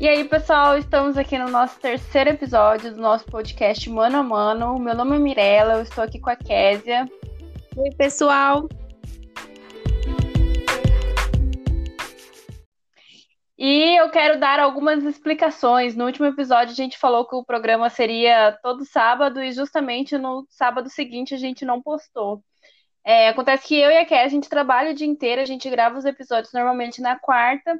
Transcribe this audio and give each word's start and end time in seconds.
E 0.00 0.08
aí, 0.08 0.24
pessoal, 0.24 0.78
estamos 0.78 1.18
aqui 1.18 1.36
no 1.36 1.50
nosso 1.50 1.78
terceiro 1.78 2.30
episódio 2.30 2.94
do 2.94 2.98
nosso 3.02 3.26
podcast 3.26 3.90
Mano 3.90 4.16
a 4.16 4.22
Mano. 4.22 4.78
Meu 4.78 4.94
nome 4.94 5.16
é 5.16 5.18
Mirella, 5.18 5.74
eu 5.74 5.82
estou 5.82 6.02
aqui 6.02 6.18
com 6.18 6.30
a 6.30 6.36
Késia. 6.36 7.06
Oi, 7.76 7.90
pessoal. 7.98 8.66
E 13.58 14.00
eu 14.00 14.08
quero 14.08 14.40
dar 14.40 14.58
algumas 14.58 15.04
explicações. 15.04 15.94
No 15.94 16.06
último 16.06 16.24
episódio, 16.24 16.72
a 16.72 16.76
gente 16.76 16.96
falou 16.96 17.28
que 17.28 17.36
o 17.36 17.44
programa 17.44 17.90
seria 17.90 18.58
todo 18.62 18.86
sábado 18.86 19.44
e 19.44 19.52
justamente 19.52 20.16
no 20.16 20.46
sábado 20.48 20.88
seguinte 20.88 21.34
a 21.34 21.38
gente 21.38 21.62
não 21.62 21.82
postou. 21.82 22.42
É, 23.04 23.28
acontece 23.28 23.68
que 23.68 23.78
eu 23.78 23.90
e 23.90 23.98
a 23.98 24.06
Késia, 24.06 24.24
a 24.24 24.28
gente 24.28 24.48
trabalha 24.48 24.92
o 24.92 24.94
dia 24.94 25.06
inteiro, 25.06 25.42
a 25.42 25.44
gente 25.44 25.68
grava 25.68 25.98
os 25.98 26.06
episódios 26.06 26.54
normalmente 26.54 27.02
na 27.02 27.18
quarta 27.18 27.78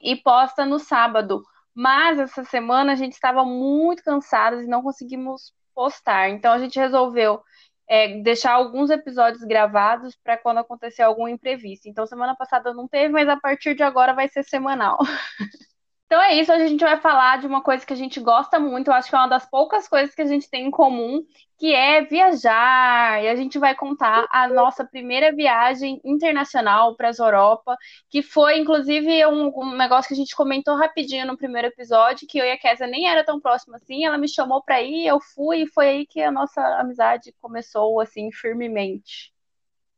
e 0.00 0.16
posta 0.16 0.64
no 0.64 0.78
sábado. 0.78 1.42
Mas 1.74 2.18
essa 2.18 2.44
semana 2.44 2.92
a 2.92 2.96
gente 2.96 3.12
estava 3.12 3.44
muito 3.44 4.02
cansados 4.02 4.62
e 4.62 4.68
não 4.68 4.82
conseguimos 4.82 5.52
postar. 5.74 6.30
Então 6.30 6.52
a 6.52 6.58
gente 6.58 6.78
resolveu 6.78 7.42
é, 7.88 8.20
deixar 8.22 8.52
alguns 8.52 8.90
episódios 8.90 9.42
gravados 9.42 10.16
para 10.22 10.36
quando 10.36 10.58
acontecer 10.58 11.02
algum 11.02 11.28
imprevisto. 11.28 11.88
Então 11.88 12.06
semana 12.06 12.36
passada 12.36 12.72
não 12.72 12.86
teve, 12.88 13.12
mas 13.12 13.28
a 13.28 13.36
partir 13.36 13.74
de 13.74 13.82
agora 13.82 14.14
vai 14.14 14.28
ser 14.28 14.44
semanal. 14.44 14.98
Então 16.10 16.20
é 16.20 16.34
isso, 16.34 16.52
hoje 16.52 16.64
a 16.64 16.66
gente 16.66 16.82
vai 16.82 17.00
falar 17.00 17.38
de 17.38 17.46
uma 17.46 17.62
coisa 17.62 17.86
que 17.86 17.92
a 17.92 17.96
gente 17.96 18.18
gosta 18.18 18.58
muito, 18.58 18.88
eu 18.88 18.94
acho 18.94 19.08
que 19.08 19.14
é 19.14 19.18
uma 19.18 19.28
das 19.28 19.48
poucas 19.48 19.86
coisas 19.86 20.12
que 20.12 20.20
a 20.20 20.26
gente 20.26 20.50
tem 20.50 20.66
em 20.66 20.70
comum, 20.70 21.24
que 21.56 21.72
é 21.72 22.02
viajar. 22.02 23.22
E 23.22 23.28
a 23.28 23.36
gente 23.36 23.60
vai 23.60 23.76
contar 23.76 24.26
a 24.28 24.48
nossa 24.48 24.84
primeira 24.84 25.30
viagem 25.32 26.00
internacional 26.04 26.96
para 26.96 27.10
a 27.10 27.12
Europa, 27.16 27.76
que 28.08 28.22
foi 28.22 28.58
inclusive 28.58 29.24
um, 29.26 29.52
um, 29.56 29.76
negócio 29.76 30.08
que 30.08 30.14
a 30.14 30.16
gente 30.16 30.34
comentou 30.34 30.74
rapidinho 30.74 31.24
no 31.28 31.36
primeiro 31.36 31.68
episódio, 31.68 32.26
que 32.26 32.38
eu 32.38 32.44
e 32.44 32.50
a 32.50 32.58
Kézia 32.58 32.88
nem 32.88 33.08
era 33.08 33.22
tão 33.22 33.40
próxima 33.40 33.76
assim, 33.76 34.04
ela 34.04 34.18
me 34.18 34.28
chamou 34.28 34.64
para 34.64 34.82
ir, 34.82 35.06
eu 35.06 35.20
fui 35.20 35.62
e 35.62 35.68
foi 35.68 35.88
aí 35.90 36.06
que 36.08 36.20
a 36.20 36.32
nossa 36.32 36.60
amizade 36.80 37.32
começou 37.40 38.00
assim 38.00 38.32
firmemente. 38.32 39.32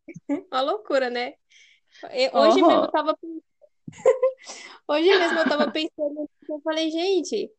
Uma 0.52 0.60
loucura, 0.60 1.08
né? 1.08 1.32
Hoje 2.34 2.60
uhum. 2.60 2.68
mesmo 2.68 2.84
eu 2.84 2.90
tava 2.90 3.16
Hoje 4.88 5.14
mesmo 5.18 5.38
eu 5.38 5.48
tava 5.48 5.70
pensando, 5.70 6.28
eu 6.48 6.60
falei, 6.60 6.90
gente, 6.90 7.50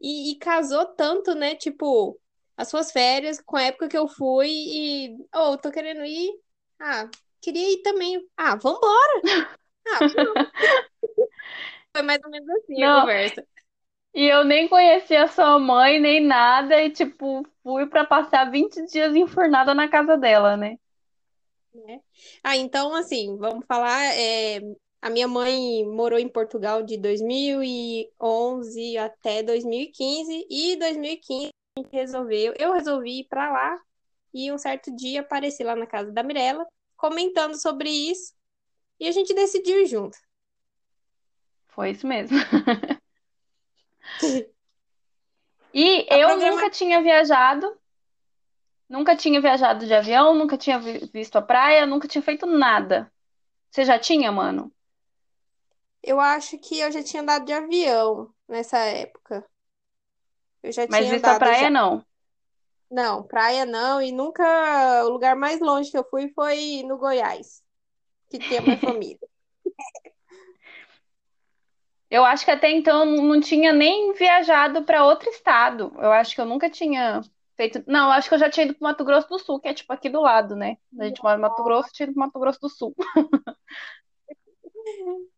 e, 0.00 0.32
e, 0.32 0.38
casou 0.38 0.86
tanto, 0.86 1.34
né? 1.34 1.54
Tipo, 1.54 2.18
as 2.56 2.68
suas 2.68 2.90
férias 2.90 3.40
com 3.40 3.56
a 3.56 3.62
época 3.62 3.88
que 3.88 3.96
eu 3.96 4.08
fui 4.08 4.48
e, 4.50 5.16
oh, 5.34 5.56
tô 5.56 5.70
querendo 5.70 6.04
ir. 6.04 6.30
Ah, 6.80 7.08
queria 7.40 7.72
ir 7.72 7.82
também. 7.82 8.20
Ah, 8.36 8.56
vambora! 8.56 9.22
Ah, 9.88 9.98
Foi 11.94 12.02
mais 12.02 12.20
ou 12.24 12.30
menos 12.30 12.48
assim 12.48 12.80
Não. 12.80 12.98
a 12.98 13.00
conversa. 13.02 13.46
E 14.14 14.26
eu 14.26 14.44
nem 14.44 14.68
conhecia 14.68 15.26
sua 15.26 15.58
mãe, 15.58 15.98
nem 15.98 16.20
nada, 16.20 16.82
e 16.82 16.90
tipo, 16.90 17.46
fui 17.62 17.86
para 17.86 18.04
passar 18.04 18.50
20 18.50 18.84
dias 18.86 19.14
enfurnada 19.14 19.74
na 19.74 19.88
casa 19.88 20.18
dela, 20.18 20.56
né? 20.56 20.76
É. 21.74 22.00
Ah, 22.44 22.56
então, 22.56 22.94
assim, 22.94 23.36
vamos 23.38 23.64
falar. 23.66 24.14
É, 24.14 24.60
a 25.02 25.10
minha 25.10 25.26
mãe 25.26 25.84
morou 25.84 26.18
em 26.18 26.28
Portugal 26.28 26.84
de 26.84 26.96
2011 26.96 28.96
até 28.96 29.42
2015 29.42 30.46
e 30.48 30.76
2015 30.76 31.50
a 31.76 31.80
gente 31.80 31.92
resolveu, 31.92 32.54
eu 32.56 32.72
resolvi 32.72 33.18
ir 33.20 33.24
para 33.24 33.50
lá 33.50 33.80
e 34.32 34.52
um 34.52 34.58
certo 34.58 34.94
dia 34.94 35.22
apareci 35.22 35.64
lá 35.64 35.74
na 35.74 35.88
casa 35.88 36.12
da 36.12 36.22
Mirella 36.22 36.64
comentando 36.96 37.60
sobre 37.60 37.90
isso 37.90 38.32
e 39.00 39.08
a 39.08 39.12
gente 39.12 39.34
decidiu 39.34 39.80
ir 39.80 39.86
junto. 39.86 40.16
Foi 41.66 41.90
isso 41.90 42.06
mesmo. 42.06 42.38
e 45.74 46.06
eu 46.08 46.28
programa... 46.28 46.52
nunca 46.52 46.70
tinha 46.70 47.02
viajado, 47.02 47.76
nunca 48.88 49.16
tinha 49.16 49.40
viajado 49.40 49.84
de 49.84 49.92
avião, 49.92 50.32
nunca 50.32 50.56
tinha 50.56 50.78
visto 50.78 51.34
a 51.36 51.42
praia, 51.42 51.86
nunca 51.86 52.06
tinha 52.06 52.22
feito 52.22 52.46
nada. 52.46 53.12
Você 53.68 53.84
já 53.84 53.98
tinha, 53.98 54.30
mano? 54.30 54.72
Eu 56.02 56.18
acho 56.18 56.58
que 56.58 56.80
eu 56.80 56.90
já 56.90 57.02
tinha 57.02 57.22
andado 57.22 57.44
de 57.44 57.52
avião 57.52 58.32
nessa 58.48 58.78
época. 58.78 59.46
Eu 60.62 60.72
já 60.72 60.86
Mas 60.88 60.98
tinha 60.98 61.12
visto 61.12 61.26
a 61.26 61.38
praia, 61.38 61.64
já. 61.64 61.70
não? 61.70 62.04
Não, 62.90 63.22
praia 63.22 63.64
não. 63.64 64.02
E 64.02 64.12
nunca. 64.12 65.04
O 65.04 65.10
lugar 65.10 65.36
mais 65.36 65.60
longe 65.60 65.90
que 65.90 65.98
eu 65.98 66.06
fui 66.08 66.30
foi 66.34 66.82
no 66.84 66.98
Goiás, 66.98 67.62
que 68.28 68.38
tinha 68.38 68.60
minha 68.60 68.76
família. 68.78 69.18
Eu 72.10 72.24
acho 72.26 72.44
que 72.44 72.50
até 72.50 72.70
então 72.70 73.06
não 73.06 73.40
tinha 73.40 73.72
nem 73.72 74.12
viajado 74.12 74.84
para 74.84 75.06
outro 75.06 75.30
estado. 75.30 75.92
Eu 75.96 76.12
acho 76.12 76.34
que 76.34 76.40
eu 76.40 76.44
nunca 76.44 76.68
tinha 76.68 77.22
feito. 77.56 77.82
Não, 77.86 78.06
eu 78.06 78.12
acho 78.12 78.28
que 78.28 78.34
eu 78.34 78.38
já 78.38 78.50
tinha 78.50 78.66
ido 78.66 78.74
para 78.74 78.88
Mato 78.88 79.04
Grosso 79.04 79.28
do 79.28 79.38
Sul, 79.38 79.58
que 79.58 79.68
é 79.68 79.74
tipo 79.74 79.92
aqui 79.92 80.10
do 80.10 80.20
lado, 80.20 80.54
né? 80.54 80.76
A 80.98 81.04
gente 81.04 81.22
mora 81.22 81.36
no 81.36 81.42
Mato 81.42 81.64
Grosso, 81.64 81.88
tinha 81.92 82.04
ido 82.04 82.14
para 82.14 82.26
Mato 82.26 82.38
Grosso 82.38 82.60
do 82.60 82.68
Sul. 82.68 82.94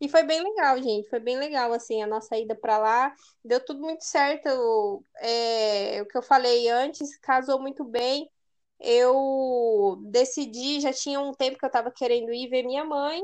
E 0.00 0.08
foi 0.08 0.22
bem 0.24 0.42
legal, 0.42 0.80
gente. 0.82 1.08
Foi 1.08 1.20
bem 1.20 1.38
legal, 1.38 1.72
assim, 1.72 2.02
a 2.02 2.06
nossa 2.06 2.36
ida 2.36 2.54
para 2.54 2.78
lá. 2.78 3.14
Deu 3.44 3.64
tudo 3.64 3.80
muito 3.80 4.04
certo. 4.04 5.02
É, 5.18 6.02
o 6.02 6.06
que 6.06 6.16
eu 6.16 6.22
falei 6.22 6.68
antes, 6.68 7.16
casou 7.18 7.60
muito 7.60 7.84
bem. 7.84 8.30
Eu 8.80 9.98
decidi, 10.10 10.80
já 10.80 10.92
tinha 10.92 11.20
um 11.20 11.32
tempo 11.32 11.58
que 11.58 11.64
eu 11.64 11.68
estava 11.68 11.90
querendo 11.90 12.32
ir 12.32 12.48
ver 12.48 12.62
minha 12.62 12.84
mãe. 12.84 13.22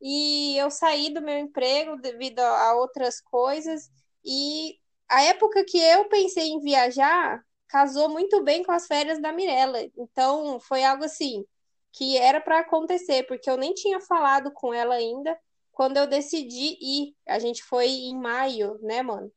E 0.00 0.56
eu 0.58 0.70
saí 0.70 1.12
do 1.12 1.22
meu 1.22 1.38
emprego 1.38 1.96
devido 2.00 2.40
a 2.40 2.74
outras 2.74 3.20
coisas. 3.20 3.90
E 4.24 4.78
a 5.08 5.22
época 5.22 5.64
que 5.64 5.78
eu 5.78 6.08
pensei 6.08 6.48
em 6.48 6.60
viajar 6.60 7.42
casou 7.68 8.08
muito 8.08 8.42
bem 8.42 8.64
com 8.64 8.72
as 8.72 8.86
férias 8.86 9.20
da 9.20 9.32
Mirella. 9.32 9.80
Então, 9.96 10.58
foi 10.60 10.84
algo 10.84 11.04
assim 11.04 11.44
que 11.92 12.16
era 12.16 12.40
para 12.40 12.60
acontecer, 12.60 13.24
porque 13.26 13.50
eu 13.50 13.56
nem 13.56 13.74
tinha 13.74 14.00
falado 14.00 14.52
com 14.52 14.72
ela 14.74 14.94
ainda 14.94 15.36
quando 15.78 15.96
eu 15.96 16.08
decidi 16.08 16.76
ir. 16.80 17.14
A 17.24 17.38
gente 17.38 17.62
foi 17.62 17.86
em 17.86 18.20
maio, 18.20 18.80
né, 18.82 19.00
mano? 19.00 19.30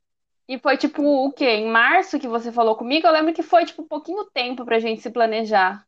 E 0.47 0.57
foi 0.57 0.75
tipo 0.75 1.03
o 1.03 1.31
quê? 1.31 1.45
Em 1.45 1.69
março 1.69 2.19
que 2.19 2.27
você 2.27 2.51
falou 2.51 2.75
comigo? 2.75 3.05
Eu 3.05 3.13
lembro 3.13 3.31
que 3.31 3.43
foi 3.43 3.63
tipo 3.63 3.83
pouquinho 3.83 4.25
tempo 4.25 4.65
pra 4.65 4.79
gente 4.79 5.03
se 5.03 5.11
planejar. 5.11 5.87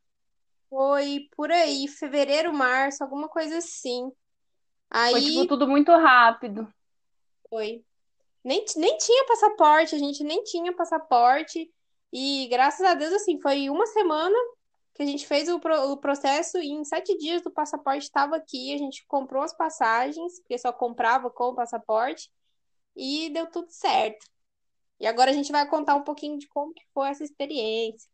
Foi 0.69 1.27
por 1.35 1.51
aí, 1.51 1.87
fevereiro, 1.87 2.53
março, 2.53 3.03
alguma 3.03 3.27
coisa 3.27 3.57
assim. 3.57 4.11
Aí 4.91 5.13
foi 5.13 5.21
tipo 5.21 5.47
tudo 5.47 5.67
muito 5.67 5.91
rápido. 5.91 6.71
Foi. 7.49 7.83
Nem, 8.43 8.63
nem 8.77 8.97
tinha 8.97 9.25
passaporte, 9.25 9.95
a 9.95 9.99
gente 9.99 10.23
nem 10.23 10.43
tinha 10.43 10.71
passaporte. 10.71 11.67
E 12.11 12.47
graças 12.47 12.85
a 12.85 12.93
Deus, 12.93 13.11
assim, 13.13 13.41
foi 13.41 13.71
uma 13.71 13.87
semana 13.87 14.37
que 14.93 15.01
a 15.01 15.05
gente 15.05 15.25
fez 15.25 15.49
o, 15.49 15.59
pro, 15.59 15.91
o 15.91 15.97
processo 15.97 16.57
e 16.59 16.69
em 16.69 16.83
sete 16.85 17.17
dias 17.17 17.41
do 17.41 17.51
passaporte 17.51 18.03
estava 18.03 18.35
aqui, 18.35 18.73
a 18.73 18.77
gente 18.77 19.05
comprou 19.07 19.41
as 19.41 19.55
passagens, 19.55 20.39
porque 20.39 20.57
só 20.57 20.71
comprava 20.71 21.29
com 21.31 21.45
o 21.45 21.55
passaporte, 21.55 22.29
e 22.95 23.29
deu 23.29 23.47
tudo 23.47 23.69
certo. 23.69 24.25
E 24.99 25.07
agora 25.07 25.31
a 25.31 25.33
gente 25.33 25.51
vai 25.51 25.67
contar 25.67 25.95
um 25.95 26.03
pouquinho 26.03 26.37
de 26.37 26.47
como 26.47 26.73
que 26.73 26.83
foi 26.93 27.09
essa 27.09 27.23
experiência. 27.23 28.09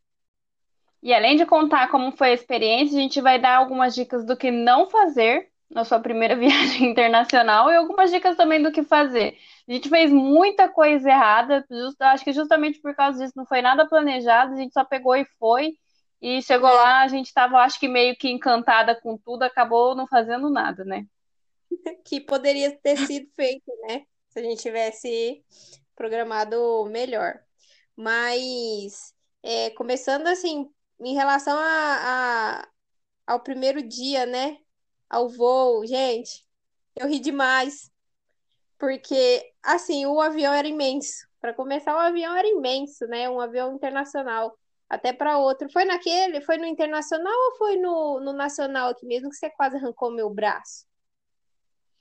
E 1.02 1.14
além 1.14 1.38
de 1.38 1.46
contar 1.46 1.90
como 1.90 2.12
foi 2.12 2.32
a 2.32 2.34
experiência, 2.34 2.98
a 2.98 3.02
gente 3.02 3.22
vai 3.22 3.40
dar 3.40 3.58
algumas 3.58 3.96
dicas 3.96 4.26
do 4.26 4.36
que 4.36 4.52
não 4.52 4.90
fazer 4.90 5.50
na 5.70 5.86
sua 5.86 6.00
primeira 6.00 6.36
viagem 6.40 6.90
internacional 6.90 7.70
e 7.70 7.76
algumas 7.76 8.12
dicas 8.12 8.36
também 8.36 8.62
do 8.62 8.72
que 8.72 8.84
fazer. 8.84 9.38
A 9.68 9.72
gente 9.72 9.88
fez 9.88 10.12
muita 10.12 10.68
coisa 10.68 11.10
errada, 11.10 11.66
just, 11.70 12.02
acho 12.02 12.24
que 12.24 12.34
justamente 12.34 12.80
por 12.80 12.96
causa 12.96 13.20
disso 13.20 13.34
não 13.36 13.46
foi 13.46 13.62
nada 13.62 13.88
planejado, 13.88 14.54
a 14.54 14.58
gente 14.58 14.74
só 14.74 14.84
pegou 14.84 15.16
e 15.16 15.26
foi. 15.38 15.78
E 16.22 16.42
chegou 16.42 16.70
lá, 16.70 17.02
a 17.02 17.08
gente 17.08 17.28
estava, 17.28 17.60
acho 17.60 17.80
que 17.80 17.88
meio 17.88 18.16
que 18.18 18.30
encantada 18.30 19.00
com 19.00 19.18
tudo, 19.18 19.44
acabou 19.44 19.96
não 19.96 20.06
fazendo 20.08 20.50
nada, 20.50 20.84
né? 20.84 21.06
Que 22.04 22.20
poderia 22.20 22.76
ter 22.78 22.98
sido 22.98 23.30
feito, 23.36 23.72
né? 23.88 24.06
Se 24.30 24.40
a 24.40 24.44
gente 24.44 24.62
tivesse 24.62 25.44
programado 25.96 26.86
melhor. 26.86 27.40
Mas, 27.96 29.14
é, 29.44 29.70
começando 29.72 30.28
assim, 30.28 30.70
em 31.00 31.14
relação 31.14 31.58
a, 31.58 32.62
a, 32.62 32.68
ao 33.28 33.40
primeiro 33.42 33.82
dia, 33.82 34.26
né? 34.26 34.58
Ao 35.10 35.30
voo, 35.30 35.86
gente, 35.86 36.46
eu 36.96 37.08
ri 37.08 37.20
demais. 37.20 37.92
Porque, 38.78 39.54
assim, 39.64 40.06
o 40.06 40.20
avião 40.22 40.54
era 40.54 40.68
imenso. 40.68 41.28
Para 41.42 41.54
começar, 41.54 41.96
o 41.96 42.00
avião 42.00 42.36
era 42.36 42.48
imenso, 42.48 43.06
né? 43.08 43.30
Um 43.30 43.40
avião 43.40 43.74
internacional 43.76 44.58
até 44.90 45.14
para 45.14 45.38
outro. 45.38 45.70
Foi 45.72 45.86
naquele, 45.86 46.42
foi 46.42 46.58
no 46.58 46.66
internacional 46.66 47.34
ou 47.34 47.58
foi 47.58 47.78
no, 47.78 48.20
no 48.20 48.34
nacional 48.34 48.90
aqui 48.90 49.06
mesmo 49.06 49.30
que 49.30 49.36
você 49.36 49.50
quase 49.50 49.78
arrancou 49.78 50.12
meu 50.12 50.30
braço? 50.30 50.86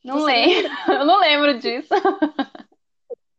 Não 0.02 0.23
lembro, 0.23 0.70
eu 0.88 1.05
não 1.05 1.19
lembro 1.19 1.58
disso. 1.58 1.93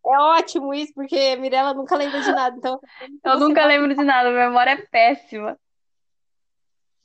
É 0.06 0.20
ótimo 0.20 0.74
isso, 0.74 0.94
porque 0.94 1.36
Mirella 1.38 1.74
nunca 1.74 1.96
lembra 1.96 2.22
de 2.22 2.32
nada. 2.32 2.56
Então, 2.58 2.80
eu 3.26 3.40
nunca 3.40 3.66
lembro 3.66 3.96
de 3.96 4.04
nada, 4.04 4.30
minha 4.30 4.48
memória 4.48 4.72
é 4.72 4.78
péssima. 4.78 5.60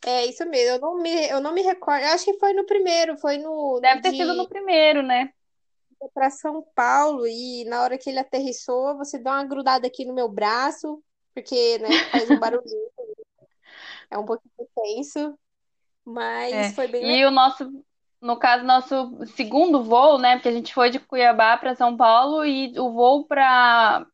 É 0.07 0.27
isso 0.27 0.47
mesmo, 0.47 0.77
eu 0.77 0.81
não 0.81 0.99
me, 0.99 1.29
eu 1.29 1.41
não 1.41 1.55
me 1.55 1.63
recordo. 1.63 2.03
Eu 2.05 2.13
acho 2.13 2.27
que 2.27 2.39
foi 2.39 2.53
no 2.53 2.67
primeiro, 2.67 3.17
foi 3.17 3.39
no. 3.39 3.81
Deve 3.81 4.03
ter 4.03 4.11
de... 4.11 4.19
sido 4.19 4.35
no 4.35 4.47
primeiro, 4.47 5.03
né? 5.03 5.33
para 6.13 6.31
São 6.31 6.63
Paulo 6.75 7.27
e 7.27 7.65
na 7.65 7.83
hora 7.83 7.97
que 7.97 8.11
ele 8.11 8.19
aterrissou, 8.19 8.97
você 8.97 9.19
dá 9.19 9.33
uma 9.33 9.45
grudada 9.45 9.87
aqui 9.87 10.05
no 10.05 10.15
meu 10.15 10.29
braço, 10.29 11.03
porque, 11.35 11.79
né, 11.79 11.89
faz 12.11 12.31
um 12.31 12.39
barulhinho. 12.39 12.91
É 14.11 14.19
um 14.19 14.25
pouquinho 14.25 14.69
tenso, 14.75 15.39
mas 16.05 16.55
É. 16.55 16.73
foi 16.73 16.89
bem 16.89 17.21
E 17.21 17.25
o 17.25 17.31
nosso, 17.31 17.85
no 18.21 18.39
caso, 18.39 18.65
nosso 18.65 19.27
segundo 19.35 19.83
voo, 19.83 20.19
né? 20.19 20.37
Porque 20.37 20.49
a 20.49 20.53
gente 20.53 20.73
foi 20.73 20.91
de 20.91 21.01
Cuiabá 21.01 21.57
para 21.57 21.75
São 21.75 21.97
Paulo 21.97 22.45
e 22.45 22.79
o 22.79 22.93
voo 22.93 23.27
para 23.27 24.07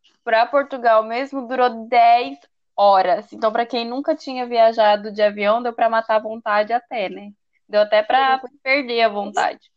Portugal 0.51 1.03
mesmo 1.05 1.47
durou 1.47 1.87
10 1.87 2.39
horas. 2.77 3.33
Então, 3.33 3.53
para 3.53 3.67
quem 3.67 3.87
nunca 3.87 4.17
tinha 4.17 4.47
viajado 4.47 5.13
de 5.13 5.23
avião, 5.23 5.63
deu 5.63 5.73
para 5.73 5.91
matar 5.91 6.17
a 6.17 6.21
vontade 6.21 6.73
até, 6.73 7.09
né? 7.09 7.33
Deu 7.69 7.83
até 7.83 8.03
para 8.03 8.41
perder 8.63 9.03
a 9.03 9.09
vontade. 9.09 9.71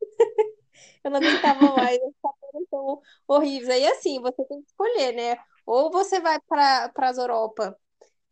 Eu 1.04 1.10
não 1.10 1.18
aguentava 1.18 1.72
mais, 1.72 1.98
os 2.02 2.14
sabores 2.20 2.68
tão 2.70 3.02
horríveis. 3.26 3.68
Aí 3.68 3.86
assim, 3.86 4.20
você 4.20 4.44
tem 4.44 4.60
que 4.62 4.68
escolher, 4.68 5.12
né? 5.14 5.36
Ou 5.66 5.90
você 5.90 6.20
vai 6.20 6.40
para 6.42 6.92
as 6.98 7.18
Europa, 7.18 7.76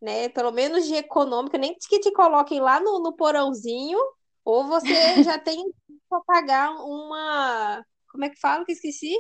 né? 0.03 0.29
Pelo 0.31 0.53
menos 0.53 0.87
de 0.87 0.95
econômica, 0.97 1.59
nem 1.59 1.75
que 1.77 2.01
te 2.01 2.13
coloquem 2.13 2.61
lá 2.61 2.81
no, 2.81 3.01
no 3.01 3.15
porãozinho, 3.17 3.99
ou 4.45 4.67
você 4.67 4.95
já 5.25 5.39
tem 5.39 5.73
para 6.09 6.21
pagar 6.23 6.73
uma. 6.85 7.85
Como 8.11 8.25
é 8.25 8.31
que 8.31 8.41
fala 8.41 8.65
que 8.65 8.73
esqueci? 8.73 9.15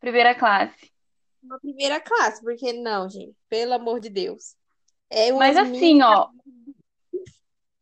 Primeira 0.00 0.34
classe. 0.34 0.90
Uma 1.42 1.58
primeira 1.60 2.00
classe, 2.00 2.42
porque 2.42 2.72
não, 2.72 3.08
gente, 3.08 3.34
pelo 3.48 3.74
amor 3.74 4.00
de 4.00 4.10
Deus. 4.10 4.56
É 5.10 5.32
Mas 5.32 5.56
assim, 5.56 6.00
mini- 6.00 6.02
ó, 6.02 6.28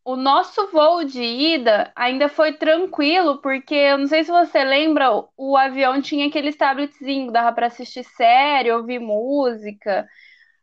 o 0.07 0.15
nosso 0.15 0.67
voo 0.71 1.03
de 1.05 1.21
ida 1.23 1.91
ainda 1.95 2.29
foi 2.29 2.53
tranquilo, 2.53 3.41
porque 3.41 3.75
eu 3.75 3.97
não 3.97 4.07
sei 4.07 4.23
se 4.23 4.31
você 4.31 4.63
lembra, 4.63 5.09
o 5.37 5.57
avião 5.57 6.01
tinha 6.01 6.27
aquele 6.27 6.53
tabletzinho, 6.53 7.31
dava 7.31 7.53
para 7.53 7.67
assistir 7.67 8.03
série, 8.05 8.71
ouvir 8.71 8.99
música. 8.99 10.07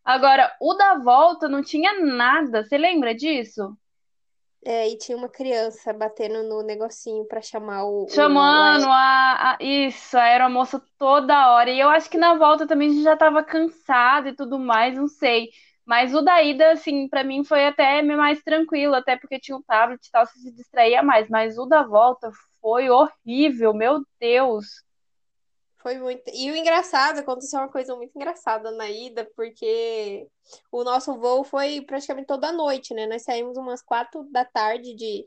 Agora, 0.05 0.55
o 0.61 0.75
da 0.75 0.97
volta 0.99 1.49
não 1.49 1.63
tinha 1.63 2.01
nada. 2.01 2.65
Você 2.65 2.79
lembra 2.79 3.15
disso? 3.15 3.77
É, 4.67 4.89
e 4.89 4.97
tinha 4.99 5.17
uma 5.17 5.29
criança 5.29 5.93
batendo 5.93 6.43
no 6.43 6.63
negocinho 6.63 7.25
para 7.27 7.41
chamar 7.43 7.85
o, 7.85 8.11
o, 8.15 8.15
Chamando 8.15 8.87
a, 8.89 9.53
a- 9.55 9.59
isso, 9.61 10.17
a 10.19 10.23
aeromoça 10.25 10.81
toda 10.99 11.51
hora. 11.53 11.71
E 11.71 11.81
eu 11.81 11.89
acho 11.89 12.09
que 12.11 12.19
na 12.19 12.35
volta 12.35 12.67
também 12.67 12.89
a 12.91 12.93
gente 12.93 13.03
já 13.03 13.17
tava 13.17 13.43
cansado 13.43 14.29
e 14.29 14.35
tudo 14.37 14.59
mais, 14.59 14.95
não 14.97 15.09
sei. 15.09 15.49
Mas 15.85 16.15
o 16.15 16.23
da 16.23 16.43
ida, 16.43 16.73
assim, 16.73 17.09
pra 17.09 17.23
mim 17.23 17.45
foi 17.45 17.67
até 17.67 18.01
mais 18.03 18.43
tranquilo, 18.43 18.95
até 18.95 19.17
porque 19.17 19.39
tinha 19.39 19.57
o 19.57 19.63
tablet 19.63 20.05
e 20.07 20.11
tal, 20.11 20.27
você 20.27 20.39
se 20.39 20.53
distraía 20.53 21.03
mais. 21.03 21.29
Mas 21.29 21.59
o 21.59 21.67
da 21.67 21.83
volta 21.83 22.31
foi 22.61 22.89
horrível, 22.89 23.75
meu 23.75 24.03
Deus. 24.19 24.65
Foi 25.79 25.99
muito. 25.99 26.23
E 26.33 26.51
o 26.51 26.57
engraçado, 26.57 27.19
aconteceu 27.19 27.61
uma 27.61 27.69
coisa 27.69 27.95
muito 27.95 28.17
engraçada 28.17 28.71
na 28.71 28.89
ida, 28.89 29.31
porque 29.37 30.27
o 30.73 30.83
nosso 30.83 31.15
voo 31.21 31.45
foi 31.45 31.83
praticamente 31.83 32.27
toda 32.27 32.51
noite, 32.51 32.95
né? 32.95 33.07
Nós 33.07 33.23
saímos 33.23 33.59
umas 33.59 33.83
quatro 33.83 34.25
da 34.33 34.47
tarde 34.47 34.95
de, 34.95 35.27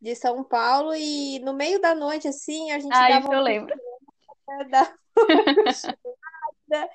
de 0.00 0.14
São 0.14 0.44
Paulo 0.44 0.94
e 0.94 1.40
no 1.40 1.52
meio 1.52 1.80
da 1.80 1.96
noite, 1.96 2.28
assim, 2.28 2.70
a 2.70 2.78
gente 2.78 2.94
Ah, 2.94 3.08
dava 3.08 3.18
isso 3.18 3.32
eu 3.32 3.38
uma 3.38 3.42
lembro. 3.42 3.74
dava 6.68 6.84
uma 6.84 6.88
cochilada. 6.88 6.90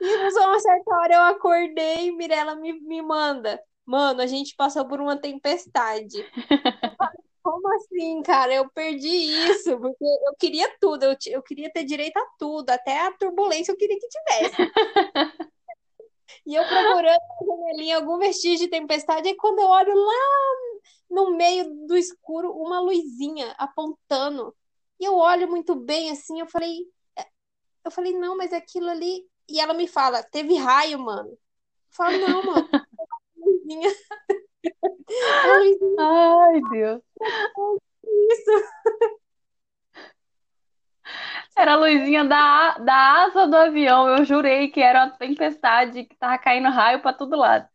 E 0.00 0.16
uma 0.40 0.60
certa 0.60 0.94
hora 0.96 1.14
eu 1.14 1.22
acordei 1.22 2.08
e 2.08 2.12
Mirella 2.12 2.54
me, 2.56 2.72
me 2.80 3.02
manda. 3.02 3.60
Mano, 3.84 4.20
a 4.20 4.26
gente 4.26 4.54
passou 4.56 4.86
por 4.86 5.00
uma 5.00 5.16
tempestade. 5.16 6.24
Como 7.42 7.74
assim, 7.74 8.22
cara? 8.22 8.52
Eu 8.52 8.68
perdi 8.70 9.08
isso, 9.08 9.78
porque 9.78 10.04
eu 10.04 10.34
queria 10.36 10.68
tudo, 10.80 11.04
eu, 11.04 11.16
eu 11.26 11.42
queria 11.42 11.72
ter 11.72 11.84
direito 11.84 12.16
a 12.16 12.26
tudo, 12.36 12.70
até 12.70 13.06
a 13.06 13.12
turbulência 13.12 13.70
eu 13.70 13.76
queria 13.76 13.96
que 13.96 14.08
tivesse. 14.08 14.56
E 16.44 16.54
eu 16.54 16.64
procurando 16.64 17.20
janelinha 17.46 17.96
algum 17.96 18.18
vestígio 18.18 18.66
de 18.66 18.68
tempestade, 18.68 19.28
e 19.28 19.36
quando 19.36 19.60
eu 19.60 19.66
olho 19.66 19.94
lá 19.94 20.56
no 21.10 21.36
meio 21.36 21.86
do 21.86 21.96
escuro, 21.96 22.52
uma 22.52 22.80
luzinha 22.80 23.54
apontando. 23.58 24.54
E 24.98 25.04
eu 25.04 25.16
olho 25.16 25.48
muito 25.48 25.74
bem 25.74 26.10
assim, 26.10 26.40
eu 26.40 26.46
falei, 26.46 26.78
eu 27.86 27.90
falei, 27.90 28.12
não, 28.12 28.36
mas 28.36 28.52
aquilo 28.52 28.90
ali. 28.90 29.24
E 29.48 29.60
ela 29.60 29.72
me 29.72 29.86
fala, 29.86 30.22
teve 30.22 30.56
raio, 30.56 30.98
mano. 30.98 31.30
Eu 31.30 31.38
falo, 31.90 32.18
não, 32.18 32.42
mano, 32.44 32.68
luzinha. 33.36 33.90
Luzinha 35.46 35.96
Ai, 35.98 36.60
Deus. 36.70 37.02
isso. 38.04 38.50
Era 41.56 41.72
a 41.72 41.76
luzinha 41.76 42.24
da, 42.24 42.78
da 42.78 43.24
asa 43.24 43.46
do 43.46 43.56
avião. 43.56 44.08
Eu 44.08 44.24
jurei 44.24 44.68
que 44.68 44.80
era 44.80 45.04
uma 45.04 45.16
tempestade, 45.16 46.04
que 46.04 46.16
tava 46.16 46.36
caindo 46.38 46.68
raio 46.68 47.00
pra 47.00 47.12
todo 47.12 47.36
lado. 47.36 47.68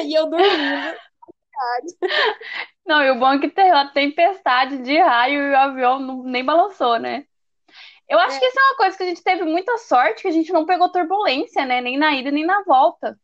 E 0.00 0.14
eu 0.16 0.30
dormindo. 0.30 0.96
Não, 2.86 3.02
e 3.02 3.10
o 3.10 3.18
bom 3.18 3.32
é 3.32 3.40
que 3.40 3.50
teve 3.50 3.70
uma 3.70 3.92
tempestade 3.92 4.78
de 4.78 4.98
raio 4.98 5.42
e 5.42 5.50
o 5.50 5.58
avião 5.58 6.22
nem 6.22 6.44
balançou, 6.44 6.98
né? 6.98 7.26
Eu 8.08 8.18
acho 8.18 8.36
É. 8.36 8.40
que 8.40 8.46
isso 8.46 8.58
é 8.58 8.62
uma 8.62 8.76
coisa 8.76 8.96
que 8.96 9.02
a 9.02 9.06
gente 9.06 9.22
teve 9.22 9.44
muita 9.44 9.76
sorte, 9.78 10.22
que 10.22 10.28
a 10.28 10.32
gente 10.32 10.52
não 10.52 10.64
pegou 10.64 10.90
turbulência, 10.90 11.64
né? 11.66 11.80
Nem 11.80 11.98
na 11.98 12.14
ida, 12.14 12.30
nem 12.30 12.46
na 12.46 12.62
volta. 12.62 13.18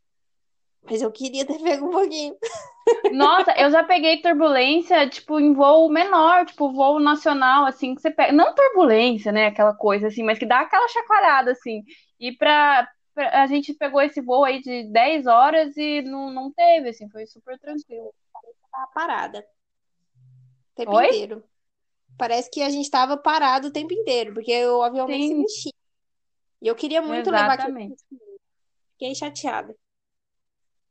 Mas 0.82 1.00
eu 1.00 1.10
queria 1.10 1.46
ter 1.46 1.58
pego 1.62 1.86
um 1.86 1.90
pouquinho. 1.90 2.36
Nossa, 3.14 3.52
eu 3.58 3.70
já 3.70 3.82
peguei 3.82 4.20
turbulência, 4.20 5.08
tipo, 5.08 5.40
em 5.40 5.54
voo 5.54 5.88
menor, 5.88 6.44
tipo, 6.44 6.70
voo 6.72 7.00
nacional, 7.00 7.64
assim, 7.64 7.94
que 7.94 8.02
você 8.02 8.10
pega. 8.10 8.32
Não 8.32 8.54
turbulência, 8.54 9.32
né? 9.32 9.46
Aquela 9.46 9.75
coisa, 9.75 10.08
assim, 10.08 10.22
mas 10.22 10.38
que 10.38 10.44
dá 10.44 10.60
aquela 10.60 10.87
chacoalhada, 10.88 11.52
assim. 11.52 11.82
E 12.20 12.32
pra, 12.37 12.87
pra- 13.14 13.42
a 13.42 13.46
gente 13.46 13.72
pegou 13.72 14.02
esse 14.02 14.20
voo 14.20 14.44
aí 14.44 14.60
de 14.60 14.84
10 14.92 15.26
horas 15.26 15.75
e 15.78 16.02
não, 16.02 16.30
não 16.30 16.52
teve, 16.52 16.90
assim, 16.90 17.08
foi 17.08 17.26
super 17.26 17.58
tranquilo. 17.58 18.12
Tava 18.70 18.87
parada. 18.94 19.38
O 20.72 20.75
tempo 20.76 20.96
Oi? 20.96 21.06
inteiro. 21.06 21.44
Parece 22.19 22.50
que 22.50 22.62
a 22.62 22.70
gente 22.70 22.90
tava 22.90 23.16
parado 23.16 23.69
o 23.69 23.72
tempo 23.72 23.93
inteiro, 23.93 24.34
porque 24.34 24.66
o 24.66 24.82
avião 24.82 25.06
nem 25.06 25.26
se 25.26 25.34
mexia. 25.34 25.72
E 26.62 26.66
eu 26.66 26.75
queria 26.75 27.02
muito 27.02 27.31
levar 27.31 27.55
aquilo. 27.55 27.70
Exatamente. 27.70 28.05
Fiquei 28.93 29.14
chateada. 29.14 29.75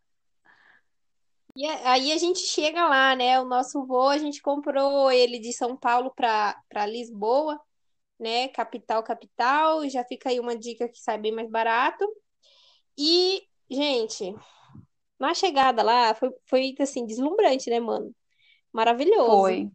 E 1.56 1.66
aí 1.66 2.14
a 2.14 2.18
gente 2.18 2.40
chega 2.40 2.88
lá, 2.88 3.16
né? 3.16 3.40
O 3.40 3.46
nosso 3.46 3.86
voo, 3.86 4.08
a 4.10 4.18
gente 4.18 4.42
comprou 4.42 5.12
ele 5.12 5.38
de 5.38 5.52
São 5.52 5.76
Paulo 5.76 6.12
para 6.16 6.58
para 6.70 6.86
Lisboa, 6.86 7.60
né? 8.20 8.48
Capital, 8.50 9.04
capital. 9.04 9.88
Já 9.90 10.04
fica 10.06 10.30
aí 10.30 10.40
uma 10.40 10.58
dica 10.58 10.88
que 10.88 11.00
sai 11.00 11.18
bem 11.18 11.32
mais 11.34 11.50
barato. 11.50 12.06
E, 12.98 13.44
gente, 13.70 14.34
na 15.20 15.34
chegada 15.34 15.84
lá 15.84 16.16
foi, 16.16 16.32
foi 16.46 16.76
assim, 16.80 17.06
deslumbrante, 17.06 17.70
né, 17.70 17.80
mano? 17.80 18.16
Maravilhoso. 18.72 19.42
Foi. 19.42 19.72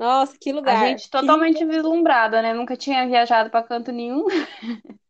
Nossa, 0.00 0.34
que 0.40 0.50
A 0.50 0.54
lugar. 0.54 0.88
gente 0.88 1.04
Que 1.04 1.10
totalmente 1.10 1.62
vislumbrada, 1.66 2.40
né? 2.40 2.54
Nunca 2.54 2.74
tinha 2.74 3.06
viajado 3.06 3.50
pra 3.50 3.62
canto 3.62 3.92
nenhum. 3.92 4.24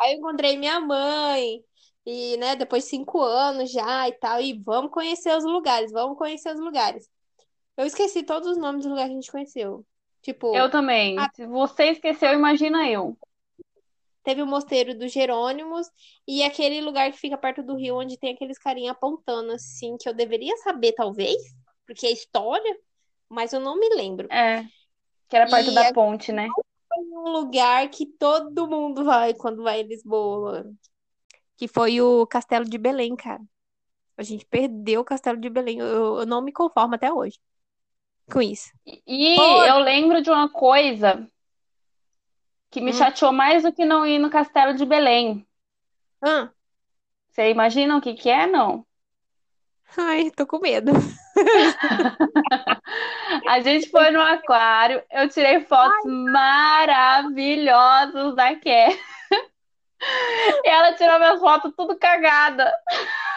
Aí 0.00 0.14
eu 0.14 0.18
encontrei 0.18 0.56
minha 0.56 0.80
mãe, 0.80 1.62
e, 2.06 2.36
né, 2.38 2.56
depois 2.56 2.84
de 2.84 2.90
cinco 2.90 3.20
anos 3.20 3.70
já 3.70 4.08
e 4.08 4.12
tal, 4.12 4.40
e 4.40 4.54
vamos 4.54 4.90
conhecer 4.90 5.36
os 5.36 5.44
lugares, 5.44 5.92
vamos 5.92 6.16
conhecer 6.16 6.52
os 6.52 6.60
lugares. 6.60 7.08
Eu 7.76 7.86
esqueci 7.86 8.22
todos 8.22 8.48
os 8.48 8.56
nomes 8.56 8.82
dos 8.82 8.90
lugares 8.90 9.10
que 9.10 9.18
a 9.18 9.20
gente 9.20 9.30
conheceu. 9.32 9.84
Tipo, 10.22 10.54
Eu 10.56 10.70
também. 10.70 11.18
ah, 11.18 11.30
Se 11.34 11.46
você 11.46 11.90
esqueceu, 11.90 12.32
imagina 12.32 12.88
eu. 12.88 13.16
teve 14.22 14.40
o 14.42 14.46
Mosteiro 14.46 14.98
dos 14.98 15.12
Jerônimos 15.12 15.86
e 16.26 16.42
aquele 16.42 16.80
lugar 16.80 17.10
que 17.12 17.18
fica 17.18 17.36
perto 17.36 17.62
do 17.62 17.76
rio, 17.76 17.96
onde 17.98 18.18
tem 18.18 18.32
aqueles 18.34 18.58
carinha 18.58 18.92
apontando, 18.92 19.52
assim, 19.52 19.96
que 19.98 20.08
eu 20.08 20.14
deveria 20.14 20.56
saber, 20.58 20.92
talvez, 20.92 21.36
porque 21.86 22.06
é 22.06 22.12
história, 22.12 22.78
mas 23.28 23.52
eu 23.52 23.60
não 23.60 23.78
me 23.78 23.88
lembro. 23.94 24.30
É, 24.30 24.62
que 25.28 25.36
era 25.36 25.46
perto 25.48 25.72
E 25.72 25.80
da 25.80 25.84
é 25.84 25.92
ponte, 25.96 26.32
né? 26.32 26.56
um 26.98 27.30
lugar 27.30 27.88
que 27.90 28.06
todo 28.06 28.68
mundo 28.68 29.04
vai 29.04 29.34
quando 29.34 29.62
vai 29.62 29.80
em 29.80 29.86
Lisboa, 29.88 30.64
que 31.56 31.68
foi 31.68 32.00
o 32.00 32.26
Castelo 32.26 32.64
de 32.64 32.78
Belém, 32.78 33.16
cara. 33.16 33.42
A 34.18 34.22
gente 34.24 34.46
perdeu 34.46 35.02
o 35.02 35.04
Castelo 35.04 35.40
de 35.40 35.50
Belém. 35.50 35.78
Eu, 35.80 36.20
eu 36.20 36.26
não 36.26 36.42
me 36.42 36.52
conformo 36.52 36.94
até 36.96 37.12
hoje 37.12 37.38
com 38.30 38.42
isso. 38.42 38.70
E 39.06 39.28
Pô, 39.34 39.64
eu 39.64 39.78
lembro 39.78 40.22
de 40.22 40.30
uma 40.30 40.48
coisa 40.50 41.28
que 42.70 42.78
me 42.82 42.92
hum, 42.92 42.98
chateou 42.98 43.32
mais 43.32 43.62
do 43.62 43.72
que 43.72 43.86
não 43.86 44.04
ir 44.06 44.18
no 44.18 44.28
Castelo 44.30 44.74
de 44.74 44.84
Belém. 44.84 45.46
ah, 46.22 46.52
Você 47.28 47.50
imagina 47.50 47.96
o 47.98 48.00
que 48.00 48.14
que 48.14 48.30
é, 48.30 48.46
não? 48.46 48.86
Ai, 49.96 50.30
tô 50.30 50.46
com 50.46 50.58
medo. 50.58 50.92
A 53.48 53.60
gente 53.60 53.90
foi 53.90 54.10
no 54.10 54.20
aquário, 54.20 55.02
eu 55.10 55.28
tirei 55.28 55.60
fotos 55.60 56.10
maravilhosas 56.32 58.34
da 58.34 58.54
Ké. 58.56 58.98
E 60.64 60.68
ela 60.68 60.92
tirou 60.94 61.18
minhas 61.18 61.40
fotos 61.40 61.72
tudo 61.76 61.98
cagada. 61.98 62.70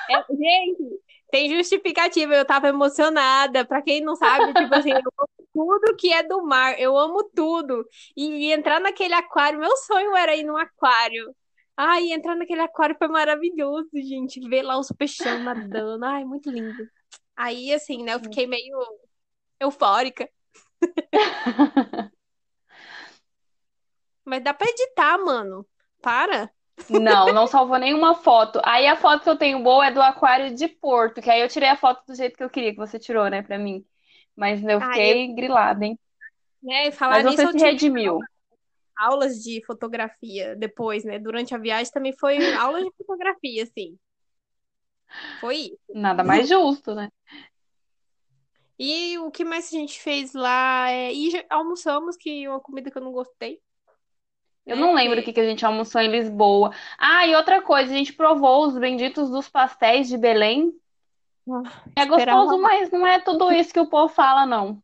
É, 0.10 0.16
gente, 0.34 1.00
tem 1.32 1.56
justificativa, 1.56 2.34
eu 2.34 2.46
tava 2.46 2.68
emocionada. 2.68 3.66
Pra 3.66 3.82
quem 3.82 4.02
não 4.02 4.16
sabe, 4.16 4.54
tipo 4.54 4.76
assim, 4.76 4.92
eu 4.92 4.98
amo 4.98 5.48
tudo 5.54 5.96
que 5.96 6.12
é 6.12 6.24
do 6.24 6.44
mar, 6.44 6.80
eu 6.80 6.98
amo 6.98 7.24
tudo. 7.24 7.86
E, 8.16 8.48
e 8.48 8.54
entrar 8.54 8.80
naquele 8.80 9.14
aquário, 9.14 9.60
meu 9.60 9.76
sonho 9.78 10.16
era 10.16 10.36
ir 10.36 10.44
num 10.44 10.58
aquário. 10.58 11.34
Ai, 11.78 12.12
entrar 12.12 12.36
naquele 12.36 12.62
aquário 12.62 12.96
foi 12.98 13.08
maravilhoso, 13.08 13.90
gente. 13.94 14.40
Ver 14.50 14.64
lá 14.64 14.80
os 14.80 14.92
peixão 14.92 15.40
nadando. 15.40 16.04
Ai, 16.04 16.26
muito 16.26 16.50
lindo. 16.50 16.90
Aí, 17.36 17.72
assim, 17.72 18.04
né, 18.04 18.16
eu 18.16 18.20
fiquei 18.20 18.48
meio 18.48 18.78
eufórica. 19.60 20.28
Mas 24.26 24.44
dá 24.44 24.54
pra 24.54 24.68
editar, 24.68 25.18
mano. 25.20 25.66
Para. 26.02 26.52
Não, 26.90 27.34
não 27.34 27.48
salvou 27.48 27.78
nenhuma 27.78 28.16
foto. 28.16 28.62
Aí 28.64 28.88
a 28.88 28.96
foto 28.96 29.24
que 29.24 29.30
eu 29.30 29.38
tenho 29.38 29.64
boa 29.64 29.88
é 29.88 29.92
do 29.92 30.02
aquário 30.02 30.56
de 30.56 30.68
Porto, 30.68 31.22
que 31.22 31.30
aí 31.30 31.42
eu 31.42 31.48
tirei 31.48 31.70
a 31.70 31.76
foto 31.76 32.04
do 32.08 32.16
jeito 32.16 32.38
que 32.38 32.44
eu 32.44 32.50
queria 32.50 32.72
que 32.72 32.78
você 32.78 33.00
tirou, 33.00 33.30
né, 33.30 33.42
pra 33.42 33.58
mim. 33.58 33.86
Mas 34.36 34.64
eu 34.64 34.80
fiquei 34.82 35.34
grilada, 35.34 35.86
hein? 35.86 36.00
É, 36.70 36.92
falar 36.92 37.24
Mas 37.24 37.38
você 37.38 37.48
eu 37.48 37.52
se 37.52 37.58
redimiu. 37.58 38.20
Aulas 38.98 39.42
de 39.44 39.64
fotografia 39.66 40.56
depois, 40.56 41.04
né? 41.04 41.20
Durante 41.20 41.54
a 41.56 41.58
viagem 41.58 41.92
também 41.92 42.14
foi 42.18 42.54
aula 42.56 42.84
de 42.84 42.92
fotografia, 42.98 43.64
assim. 43.64 43.98
Foi 45.40 45.56
isso. 45.56 45.78
Nada 45.94 46.24
mais 46.24 46.48
justo, 46.48 46.94
né? 46.94 47.10
E 48.80 49.18
o 49.20 49.32
que 49.32 49.44
mais 49.44 49.68
a 49.68 49.78
gente 49.78 50.00
fez 50.00 50.34
lá 50.34 50.90
é... 50.92 51.12
E 51.12 51.46
almoçamos, 51.50 52.16
que 52.16 52.44
é 52.46 52.50
uma 52.50 52.60
comida 52.60 52.92
que 52.92 52.98
eu 52.98 53.02
não 53.02 53.12
gostei. 53.12 53.60
Eu 54.66 54.76
né? 54.76 54.82
não 54.82 54.94
lembro 54.94 55.20
o 55.20 55.24
que 55.24 55.34
que 55.34 55.40
a 55.40 55.46
gente 55.46 55.66
almoçou 55.66 56.02
em 56.02 56.12
Lisboa. 56.12 56.72
Ah, 56.98 57.26
e 57.26 57.36
outra 57.36 57.62
coisa, 57.62 57.92
a 57.92 57.98
gente 57.98 58.14
provou 58.14 58.68
os 58.68 58.78
benditos 58.78 59.30
dos 59.30 59.50
pastéis 59.50 60.08
de 60.08 60.18
Belém. 60.18 60.74
É 61.96 62.02
Esperava 62.02 62.42
gostoso, 62.42 62.62
mas 62.62 62.92
não 62.92 63.08
é 63.08 63.20
tudo 63.20 63.52
isso 63.52 63.74
que 63.74 63.80
o 63.80 63.88
povo 63.90 64.14
fala, 64.14 64.46
não. 64.46 64.84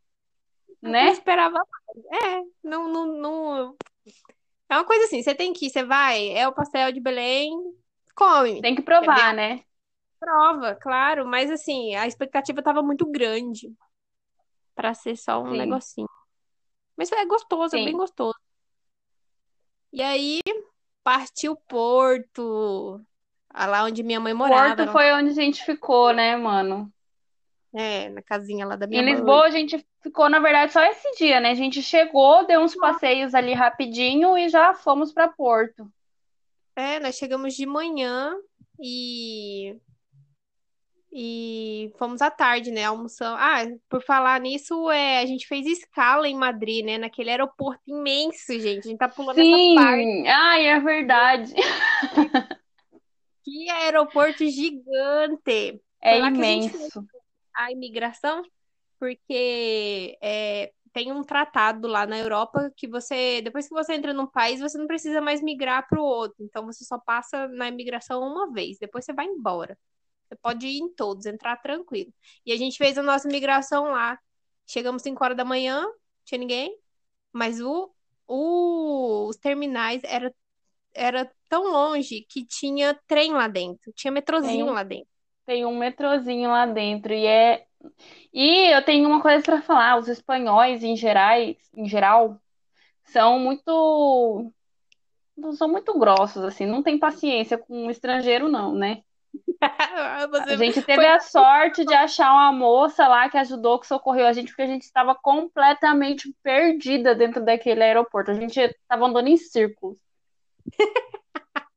Eu 0.81 0.89
Né? 0.89 1.09
esperava 1.09 1.53
mais. 1.53 2.23
É, 2.23 2.41
não, 2.63 2.87
não, 2.87 3.05
não... 3.05 3.75
É 4.73 4.77
uma 4.77 4.85
coisa 4.85 5.05
assim, 5.05 5.21
você 5.21 5.35
tem 5.35 5.53
que 5.53 5.67
ir, 5.67 5.69
você 5.69 5.83
vai, 5.83 6.29
é 6.29 6.47
o 6.47 6.51
pastel 6.51 6.91
de 6.91 6.99
Belém, 6.99 7.51
come. 8.15 8.59
Tem 8.59 8.73
que 8.73 8.81
provar, 8.81 9.31
né? 9.31 9.61
Prova, 10.19 10.73
claro, 10.73 11.27
mas 11.27 11.51
assim, 11.51 11.93
a 11.95 12.07
expectativa 12.07 12.59
estava 12.59 12.81
muito 12.81 13.05
grande 13.05 13.71
para 14.73 14.95
ser 14.95 15.15
só 15.15 15.43
um 15.43 15.51
Sim. 15.51 15.57
negocinho. 15.57 16.09
Mas 16.97 17.11
é 17.11 17.25
gostoso, 17.25 17.75
é 17.75 17.83
bem 17.83 17.95
gostoso. 17.95 18.37
E 19.91 20.01
aí, 20.01 20.39
partiu 21.03 21.55
Porto, 21.55 22.99
ah, 23.49 23.67
lá 23.67 23.83
onde 23.83 24.01
minha 24.01 24.19
mãe 24.19 24.33
morava, 24.33 24.75
Porto 24.75 24.91
foi 24.91 25.13
onde 25.13 25.29
a 25.29 25.33
gente 25.33 25.63
ficou, 25.63 26.11
né, 26.11 26.35
mano? 26.35 26.91
É, 27.73 28.09
na 28.09 28.21
casinha 28.21 28.65
lá 28.65 28.75
da 28.75 28.85
minha 28.85 29.01
Em 29.01 29.05
mãe. 29.05 29.13
Lisboa 29.13 29.45
a 29.45 29.49
gente 29.49 29.85
ficou, 30.01 30.29
na 30.29 30.39
verdade, 30.39 30.71
só 30.71 30.83
esse 30.83 31.11
dia, 31.17 31.39
né? 31.39 31.51
A 31.51 31.55
gente 31.55 31.81
chegou, 31.81 32.45
deu 32.45 32.61
uns 32.61 32.75
passeios 32.75 33.33
ali 33.33 33.53
rapidinho 33.53 34.37
e 34.37 34.47
já 34.49 34.73
fomos 34.73 35.11
pra 35.11 35.27
Porto. 35.27 35.87
É, 36.75 36.99
nós 36.99 37.15
chegamos 37.15 37.53
de 37.55 37.65
manhã 37.65 38.35
e 38.79 39.75
e 41.15 41.93
fomos 41.99 42.23
à 42.23 42.31
tarde, 42.31 42.71
né? 42.71 42.85
Almoçamos. 42.85 43.39
Ah, 43.39 43.67
por 43.87 44.01
falar 44.03 44.41
nisso, 44.41 44.89
é, 44.89 45.19
a 45.19 45.25
gente 45.27 45.47
fez 45.47 45.67
escala 45.67 46.27
em 46.27 46.35
Madrid, 46.35 46.83
né? 46.83 46.97
Naquele 46.97 47.29
aeroporto 47.29 47.81
imenso, 47.87 48.59
gente. 48.59 48.79
A 48.79 48.89
gente 48.89 48.97
tá 48.97 49.07
pulando 49.07 49.39
essa 49.39 49.75
parte. 49.75 50.03
Sim, 50.03 50.27
ai, 50.27 50.65
é 50.65 50.79
verdade. 50.79 51.53
Que 53.43 53.69
aeroporto 53.69 54.43
gigante! 54.49 55.79
É 56.01 56.17
imenso. 56.17 57.05
A 57.55 57.71
imigração, 57.71 58.43
porque 58.99 60.17
é, 60.21 60.71
tem 60.93 61.11
um 61.11 61.23
tratado 61.23 61.87
lá 61.87 62.05
na 62.05 62.17
Europa 62.19 62.71
que 62.77 62.87
você, 62.87 63.41
depois 63.41 63.67
que 63.67 63.73
você 63.73 63.93
entra 63.95 64.13
num 64.13 64.27
país, 64.27 64.59
você 64.61 64.77
não 64.77 64.87
precisa 64.87 65.21
mais 65.21 65.41
migrar 65.41 65.87
para 65.87 65.99
o 66.01 66.03
outro. 66.05 66.37
Então 66.43 66.65
você 66.65 66.85
só 66.85 66.97
passa 66.99 67.47
na 67.49 67.67
imigração 67.69 68.21
uma 68.23 68.51
vez, 68.51 68.77
depois 68.79 69.05
você 69.05 69.13
vai 69.13 69.25
embora. 69.25 69.77
Você 70.27 70.35
pode 70.37 70.67
ir 70.67 70.79
em 70.79 70.93
todos, 70.95 71.25
entrar 71.25 71.57
tranquilo. 71.57 72.13
E 72.45 72.51
a 72.53 72.57
gente 72.57 72.77
fez 72.77 72.97
a 72.97 73.03
nossa 73.03 73.27
migração 73.27 73.85
lá. 73.91 74.19
Chegamos 74.67 75.01
5 75.03 75.23
horas 75.23 75.37
da 75.37 75.45
manhã, 75.45 75.85
tinha 76.25 76.39
ninguém, 76.39 76.77
mas 77.33 77.61
o, 77.61 77.93
o- 78.27 79.27
os 79.29 79.37
terminais 79.37 80.01
era, 80.05 80.33
era 80.93 81.31
tão 81.49 81.65
longe 81.71 82.25
que 82.29 82.45
tinha 82.45 82.95
trem 83.07 83.33
lá 83.33 83.47
dentro, 83.47 83.93
tinha 83.93 84.11
metrozinho 84.11 84.65
Tem. 84.65 84.73
lá 84.73 84.83
dentro. 84.83 85.12
Tem 85.45 85.65
um 85.65 85.77
metrozinho 85.77 86.49
lá 86.49 86.65
dentro 86.65 87.13
e 87.13 87.25
é. 87.25 87.65
E 88.33 88.73
eu 88.73 88.83
tenho 88.83 89.07
uma 89.07 89.21
coisa 89.21 89.43
pra 89.43 89.61
falar. 89.61 89.97
Os 89.97 90.07
espanhóis, 90.07 90.83
em 90.83 90.95
gerais, 90.95 91.57
em 91.75 91.87
geral, 91.87 92.39
são 93.05 93.39
muito, 93.39 94.51
não 95.37 95.53
são 95.53 95.67
muito 95.67 95.97
grossos 95.99 96.43
assim. 96.43 96.65
Não 96.65 96.81
tem 96.81 96.97
paciência 96.97 97.57
com 97.57 97.85
um 97.85 97.91
estrangeiro, 97.91 98.47
não, 98.47 98.73
né? 98.73 99.03
A 99.61 100.55
gente 100.55 100.81
teve 100.81 101.01
foi 101.01 101.07
a 101.07 101.19
sorte 101.19 101.85
de 101.85 101.93
achar 101.93 102.31
uma 102.31 102.51
moça 102.51 103.07
lá 103.07 103.29
que 103.29 103.37
ajudou, 103.37 103.79
que 103.79 103.87
socorreu 103.87 104.27
a 104.27 104.33
gente, 104.33 104.47
porque 104.47 104.61
a 104.61 104.67
gente 104.67 104.83
estava 104.83 105.15
completamente 105.15 106.33
perdida 106.43 107.15
dentro 107.15 107.43
daquele 107.43 107.81
aeroporto. 107.83 108.31
A 108.31 108.33
gente 108.33 108.59
estava 108.59 109.05
andando 109.05 109.27
em 109.27 109.37
círculos. 109.37 109.97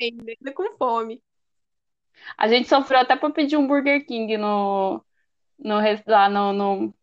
ainda, 0.00 0.32
ainda 0.32 0.52
com 0.52 0.76
fome. 0.76 1.22
A 2.36 2.48
gente 2.48 2.68
sofreu 2.68 3.00
até 3.00 3.16
para 3.16 3.30
pedir 3.30 3.56
um 3.56 3.66
Burger 3.66 4.04
King 4.06 4.36
no, 4.36 5.02
no 5.58 5.76
lá 6.06 6.28
no, 6.28 6.52
no- 6.52 6.94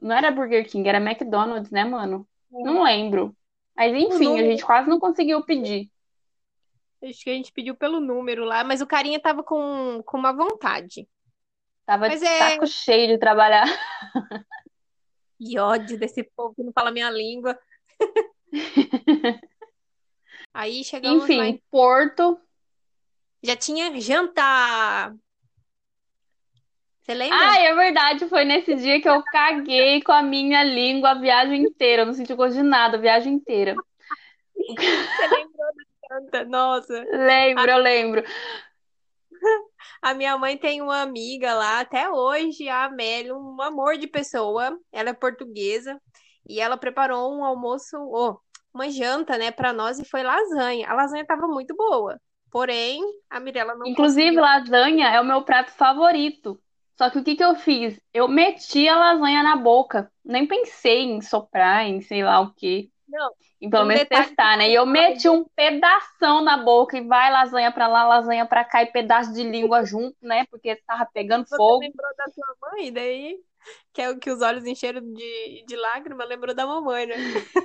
não 0.00 0.16
era 0.16 0.30
Burger 0.30 0.68
King, 0.68 0.88
era 0.88 0.98
McDonald's, 0.98 1.70
né, 1.70 1.84
mano? 1.84 2.26
Não 2.50 2.82
lembro. 2.82 3.36
Mas 3.76 3.94
enfim, 3.94 4.38
a 4.38 4.44
gente 4.44 4.64
quase 4.64 4.88
não 4.88 4.98
conseguiu 4.98 5.42
pedir. 5.44 5.90
Acho 7.02 7.24
que 7.24 7.30
a 7.30 7.34
gente 7.34 7.52
pediu 7.52 7.74
pelo 7.74 8.00
número 8.00 8.44
lá, 8.44 8.64
mas 8.64 8.80
o 8.80 8.86
carinha 8.86 9.20
tava 9.20 9.42
com, 9.42 10.02
com 10.04 10.16
uma 10.16 10.32
vontade. 10.32 11.08
Tava 11.84 12.08
Mas 12.08 12.20
de 12.20 12.26
é- 12.26 12.38
saco 12.38 12.66
cheio 12.66 13.08
de 13.08 13.18
trabalhar. 13.18 13.64
Que 15.38 15.58
ódio 15.58 15.98
desse 15.98 16.22
povo 16.22 16.54
que 16.54 16.62
não 16.62 16.72
fala 16.72 16.90
minha 16.90 17.10
língua. 17.10 17.58
Aí 20.54 20.82
chegamos 20.82 21.24
lá, 21.24 21.26
Enfim, 21.26 21.62
Porto. 21.70 22.40
Já 23.46 23.56
tinha 23.56 23.98
janta. 24.00 25.14
Você 27.00 27.14
lembra? 27.14 27.38
Ai, 27.38 27.66
é 27.66 27.74
verdade, 27.74 28.28
foi 28.28 28.44
nesse 28.44 28.74
dia 28.74 29.00
que 29.00 29.08
eu 29.08 29.22
caguei 29.22 30.02
com 30.02 30.10
a 30.10 30.22
minha 30.22 30.64
língua 30.64 31.10
a 31.10 31.14
viagem 31.14 31.62
inteira. 31.62 32.02
Eu 32.02 32.06
não 32.06 32.12
senti 32.12 32.34
gosto 32.34 32.54
de 32.54 32.64
nada 32.64 32.96
a 32.96 33.00
viagem 33.00 33.34
inteira. 33.34 33.76
Você 34.56 35.28
lembrou 35.28 35.68
da 35.76 36.16
janta? 36.16 36.44
Nossa. 36.46 37.04
Lembro, 37.12 37.70
eu 37.70 37.78
lembro. 37.78 38.24
A 40.02 40.14
minha 40.14 40.36
mãe 40.36 40.56
tem 40.56 40.82
uma 40.82 41.00
amiga 41.00 41.54
lá, 41.54 41.80
até 41.80 42.10
hoje, 42.10 42.68
a 42.68 42.86
Amélia, 42.86 43.36
um 43.36 43.62
amor 43.62 43.96
de 43.96 44.08
pessoa. 44.08 44.76
Ela 44.90 45.10
é 45.10 45.12
portuguesa 45.12 46.00
e 46.48 46.60
ela 46.60 46.76
preparou 46.76 47.32
um 47.32 47.44
almoço, 47.44 47.96
oh, 47.96 48.36
uma 48.74 48.90
janta, 48.90 49.38
né, 49.38 49.52
pra 49.52 49.72
nós 49.72 50.00
e 50.00 50.04
foi 50.04 50.24
lasanha. 50.24 50.88
A 50.88 50.94
lasanha 50.94 51.24
tava 51.24 51.46
muito 51.46 51.74
boa. 51.76 52.20
Porém, 52.50 53.02
a 53.30 53.38
Mirella 53.40 53.74
não 53.76 53.90
Inclusive, 53.90 54.32
conseguiu. 54.32 54.40
lasanha 54.40 55.08
é 55.10 55.20
o 55.20 55.24
meu 55.24 55.42
prato 55.42 55.70
favorito. 55.72 56.60
Só 56.96 57.10
que 57.10 57.18
o 57.18 57.24
que 57.24 57.36
que 57.36 57.44
eu 57.44 57.54
fiz? 57.54 58.00
Eu 58.12 58.26
meti 58.28 58.88
a 58.88 58.96
lasanha 58.98 59.42
na 59.42 59.56
boca. 59.56 60.10
Nem 60.24 60.46
pensei 60.46 61.02
em 61.02 61.20
soprar, 61.20 61.84
em 61.86 62.00
sei 62.00 62.22
lá 62.24 62.40
o 62.40 62.52
quê. 62.54 62.90
Não, 63.08 63.34
E 63.60 63.68
pelo 63.68 63.86
um 63.86 63.86
menos 63.86 64.08
testar, 64.08 64.56
né? 64.58 64.70
E 64.70 64.74
eu 64.74 64.86
meti 64.86 65.28
um 65.28 65.44
pedação 65.56 66.42
na 66.42 66.58
boca 66.58 66.98
e 66.98 67.06
vai 67.06 67.30
lasanha 67.32 67.72
pra 67.72 67.88
lá, 67.88 68.06
lasanha 68.06 68.46
pra 68.46 68.64
cá 68.64 68.82
e 68.82 68.86
pedaço 68.92 69.32
de 69.34 69.42
língua 69.44 69.84
junto, 69.84 70.16
né? 70.22 70.46
Porque 70.46 70.76
tava 70.86 71.06
pegando 71.12 71.46
você 71.48 71.56
fogo. 71.56 71.80
lembrou 71.80 72.10
da 72.16 72.24
sua 72.32 72.56
mãe, 72.62 72.92
daí, 72.92 73.42
que 73.92 74.02
é 74.02 74.10
o 74.10 74.18
que 74.18 74.30
os 74.30 74.42
olhos 74.42 74.64
encheram 74.66 75.00
de, 75.12 75.64
de 75.66 75.76
lágrima, 75.76 76.24
lembrou 76.24 76.54
da 76.54 76.66
mamãe, 76.66 77.06
né? 77.06 77.16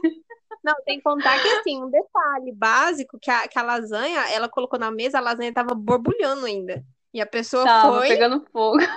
Não, 0.64 0.76
tem 0.86 0.98
que 0.98 1.04
contar 1.04 1.42
que, 1.42 1.48
assim, 1.48 1.84
um 1.84 1.90
detalhe 1.90 2.52
básico, 2.52 3.18
que 3.20 3.32
a, 3.32 3.48
que 3.48 3.58
a 3.58 3.64
lasanha, 3.64 4.30
ela 4.32 4.48
colocou 4.48 4.78
na 4.80 4.92
mesa, 4.92 5.18
a 5.18 5.22
lasanha 5.22 5.54
tava 5.54 5.74
borbulhando 5.74 6.46
ainda. 6.46 6.84
E 7.14 7.20
a 7.20 7.26
pessoa 7.26 7.66
Tava 7.66 7.98
foi 7.98 8.08
pegando 8.08 8.46
fogo. 8.52 8.78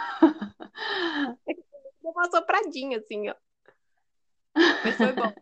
deu 2.04 2.12
uma 2.12 2.30
sopradinha, 2.30 2.98
assim, 2.98 3.28
ó. 3.28 3.34
Mas 4.54 4.96
foi 4.96 5.12
bom. 5.12 5.32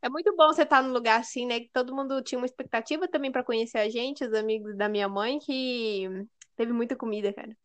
É 0.00 0.08
muito 0.08 0.34
bom 0.34 0.48
você 0.48 0.62
estar 0.62 0.82
num 0.82 0.92
lugar 0.92 1.20
assim, 1.20 1.46
né? 1.46 1.60
Que 1.60 1.70
todo 1.72 1.94
mundo 1.94 2.22
tinha 2.22 2.38
uma 2.38 2.46
expectativa 2.46 3.06
também 3.06 3.30
pra 3.30 3.44
conhecer 3.44 3.78
a 3.78 3.88
gente, 3.88 4.24
os 4.24 4.32
amigos 4.34 4.76
da 4.76 4.88
minha 4.88 5.08
mãe, 5.08 5.38
que 5.38 6.08
teve 6.56 6.72
muita 6.72 6.96
comida, 6.96 7.32
cara. 7.32 7.56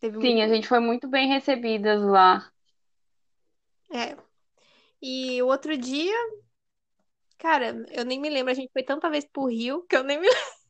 Teve 0.00 0.18
Sim, 0.18 0.34
muita 0.36 0.44
a 0.44 0.48
gente 0.54 0.68
foi 0.68 0.80
muito 0.80 1.08
bem 1.08 1.28
recebidas 1.28 2.02
lá. 2.02 2.50
É. 3.92 4.16
E 5.00 5.40
o 5.42 5.46
outro 5.48 5.76
dia, 5.76 6.14
cara, 7.38 7.84
eu 7.90 8.04
nem 8.04 8.20
me 8.20 8.28
lembro. 8.30 8.50
A 8.52 8.54
gente 8.54 8.72
foi 8.72 8.82
tanta 8.82 9.10
vez 9.10 9.24
pro 9.26 9.46
Rio 9.46 9.84
que 9.86 9.96
eu 9.96 10.04
nem 10.04 10.18
me 10.20 10.26
lembro. 10.28 10.56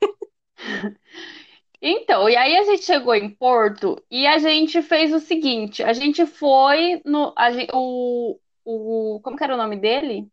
Então, 1.80 2.28
e 2.28 2.37
aí 2.37 2.56
a 2.56 2.64
gente 2.64 2.83
chegou 2.85 3.14
em 3.14 3.28
Porto 3.30 4.02
e 4.11 4.26
a 4.26 4.38
gente 4.38 4.80
fez 4.83 5.12
o 5.12 5.21
seguinte: 5.21 5.83
a 5.83 5.92
gente 5.92 6.25
foi 6.26 7.02
no. 7.04 7.33
a 7.37 7.50
gen- 7.52 7.68
o, 7.73 8.38
o, 8.64 9.21
como 9.23 9.37
que 9.37 9.45
era 9.45 9.54
o 9.54 9.56
nome 9.59 9.76
dele? 9.76 10.30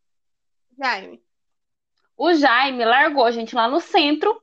Jaime. 0.78 1.22
O 2.18 2.34
Jaime 2.34 2.84
largou 2.86 3.24
a 3.24 3.30
gente 3.32 3.54
lá 3.54 3.68
no 3.68 3.80
centro 3.80 4.42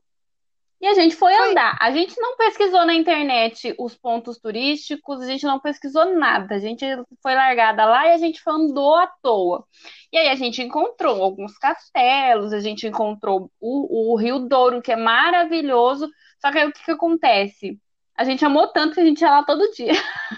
e 0.80 0.86
a 0.86 0.94
gente 0.94 1.14
foi 1.16 1.34
Foi. 1.36 1.50
andar. 1.50 1.76
A 1.80 1.90
gente 1.92 2.18
não 2.20 2.36
pesquisou 2.36 2.86
na 2.86 2.94
internet 2.94 3.74
os 3.78 3.94
pontos 3.96 4.38
turísticos, 4.38 5.20
a 5.20 5.26
gente 5.26 5.44
não 5.44 5.60
pesquisou 5.60 6.16
nada. 6.18 6.54
A 6.54 6.58
gente 6.58 6.84
foi 7.22 7.34
largada 7.34 7.84
lá 7.84 8.06
e 8.08 8.12
a 8.12 8.18
gente 8.18 8.40
foi 8.42 8.54
andou 8.54 8.94
à 8.96 9.06
toa. 9.22 9.64
E 10.12 10.16
aí 10.18 10.28
a 10.28 10.34
gente 10.36 10.62
encontrou 10.62 11.22
alguns 11.22 11.58
castelos, 11.58 12.52
a 12.52 12.60
gente 12.60 12.86
encontrou 12.86 13.50
o, 13.60 14.12
o 14.14 14.16
Rio 14.16 14.40
Douro, 14.40 14.80
que 14.82 14.92
é 14.92 14.96
maravilhoso. 14.96 16.08
Só 16.40 16.50
que 16.50 16.58
aí 16.58 16.66
o 16.68 16.72
que 16.72 16.84
que 16.84 16.90
acontece? 16.92 17.78
A 18.16 18.24
gente 18.24 18.44
amou 18.44 18.68
tanto 18.68 18.94
que 18.94 19.00
a 19.00 19.04
gente 19.04 19.20
ia 19.20 19.30
lá 19.30 19.44
todo 19.44 19.70
dia. 19.72 19.92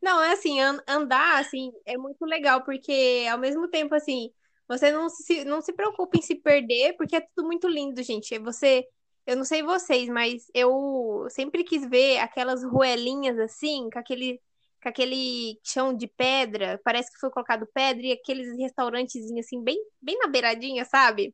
Não, 0.00 0.20
é 0.22 0.32
assim, 0.32 0.60
an- 0.60 0.82
andar 0.88 1.38
assim 1.40 1.72
é 1.86 1.96
muito 1.96 2.24
legal, 2.24 2.62
porque 2.64 3.26
ao 3.30 3.38
mesmo 3.38 3.68
tempo 3.68 3.94
assim, 3.94 4.30
você 4.68 4.90
não 4.90 5.08
se, 5.08 5.44
não 5.44 5.60
se 5.60 5.72
preocupa 5.72 6.18
em 6.18 6.22
se 6.22 6.36
perder, 6.36 6.94
porque 6.96 7.16
é 7.16 7.20
tudo 7.20 7.46
muito 7.46 7.68
lindo, 7.68 8.02
gente. 8.02 8.38
Você, 8.38 8.84
eu 9.26 9.36
não 9.36 9.44
sei 9.44 9.62
vocês, 9.62 10.08
mas 10.08 10.46
eu 10.54 11.26
sempre 11.30 11.64
quis 11.64 11.86
ver 11.88 12.18
aquelas 12.18 12.64
ruelinhas 12.64 13.38
assim, 13.38 13.88
com 13.90 13.98
aquele 13.98 14.40
com 14.82 14.88
aquele 14.88 15.60
chão 15.62 15.94
de 15.96 16.08
pedra, 16.08 16.80
parece 16.84 17.08
que 17.12 17.18
foi 17.20 17.30
colocado 17.30 17.68
pedra 17.72 18.04
e 18.04 18.10
aqueles 18.12 18.48
restaurantezinhos 18.58 19.46
assim 19.46 19.62
bem 19.62 19.78
bem 20.00 20.18
na 20.18 20.26
beiradinha, 20.26 20.84
sabe? 20.84 21.32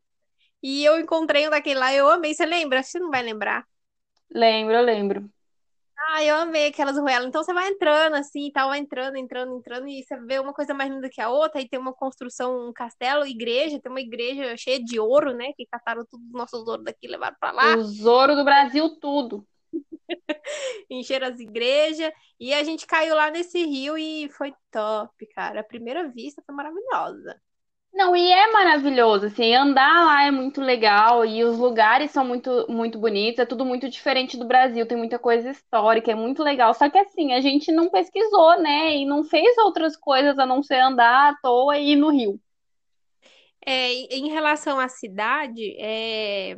E 0.63 0.85
eu 0.85 1.01
encontrei 1.01 1.47
um 1.49 1.51
daquele 1.51 1.79
lá, 1.81 1.95
eu 1.95 2.09
amei, 2.11 2.35
você 2.35 2.47
lembra? 2.47 2.83
Você 2.83 2.99
não 3.01 3.11
vai 3.11 3.23
lembrar. 3.23 3.67
Lembro, 4.31 4.75
eu 4.77 4.83
lembro. 4.85 5.31
Ah, 6.01 6.23
eu 6.23 6.37
amei 6.37 6.69
aquelas 6.69 6.97
ruelas. 6.97 7.27
Então 7.27 7.43
você 7.43 7.53
vai 7.53 7.69
entrando 7.69 8.15
assim 8.15 8.47
e 8.47 8.53
tal, 8.53 8.69
vai 8.69 8.79
entrando, 8.79 9.17
entrando, 9.17 9.57
entrando, 9.57 9.89
e 9.89 10.03
você 10.05 10.17
vê 10.21 10.39
uma 10.39 10.53
coisa 10.53 10.73
mais 10.73 10.91
linda 10.91 11.09
que 11.11 11.21
a 11.21 11.29
outra, 11.29 11.61
aí 11.61 11.69
tem 11.69 11.79
uma 11.79 11.93
construção, 11.93 12.69
um 12.69 12.73
castelo, 12.73 13.27
igreja, 13.27 13.81
tem 13.81 13.91
uma 13.91 14.01
igreja 14.01 14.57
cheia 14.57 14.83
de 14.83 15.01
ouro, 15.01 15.35
né? 15.35 15.53
Que 15.57 15.67
cataram 15.67 16.05
todos 16.09 16.25
os 16.25 16.33
nossos 16.33 16.67
ouros 16.69 16.85
daqui 16.85 17.07
e 17.07 17.11
levaram 17.11 17.37
pra 17.41 17.51
lá, 17.51 17.77
O 17.77 17.83
Zoro 17.85 18.37
do 18.37 18.45
Brasil, 18.45 18.89
tudo. 19.01 19.47
encheram 20.89 21.27
as 21.27 21.41
igrejas, 21.41 22.13
e 22.39 22.55
a 22.55 22.63
gente 22.63 22.87
caiu 22.87 23.15
lá 23.15 23.31
nesse 23.31 23.65
rio 23.65 23.99
e 23.99 24.29
foi 24.31 24.55
top, 24.71 25.27
cara. 25.35 25.61
A 25.61 25.65
primeira 25.65 26.09
vista 26.09 26.43
foi 26.47 26.55
maravilhosa. 26.55 27.41
Não, 27.93 28.15
e 28.15 28.31
é 28.31 28.53
maravilhoso, 28.53 29.27
assim, 29.27 29.55
andar 29.55 30.05
lá 30.07 30.23
é 30.25 30.31
muito 30.31 30.61
legal 30.61 31.25
e 31.25 31.43
os 31.43 31.59
lugares 31.59 32.11
são 32.11 32.25
muito, 32.25 32.67
muito 32.69 32.99
bonitos, 32.99 33.41
é 33.41 33.47
tudo 33.47 33.65
muito 33.65 33.89
diferente 33.89 34.37
do 34.37 34.47
Brasil, 34.47 34.87
tem 34.87 34.97
muita 34.97 35.19
coisa 35.19 35.51
histórica, 35.51 36.13
é 36.13 36.15
muito 36.15 36.43
legal. 36.43 36.73
Só 36.75 36.89
que 36.89 36.99
assim, 36.99 37.33
a 37.33 37.41
gente 37.41 37.73
não 37.73 37.91
pesquisou, 37.91 38.61
né? 38.61 38.97
E 38.97 39.05
não 39.07 39.25
fez 39.25 39.57
outras 39.59 39.97
coisas 39.97 40.39
a 40.39 40.47
não 40.47 40.63
ser 40.63 40.77
andar 40.81 41.33
à 41.33 41.37
toa 41.43 41.79
e 41.79 41.93
ir 41.93 41.97
no 41.97 42.11
Rio. 42.11 42.41
É, 43.67 43.93
em 44.17 44.29
relação 44.31 44.79
à 44.79 44.89
cidade, 44.89 45.77
é, 45.79 46.57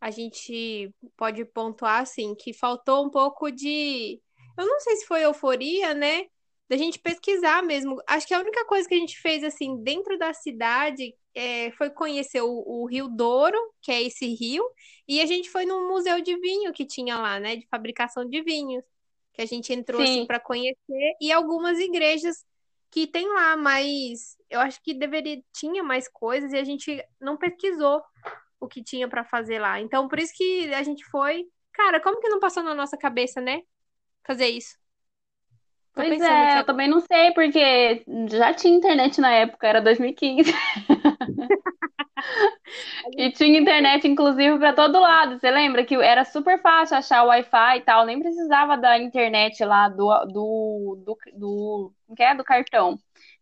a 0.00 0.10
gente 0.10 0.92
pode 1.16 1.44
pontuar 1.46 2.02
assim 2.02 2.34
que 2.34 2.52
faltou 2.52 3.06
um 3.06 3.10
pouco 3.10 3.50
de, 3.50 4.20
eu 4.58 4.66
não 4.66 4.78
sei 4.80 4.96
se 4.96 5.06
foi 5.06 5.24
euforia, 5.24 5.94
né? 5.94 6.26
Da 6.74 6.76
gente 6.76 6.98
pesquisar 6.98 7.62
mesmo. 7.62 8.02
Acho 8.04 8.26
que 8.26 8.34
a 8.34 8.40
única 8.40 8.64
coisa 8.64 8.88
que 8.88 8.96
a 8.96 8.98
gente 8.98 9.16
fez 9.20 9.44
assim 9.44 9.80
dentro 9.84 10.18
da 10.18 10.34
cidade 10.34 11.14
é, 11.32 11.70
foi 11.70 11.88
conhecer 11.88 12.42
o, 12.42 12.64
o 12.66 12.84
Rio 12.86 13.06
Douro, 13.06 13.56
que 13.80 13.92
é 13.92 14.02
esse 14.02 14.26
rio, 14.34 14.64
e 15.06 15.20
a 15.20 15.26
gente 15.26 15.48
foi 15.50 15.64
no 15.64 15.86
museu 15.86 16.20
de 16.20 16.36
vinho 16.36 16.72
que 16.72 16.84
tinha 16.84 17.16
lá, 17.16 17.38
né? 17.38 17.54
De 17.54 17.64
fabricação 17.68 18.28
de 18.28 18.42
vinhos, 18.42 18.82
que 19.32 19.40
a 19.40 19.46
gente 19.46 19.72
entrou 19.72 20.02
assim 20.02 20.22
Sim, 20.22 20.26
para 20.26 20.40
conhecer 20.40 21.16
e 21.20 21.30
algumas 21.30 21.78
igrejas 21.78 22.44
que 22.90 23.06
tem 23.06 23.32
lá, 23.32 23.56
mas 23.56 24.36
eu 24.50 24.58
acho 24.58 24.82
que 24.82 24.94
deveria 24.94 25.40
tinha 25.52 25.84
mais 25.84 26.08
coisas 26.08 26.52
e 26.52 26.56
a 26.56 26.64
gente 26.64 27.00
não 27.20 27.36
pesquisou 27.36 28.02
o 28.58 28.66
que 28.66 28.82
tinha 28.82 29.06
pra 29.06 29.24
fazer 29.24 29.60
lá. 29.60 29.80
Então, 29.80 30.08
por 30.08 30.18
isso 30.18 30.34
que 30.36 30.74
a 30.74 30.82
gente 30.82 31.04
foi. 31.04 31.46
Cara, 31.72 32.00
como 32.00 32.20
que 32.20 32.28
não 32.28 32.40
passou 32.40 32.64
na 32.64 32.74
nossa 32.74 32.96
cabeça, 32.96 33.40
né? 33.40 33.62
Fazer 34.26 34.48
isso. 34.48 34.76
Pois 35.94 36.20
é, 36.20 36.58
eu 36.58 36.64
também 36.64 36.88
não 36.88 37.00
sei, 37.00 37.32
porque 37.32 38.04
já 38.28 38.52
tinha 38.52 38.76
internet 38.76 39.20
na 39.20 39.30
época, 39.32 39.66
era 39.66 39.80
2015. 39.80 40.52
A 40.52 40.54
E 43.16 43.30
tinha 43.30 43.58
internet, 43.58 44.06
inclusive, 44.08 44.58
para 44.58 44.72
todo 44.72 44.98
lado. 45.00 45.38
Você 45.38 45.50
lembra 45.50 45.84
que 45.84 45.94
era 45.94 46.24
super 46.24 46.60
fácil 46.60 46.96
achar 46.96 47.22
o 47.22 47.28
Wi-Fi 47.28 47.78
e 47.78 47.80
tal, 47.82 48.06
nem 48.06 48.18
precisava 48.20 48.76
da 48.76 48.98
internet 48.98 49.64
lá 49.64 49.88
do, 49.88 50.24
do, 50.26 51.02
do, 51.04 51.18
do, 52.08 52.14
que 52.16 52.22
é? 52.22 52.34
do 52.34 52.44
cartão. 52.44 52.98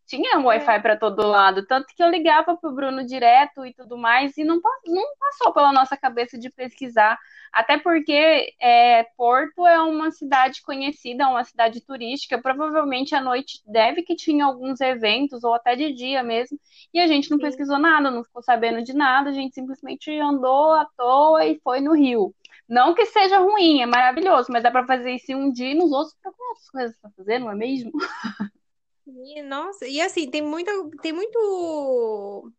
Tinha 0.06 0.38
um 0.38 0.42
é, 0.42 0.58
Wi-Fi 0.58 0.80
para 0.82 0.96
todo 0.96 1.26
lado, 1.26 1.66
tanto 1.66 1.86
que 1.94 2.02
eu 2.02 2.10
ligava 2.10 2.56
pro 2.56 2.72
Bruno 2.72 3.04
direto 3.06 3.64
e 3.64 3.72
tudo 3.72 3.96
mais, 3.96 4.36
e 4.36 4.44
não, 4.44 4.60
não 4.86 5.04
passou 5.18 5.52
pela 5.52 5.72
nossa 5.72 5.96
cabeça 5.96 6.38
de 6.38 6.50
pesquisar. 6.50 7.18
Até 7.52 7.78
porque 7.78 8.54
é, 8.60 9.04
Porto 9.16 9.66
é 9.66 9.80
uma 9.80 10.10
cidade 10.10 10.62
conhecida, 10.62 11.24
é 11.24 11.26
uma 11.26 11.44
cidade 11.44 11.80
turística. 11.82 12.40
Provavelmente 12.40 13.14
à 13.14 13.20
noite 13.20 13.60
deve 13.66 14.02
que 14.02 14.16
tinha 14.16 14.44
alguns 14.44 14.80
eventos, 14.80 15.44
ou 15.44 15.54
até 15.54 15.76
de 15.76 15.92
dia 15.92 16.22
mesmo. 16.22 16.58
E 16.92 17.00
a 17.00 17.06
gente 17.06 17.30
não 17.30 17.38
sim, 17.38 17.44
pesquisou 17.44 17.78
nada, 17.78 18.10
não 18.10 18.24
ficou 18.24 18.42
sabendo 18.42 18.82
de 18.82 18.94
nada, 18.94 19.30
a 19.30 19.32
gente 19.32 19.54
simplesmente 19.54 20.10
andou 20.18 20.72
à 20.72 20.86
toa 20.96 21.44
e 21.44 21.60
foi 21.62 21.80
no 21.80 21.94
Rio. 21.94 22.34
Não 22.68 22.94
que 22.94 23.04
seja 23.06 23.38
ruim, 23.38 23.82
é 23.82 23.86
maravilhoso, 23.86 24.48
mas 24.50 24.62
dá 24.62 24.70
para 24.70 24.86
fazer 24.86 25.12
isso 25.12 25.32
em 25.32 25.34
um 25.34 25.52
dia 25.52 25.72
e 25.72 25.74
nos 25.74 25.92
outros 25.92 26.16
procurar 26.22 26.48
outras 26.50 26.70
coisas 26.70 26.98
para 26.98 27.10
fazer, 27.10 27.38
não 27.38 27.50
é 27.50 27.54
mesmo? 27.54 27.92
nossa. 29.44 29.86
E 29.86 30.00
assim, 30.00 30.30
tem 30.30 30.42
muita, 30.42 30.70
tem 31.00 31.12
muito 31.12 32.52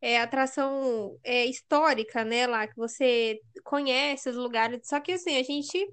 é, 0.00 0.20
atração 0.20 1.18
é, 1.22 1.46
histórica, 1.46 2.24
né, 2.24 2.46
lá, 2.46 2.66
que 2.66 2.76
você 2.76 3.40
conhece 3.62 4.28
os 4.28 4.36
lugares. 4.36 4.80
Só 4.84 5.00
que 5.00 5.12
assim, 5.12 5.36
a 5.36 5.42
gente 5.42 5.88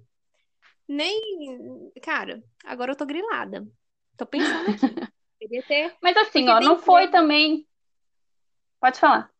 nem. 0.88 1.91
Cara, 2.01 2.43
agora 2.65 2.91
eu 2.91 2.95
tô 2.95 3.05
grilada. 3.05 3.67
Tô 4.17 4.25
pensando 4.25 4.69
aqui. 4.69 4.79
Queria 5.39 5.63
ter. 5.63 5.95
Mas 6.01 6.17
assim, 6.17 6.49
ó, 6.49 6.59
não 6.59 6.77
foi 6.77 7.09
também. 7.09 7.65
Pode 8.81 8.99
falar. 8.99 9.31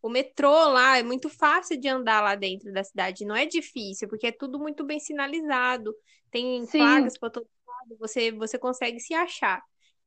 O 0.00 0.08
metrô 0.08 0.68
lá 0.68 0.98
é 0.98 1.02
muito 1.02 1.28
fácil 1.28 1.78
de 1.78 1.88
andar 1.88 2.22
lá 2.22 2.34
dentro 2.36 2.72
da 2.72 2.84
cidade, 2.84 3.24
não 3.24 3.34
é 3.34 3.44
difícil, 3.44 4.08
porque 4.08 4.28
é 4.28 4.32
tudo 4.32 4.58
muito 4.58 4.84
bem 4.84 5.00
sinalizado, 5.00 5.92
tem 6.30 6.64
Sim, 6.66 6.78
plagas 6.78 7.18
para 7.18 7.30
todo 7.30 7.48
lado, 7.66 7.96
você, 7.98 8.30
você 8.30 8.56
consegue 8.56 9.00
se 9.00 9.12
achar. 9.12 9.60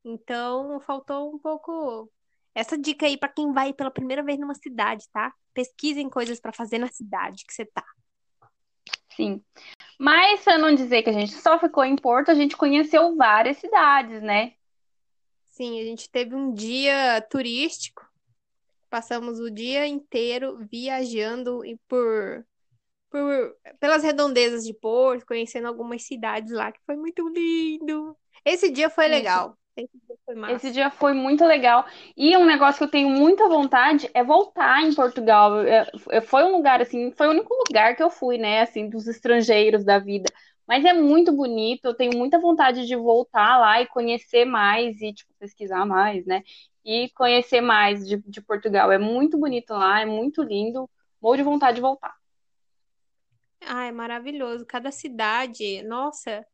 Então, 0.03 0.79
faltou 0.81 1.33
um 1.33 1.37
pouco 1.37 2.11
essa 2.53 2.77
dica 2.77 3.05
aí 3.05 3.17
para 3.17 3.29
quem 3.29 3.51
vai 3.53 3.73
pela 3.73 3.91
primeira 3.91 4.23
vez 4.23 4.39
numa 4.39 4.55
cidade, 4.55 5.07
tá? 5.11 5.33
Pesquisem 5.53 6.09
coisas 6.09 6.39
para 6.39 6.51
fazer 6.51 6.77
na 6.77 6.87
cidade 6.87 7.45
que 7.45 7.53
você 7.53 7.65
tá. 7.65 7.85
sim. 9.15 9.43
Mas 9.99 10.43
para 10.43 10.57
não 10.57 10.73
dizer 10.73 11.03
que 11.03 11.09
a 11.09 11.13
gente 11.13 11.33
só 11.33 11.59
ficou 11.59 11.83
em 11.83 11.95
Porto, 11.95 12.31
a 12.31 12.33
gente 12.33 12.57
conheceu 12.57 13.15
várias 13.15 13.57
cidades, 13.57 14.21
né? 14.21 14.53
Sim, 15.49 15.79
a 15.79 15.83
gente 15.83 16.09
teve 16.09 16.33
um 16.33 16.53
dia 16.53 17.21
turístico, 17.29 18.03
passamos 18.89 19.39
o 19.39 19.51
dia 19.51 19.85
inteiro 19.85 20.57
viajando 20.71 21.63
e 21.63 21.77
por, 21.87 22.45
por 23.09 23.55
pelas 23.79 24.01
redondezas 24.01 24.63
de 24.63 24.73
Porto, 24.73 25.25
conhecendo 25.25 25.67
algumas 25.67 26.03
cidades 26.03 26.51
lá, 26.51 26.71
que 26.71 26.79
foi 26.85 26.95
muito 26.95 27.27
lindo. 27.29 28.17
Esse 28.43 28.71
dia 28.71 28.89
foi 28.89 29.07
legal. 29.07 29.57
Esse 29.75 29.97
dia 30.07 30.17
foi 30.25 30.35
Esse 30.45 30.71
massa. 30.71 30.71
dia 30.71 30.89
foi 30.89 31.13
muito 31.13 31.45
legal. 31.45 31.85
E 32.17 32.35
um 32.35 32.45
negócio 32.45 32.79
que 32.79 32.83
eu 32.83 32.89
tenho 32.91 33.09
muita 33.09 33.47
vontade 33.47 34.09
é 34.13 34.23
voltar 34.23 34.81
em 34.83 34.93
Portugal. 34.93 35.61
É, 35.61 35.87
é, 36.09 36.21
foi 36.21 36.43
um 36.43 36.51
lugar, 36.57 36.81
assim, 36.81 37.11
foi 37.11 37.27
o 37.27 37.31
único 37.31 37.53
lugar 37.67 37.95
que 37.95 38.03
eu 38.03 38.09
fui, 38.09 38.37
né, 38.37 38.61
assim, 38.61 38.89
dos 38.89 39.07
estrangeiros 39.07 39.85
da 39.85 39.99
vida. 39.99 40.31
Mas 40.67 40.83
é 40.85 40.93
muito 40.93 41.31
bonito, 41.31 41.85
eu 41.85 41.93
tenho 41.95 42.17
muita 42.17 42.39
vontade 42.39 42.85
de 42.87 42.95
voltar 42.95 43.59
lá 43.59 43.81
e 43.81 43.87
conhecer 43.87 44.45
mais 44.45 44.99
e, 45.01 45.13
tipo, 45.13 45.31
pesquisar 45.39 45.85
mais, 45.85 46.25
né? 46.25 46.43
E 46.85 47.09
conhecer 47.11 47.61
mais 47.61 48.07
de, 48.07 48.17
de 48.17 48.41
Portugal. 48.41 48.91
É 48.91 48.97
muito 48.97 49.37
bonito 49.37 49.71
lá, 49.73 50.01
é 50.01 50.05
muito 50.05 50.41
lindo. 50.43 50.89
Morro 51.21 51.37
de 51.37 51.43
vontade 51.43 51.75
de 51.75 51.81
voltar. 51.81 52.13
Ah, 53.61 53.85
é 53.85 53.91
maravilhoso. 53.91 54.65
Cada 54.65 54.91
cidade, 54.91 55.81
nossa, 55.83 56.45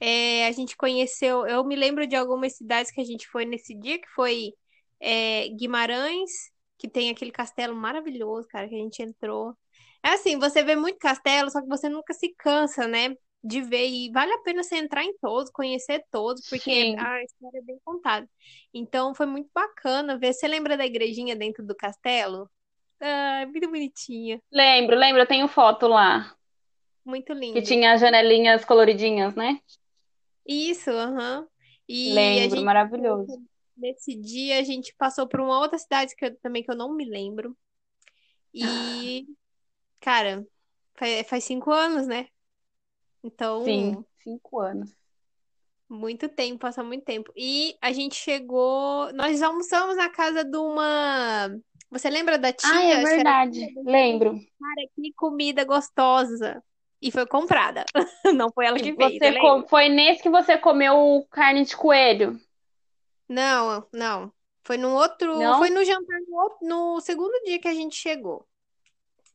é, 0.00 0.46
a 0.46 0.52
gente 0.52 0.76
conheceu. 0.76 1.46
Eu 1.46 1.64
me 1.64 1.76
lembro 1.76 2.06
de 2.06 2.16
algumas 2.16 2.56
cidades 2.56 2.90
que 2.90 3.00
a 3.00 3.04
gente 3.04 3.26
foi 3.28 3.44
nesse 3.44 3.74
dia, 3.74 4.00
que 4.00 4.08
foi 4.14 4.52
é, 5.00 5.48
Guimarães, 5.48 6.30
que 6.78 6.88
tem 6.88 7.10
aquele 7.10 7.30
castelo 7.32 7.74
maravilhoso, 7.74 8.46
cara, 8.48 8.68
que 8.68 8.74
a 8.74 8.78
gente 8.78 9.02
entrou. 9.02 9.54
É 10.04 10.10
assim, 10.10 10.38
você 10.38 10.62
vê 10.62 10.76
muito 10.76 10.98
castelo, 10.98 11.50
só 11.50 11.60
que 11.60 11.68
você 11.68 11.88
nunca 11.88 12.14
se 12.14 12.34
cansa, 12.38 12.86
né? 12.86 13.14
De 13.42 13.62
ver, 13.62 13.86
e 13.88 14.10
vale 14.10 14.32
a 14.32 14.38
pena 14.38 14.62
você 14.62 14.76
entrar 14.76 15.04
em 15.04 15.16
todos, 15.18 15.50
conhecer 15.50 16.04
todos, 16.10 16.42
porque 16.48 16.70
Sim. 16.70 16.96
a 16.98 17.22
história 17.22 17.58
é 17.58 17.62
bem 17.62 17.78
contada. 17.84 18.28
Então 18.74 19.14
foi 19.14 19.26
muito 19.26 19.50
bacana 19.54 20.18
ver. 20.18 20.32
Você 20.32 20.48
lembra 20.48 20.76
da 20.76 20.84
igrejinha 20.84 21.36
dentro 21.36 21.64
do 21.64 21.74
castelo? 21.74 22.50
Ah, 23.00 23.46
muito 23.46 23.68
bonitinha. 23.68 24.40
Lembro, 24.50 24.96
lembro, 24.96 25.22
eu 25.22 25.26
tenho 25.26 25.48
foto 25.48 25.86
lá. 25.86 26.34
Muito 27.04 27.32
Que 27.32 27.60
lindo. 27.60 27.62
tinha 27.62 27.92
as 27.92 28.00
janelinhas 28.00 28.64
coloridinhas, 28.64 29.34
né? 29.34 29.60
Isso, 30.46 30.90
aham. 30.90 31.48
E 31.88 32.40
a 32.40 32.48
Lembro, 32.48 32.48
gente, 32.48 32.70
maravilhoso. 32.70 33.30
nesse 33.76 34.14
dia, 34.16 34.58
a 34.60 34.64
gente 34.64 34.94
passou 34.96 35.28
por 35.28 35.40
uma 35.40 35.58
outra 35.60 35.78
cidade 35.78 36.14
que 36.16 36.24
eu, 36.26 36.36
também 36.40 36.62
que 36.64 36.70
eu 36.70 36.76
não 36.76 36.94
me 36.94 37.04
lembro. 37.04 37.56
E, 38.54 39.26
cara, 40.00 40.46
faz, 40.96 41.28
faz 41.28 41.44
cinco 41.44 41.72
anos, 41.72 42.06
né? 42.08 42.28
Sim, 43.58 43.96
Então, 43.96 44.06
cinco 44.22 44.60
anos. 44.60 44.96
muito 45.88 46.28
tempo, 46.28 46.60
passa 46.60 46.82
muito 46.82 47.04
tempo. 47.04 47.32
E 47.36 47.76
a 47.80 47.92
gente 47.92 48.14
chegou. 48.16 49.12
Nós 49.14 49.42
almoçamos 49.42 49.96
na 49.96 50.10
casa 50.10 50.44
de 50.44 50.56
uma. 50.56 51.48
Você 51.90 52.10
lembra 52.10 52.38
da 52.38 52.52
Ah, 52.62 52.82
é 52.84 52.96
tia? 52.96 53.02
Acho 53.02 53.14
que 53.14 53.20
era 53.20 53.30
a 53.30 53.34
tia 53.50 53.66
verdade. 53.66 53.74
Lembro. 53.84 54.38
cara, 54.60 54.88
que 54.96 55.12
comida 55.14 55.64
gostosa. 55.64 56.62
E 57.06 57.10
foi 57.12 57.26
comprada. 57.26 57.84
Não 58.34 58.50
foi 58.52 58.66
ela 58.66 58.76
que 58.76 58.94
fez, 58.94 59.12
você 59.12 59.18
você 59.18 59.38
co- 59.38 59.52
lembra? 59.52 59.68
foi 59.68 59.88
nesse 59.88 60.22
que 60.22 60.28
você 60.30 60.58
comeu 60.58 61.26
carne 61.30 61.64
de 61.64 61.76
coelho, 61.76 62.38
Não, 63.28 63.86
não. 63.92 64.32
Foi 64.64 64.76
no 64.76 64.92
outro. 64.94 65.32
Foi 65.58 65.70
não? 65.70 65.78
no 65.78 65.84
jantar 65.84 66.18
no, 66.28 66.36
outro- 66.36 66.66
no 66.66 67.00
segundo 67.00 67.32
dia 67.44 67.58
que 67.60 67.68
a 67.68 67.74
gente 67.74 67.94
chegou. 67.96 68.44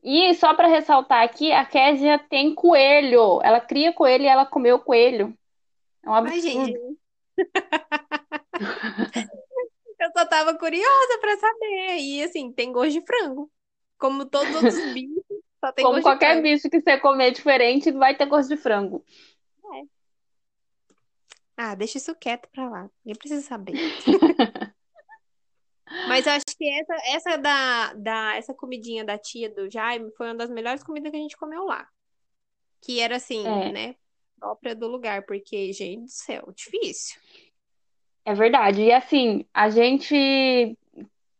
E 0.02 0.34
só 0.34 0.52
para 0.54 0.68
ressaltar 0.68 1.22
aqui, 1.22 1.52
a 1.52 1.64
Késia 1.64 2.18
tem 2.18 2.54
coelho. 2.54 3.40
Ela 3.42 3.60
cria 3.60 3.92
coelho 3.92 4.24
e 4.24 4.28
ela 4.28 4.44
comeu 4.44 4.78
coelho. 4.78 5.36
É 6.04 6.10
um 6.10 6.14
Ai, 6.14 6.40
gente, 6.40 6.76
absurdo. 6.76 6.98
eu 10.00 10.10
só 10.16 10.26
tava 10.26 10.54
curiosa 10.58 11.18
pra 11.20 11.36
saber. 11.38 11.96
E 11.98 12.22
assim, 12.22 12.52
tem 12.52 12.72
gosto 12.72 12.92
de 12.92 13.00
frango. 13.06 13.50
Como 13.98 14.26
todos 14.26 14.50
os 14.50 14.56
outros 14.56 14.84
bichos, 14.92 15.21
só 15.62 15.72
tem 15.72 15.84
Como 15.84 16.00
gosto 16.00 16.02
de 16.02 16.02
qualquer 16.02 16.26
frango. 16.32 16.42
bicho 16.42 16.68
que 16.70 16.80
você 16.80 16.98
comer 16.98 17.30
diferente, 17.32 17.90
vai 17.92 18.16
ter 18.16 18.26
gosto 18.26 18.48
de 18.50 18.56
frango. 18.56 19.04
É. 19.64 19.82
Ah, 21.56 21.74
deixa 21.74 21.98
isso 21.98 22.14
quieto 22.16 22.48
pra 22.50 22.68
lá. 22.68 22.90
Ninguém 23.04 23.18
precisa 23.18 23.42
saber. 23.42 23.74
Mas 26.08 26.26
eu 26.26 26.32
acho 26.32 26.44
que 26.56 26.68
essa, 26.68 26.94
essa 27.14 27.36
da, 27.38 27.92
da, 27.94 28.36
essa 28.36 28.54
comidinha 28.54 29.04
da 29.04 29.18
tia 29.18 29.48
do 29.50 29.70
Jaime 29.70 30.10
foi 30.16 30.26
uma 30.28 30.34
das 30.34 30.50
melhores 30.50 30.82
comidas 30.82 31.10
que 31.10 31.16
a 31.16 31.20
gente 31.20 31.36
comeu 31.36 31.64
lá. 31.64 31.86
Que 32.80 32.98
era 33.00 33.16
assim, 33.16 33.46
É, 33.46 33.72
né? 33.72 33.96
Própria 34.38 34.74
do 34.74 34.88
lugar, 34.88 35.24
porque, 35.24 35.72
gente 35.72 36.02
do 36.04 36.10
céu, 36.10 36.52
difícil. 36.56 37.20
é 38.24 38.34
verdade. 38.34 38.82
E 38.82 38.92
assim, 38.92 39.44
a 39.54 39.68
gente 39.70 40.76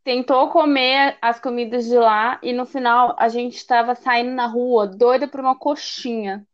tentou 0.05 0.51
comer 0.51 1.19
as 1.23 1.41
comidas 1.41 1.87
de 1.87 1.97
lá 1.99 2.39
e 2.43 2.53
no 2.53 2.67
final 2.67 3.15
a 3.19 3.29
gente 3.29 3.57
estava 3.57 3.95
saindo 3.95 4.33
na 4.33 4.47
rua 4.47 4.87
doida 4.87 5.29
por 5.29 5.41
uma 5.41 5.59
coxinha 5.59 6.47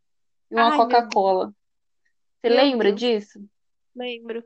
e 0.50 0.56
uma 0.56 0.72
Coca-Cola. 0.72 1.54
Você 2.42 2.48
meu 2.48 2.50
lembra 2.50 2.92
Deus, 2.92 2.92
disso? 2.92 3.40
lembro. 3.94 4.44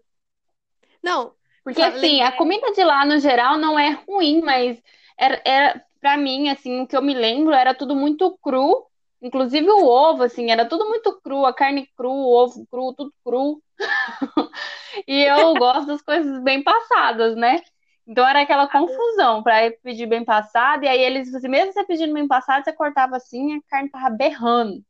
Não, 1.03 1.35
Porque 1.65 1.83
assim, 1.83 2.21
a 2.23 2.33
lembrei. 2.33 2.33
comida 2.33 2.73
de 2.73 2.83
lá 2.85 3.05
no 3.05 3.19
geral 3.21 3.57
não 3.59 3.79
é 3.79 3.91
ruim, 4.07 4.41
mas 4.43 4.83
era, 5.19 5.41
era 5.45 5.85
para 6.01 6.17
mim 6.17 6.49
assim, 6.49 6.81
o 6.81 6.87
que 6.87 6.97
eu 6.97 7.03
me 7.03 7.15
lembro 7.15 7.53
era 7.55 7.75
tudo 7.75 7.95
muito 7.95 8.37
cru, 8.43 8.87
inclusive 9.21 9.69
o 9.71 9.85
ovo 9.87 10.25
assim, 10.25 10.51
era 10.51 10.69
tudo 10.69 10.89
muito 10.89 11.21
cru, 11.23 11.45
a 11.47 11.55
carne 11.55 11.87
cru, 11.97 12.11
o 12.11 12.35
ovo 12.37 12.67
cru, 12.67 12.93
tudo 12.95 13.15
cru. 13.25 13.63
E 15.07 15.23
eu 15.25 15.57
gosto 15.57 15.87
das 15.87 16.03
coisas 16.03 16.43
bem 16.43 16.63
passadas, 16.63 17.37
né? 17.37 17.63
Então 18.07 18.27
era 18.27 18.43
aquela 18.43 18.69
confusão 18.69 19.43
para 19.43 19.71
pedir 19.83 20.07
bem 20.07 20.25
passado, 20.25 20.85
e 20.85 20.89
aí 20.89 21.01
eles, 21.01 21.33
assim, 21.35 21.49
mesmo 21.49 21.73
você 21.73 21.85
pedindo 21.85 22.13
bem 22.13 22.27
passado, 22.27 22.65
você 22.65 22.73
cortava 22.73 23.17
assim, 23.17 23.57
a 23.57 23.61
carne 23.69 23.89
tava 23.91 24.11
berrando, 24.11 24.83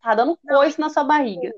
tá 0.00 0.14
dando 0.14 0.36
coice 0.36 0.80
na 0.80 0.88
sua 0.88 1.04
barriga. 1.04 1.52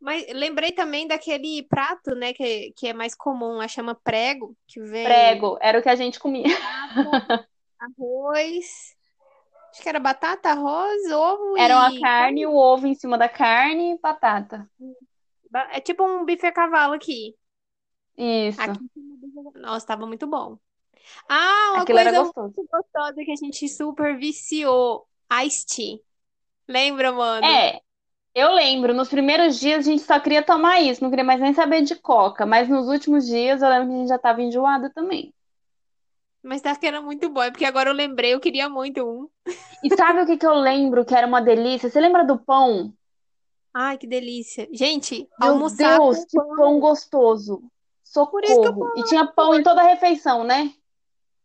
mas 0.00 0.26
lembrei 0.32 0.72
também 0.72 1.06
daquele 1.06 1.62
prato, 1.64 2.14
né, 2.14 2.32
que, 2.32 2.72
que 2.72 2.88
é 2.88 2.92
mais 2.92 3.14
comum, 3.14 3.56
lá 3.56 3.68
chama 3.68 3.94
prego, 3.94 4.56
que 4.66 4.80
vem 4.80 5.04
Prego, 5.04 5.58
era 5.60 5.78
o 5.78 5.82
que 5.82 5.88
a 5.88 5.96
gente 5.96 6.18
comia. 6.18 6.44
batata, 6.48 7.48
arroz, 7.78 8.96
acho 9.72 9.82
que 9.82 9.88
era 9.88 10.00
batata, 10.00 10.50
arroz, 10.50 11.10
ovo 11.12 11.58
Era 11.58 11.76
uma 11.76 11.90
e 11.90 12.00
carne, 12.00 12.46
o 12.46 12.54
ovo 12.54 12.86
em 12.86 12.94
cima 12.94 13.16
da 13.18 13.28
carne 13.28 13.94
e 13.94 13.98
batata. 13.98 14.68
ba- 15.50 15.68
é 15.72 15.80
tipo 15.80 16.02
um 16.04 16.24
bife 16.24 16.46
a 16.46 16.52
cavalo 16.52 16.94
aqui. 16.94 17.34
Isso. 18.16 18.60
Aqui, 18.60 18.90
nossa, 19.56 19.86
tava 19.86 20.06
muito 20.06 20.26
bom. 20.26 20.58
Ah, 21.28 21.72
uma 21.74 21.86
Aquilo 21.86 21.98
coisa 21.98 22.12
gostoso. 22.12 22.54
muito 22.56 22.68
gostosa 22.70 23.14
que 23.24 23.32
a 23.32 23.36
gente 23.36 23.68
super 23.68 24.18
viciou, 24.18 25.08
Ice 25.44 25.66
Tea. 25.66 26.00
Lembra, 26.68 27.12
mano? 27.12 27.66
É, 27.66 27.80
eu 28.34 28.52
lembro, 28.54 28.94
nos 28.94 29.08
primeiros 29.10 29.60
dias 29.60 29.80
a 29.86 29.90
gente 29.90 30.02
só 30.04 30.20
queria 30.20 30.42
tomar 30.44 30.80
isso, 30.82 31.02
não 31.02 31.10
queria 31.10 31.24
mais 31.24 31.40
nem 31.40 31.54
saber 31.54 31.82
de 31.82 31.96
coca, 31.96 32.46
mas 32.46 32.68
nos 32.68 32.88
últimos 32.88 33.26
dias 33.26 33.62
eu 33.62 33.68
lembro 33.68 33.88
que 33.88 33.94
a 33.94 33.98
gente 33.98 34.08
já 34.08 34.18
tava 34.18 34.42
enjoada 34.42 34.90
também. 34.90 35.34
Mas 36.42 36.62
tá 36.62 36.74
que 36.76 36.86
era 36.86 37.00
muito 37.02 37.28
bom, 37.30 37.42
é 37.42 37.50
porque 37.50 37.64
agora 37.64 37.90
eu 37.90 37.94
lembrei, 37.94 38.32
eu 38.34 38.40
queria 38.40 38.68
muito 38.68 39.04
um. 39.06 39.28
E 39.82 39.88
sabe 39.98 40.18
o 40.22 40.26
que 40.26 40.38
que 40.38 40.46
eu 40.46 40.54
lembro 40.54 41.04
que 41.04 41.14
era 41.14 41.26
uma 41.26 41.42
delícia? 41.42 41.90
Você 41.90 42.00
lembra 42.00 42.24
do 42.24 42.38
pão? 42.38 42.94
Ai, 43.74 43.98
que 43.98 44.06
delícia. 44.06 44.68
Gente, 44.72 45.28
Meu 45.36 45.58
almoçar 45.58 45.74
Deus, 45.74 46.24
que 46.24 46.40
pão. 46.46 46.46
pão 46.54 46.78
gostoso. 46.78 47.60
Socorro. 48.12 48.92
E 48.96 49.04
tinha 49.04 49.24
pão 49.26 49.54
em 49.54 49.62
toda 49.62 49.80
a 49.82 49.84
refeição, 49.84 50.42
né? 50.44 50.72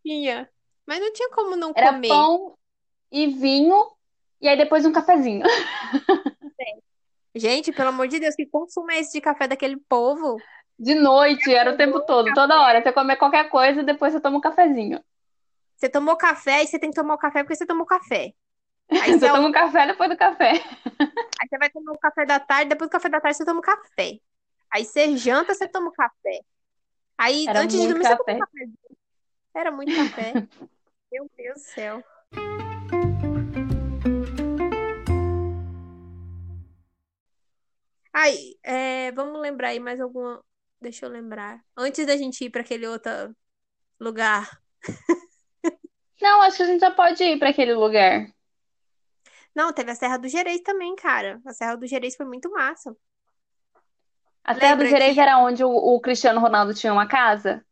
tinha. 0.03 0.49
Mas 0.85 0.99
não 0.99 1.11
tinha 1.13 1.29
como 1.29 1.55
não 1.55 1.71
Era 1.75 1.93
comer. 1.93 2.07
pão 2.07 2.55
e 3.11 3.27
vinho, 3.27 3.91
e 4.41 4.47
aí 4.47 4.57
depois 4.57 4.85
um 4.85 4.91
cafezinho. 4.91 5.45
Gente, 7.35 7.71
pelo 7.71 7.89
amor 7.89 8.07
de 8.07 8.19
Deus, 8.19 8.35
que 8.35 8.45
consumo 8.45 8.91
é 8.91 8.99
esse 8.99 9.13
de 9.13 9.21
café 9.21 9.47
daquele 9.47 9.77
povo? 9.89 10.37
De 10.79 10.95
noite, 10.95 11.53
era 11.53 11.71
o 11.73 11.77
tempo 11.77 11.99
todo, 12.05 12.33
toda 12.33 12.61
hora. 12.61 12.81
Você 12.81 12.91
come 12.91 13.15
qualquer 13.15 13.49
coisa 13.49 13.81
e 13.81 13.85
depois 13.85 14.13
você 14.13 14.19
toma 14.19 14.37
um 14.37 14.41
cafezinho. 14.41 15.03
Você 15.75 15.89
tomou 15.89 16.15
café 16.15 16.63
e 16.63 16.67
você 16.67 16.79
tem 16.79 16.89
que 16.89 16.95
tomar 16.95 17.15
o 17.15 17.17
café 17.17 17.43
porque 17.43 17.55
você 17.55 17.65
tomou 17.65 17.85
café. 17.85 18.31
Aí 18.91 19.11
Você 19.13 19.19
você, 19.19 19.25
toma 19.27 19.37
almo- 19.37 19.49
um 19.49 19.51
café 19.51 19.87
depois 19.87 20.09
do 20.09 20.17
café. 20.17 20.51
aí 21.41 21.47
você 21.49 21.57
vai 21.57 21.69
tomar 21.69 21.91
o 21.91 21.97
café 21.99 22.25
da 22.25 22.39
tarde, 22.39 22.69
depois 22.69 22.89
do 22.89 22.91
café 22.91 23.09
da 23.09 23.19
tarde 23.19 23.37
você 23.37 23.45
toma 23.45 23.59
o 23.59 23.63
café. 23.63 24.19
Aí 24.71 24.85
você 24.85 25.17
janta, 25.17 25.53
você 25.53 25.67
toma 25.67 25.89
o 25.89 25.91
café. 25.93 26.39
Aí 27.17 27.47
Era 27.47 27.61
antes 27.61 27.79
de 27.79 27.87
dormir 27.87 28.03
você 28.03 28.17
café. 28.17 28.39
café. 28.39 28.69
Era 29.53 29.71
muito 29.71 29.95
café. 29.95 30.33
Meu 31.11 31.29
Deus 31.37 31.55
do 31.55 31.59
céu. 31.59 32.03
Ai, 38.13 38.35
é, 38.63 39.11
vamos 39.11 39.39
lembrar 39.41 39.69
aí 39.69 39.79
mais 39.79 39.99
alguma. 39.99 40.43
Deixa 40.81 41.05
eu 41.05 41.09
lembrar. 41.09 41.63
Antes 41.75 42.05
da 42.05 42.17
gente 42.17 42.43
ir 42.43 42.49
para 42.49 42.61
aquele 42.61 42.87
outro 42.87 43.35
lugar. 43.99 44.61
Não, 46.21 46.41
acho 46.41 46.57
que 46.57 46.63
a 46.63 46.65
gente 46.65 46.79
já 46.79 46.91
pode 46.91 47.23
ir 47.23 47.37
para 47.39 47.49
aquele 47.49 47.73
lugar. 47.73 48.27
Não, 49.53 49.71
teve 49.71 49.91
a 49.91 49.95
Serra 49.95 50.17
do 50.17 50.27
Gerês 50.27 50.61
também, 50.61 50.95
cara. 50.95 51.41
A 51.45 51.53
Serra 51.53 51.75
do 51.75 51.87
Gerês 51.87 52.15
foi 52.15 52.25
muito 52.25 52.49
massa. 52.51 52.95
A 54.45 54.53
Serra 54.53 54.75
do 54.75 54.83
Lembra 54.83 54.87
Gerês 54.87 55.13
que. 55.15 55.19
era 55.19 55.37
onde 55.39 55.63
o, 55.63 55.69
o 55.69 55.99
Cristiano 55.99 56.39
Ronaldo 56.39 56.73
tinha 56.73 56.93
uma 56.93 57.07
casa? 57.07 57.65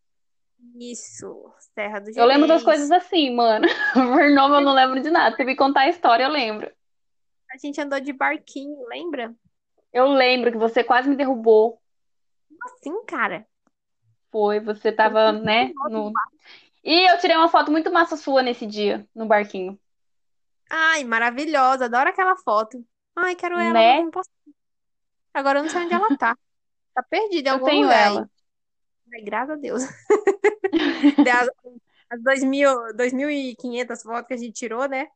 Isso, 0.79 1.53
Serra 1.75 1.99
do 1.99 2.09
Eu 2.09 2.25
lembro 2.25 2.47
das 2.47 2.63
coisas 2.63 2.91
assim, 2.91 3.35
mano. 3.35 3.67
Por 3.93 4.29
nome 4.31 4.55
eu 4.55 4.61
não 4.61 4.73
lembro 4.73 5.01
de 5.01 5.11
nada. 5.11 5.35
Você 5.35 5.43
me 5.43 5.55
contar 5.55 5.81
a 5.81 5.89
história, 5.89 6.23
eu 6.23 6.29
lembro. 6.29 6.71
A 7.51 7.57
gente 7.57 7.79
andou 7.79 7.99
de 7.99 8.11
barquinho, 8.11 8.83
lembra? 8.87 9.33
Eu 9.91 10.07
lembro 10.07 10.51
que 10.51 10.57
você 10.57 10.83
quase 10.83 11.07
me 11.07 11.15
derrubou. 11.15 11.79
Assim, 12.63 13.05
cara. 13.05 13.45
Foi, 14.31 14.59
você 14.59 14.91
tava, 14.91 15.31
né, 15.31 15.71
no... 15.89 16.11
E 16.83 17.11
eu 17.11 17.19
tirei 17.19 17.37
uma 17.37 17.47
foto 17.49 17.71
muito 17.71 17.91
massa 17.93 18.17
sua 18.17 18.41
nesse 18.41 18.65
dia, 18.65 19.07
no 19.13 19.27
barquinho. 19.27 19.79
Ai, 20.69 21.03
maravilhosa. 21.03 21.85
Adoro 21.85 22.09
aquela 22.09 22.35
foto. 22.37 22.83
Ai, 23.15 23.35
quero 23.35 23.59
ela, 23.59 23.73
Né? 23.73 24.01
não 24.01 24.09
posso. 24.09 24.29
Agora 25.33 25.59
eu 25.59 25.63
não 25.63 25.69
sei 25.69 25.81
onde 25.83 25.93
ela 25.93 26.17
tá. 26.17 26.35
Tá 26.93 27.03
perdida 27.03 27.49
em 27.49 27.51
Eu 27.51 27.53
algum 27.53 27.65
tenho 27.65 27.83
lugar 27.83 28.07
ela. 28.07 28.29
Ai, 29.13 29.21
graças 29.23 29.51
a 29.51 29.55
Deus. 29.55 29.83
Das, 31.17 31.49
as 32.09 32.21
2.000, 32.21 32.93
2.500 32.95 34.03
fotos 34.03 34.27
que 34.27 34.33
a 34.33 34.37
gente 34.37 34.53
tirou, 34.53 34.87
né? 34.87 35.07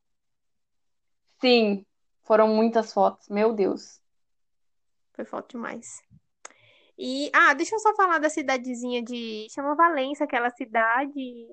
Sim, 1.41 1.83
foram 2.23 2.47
muitas 2.49 2.93
fotos, 2.93 3.27
meu 3.29 3.51
Deus. 3.53 3.99
Foi 5.13 5.25
foto 5.25 5.49
demais. 5.51 6.01
E, 6.97 7.31
ah, 7.33 7.53
deixa 7.53 7.75
eu 7.75 7.79
só 7.79 7.95
falar 7.95 8.19
da 8.19 8.29
cidadezinha 8.29 9.03
de. 9.03 9.47
Chama 9.51 9.75
Valência, 9.75 10.25
aquela 10.25 10.49
cidade. 10.51 11.47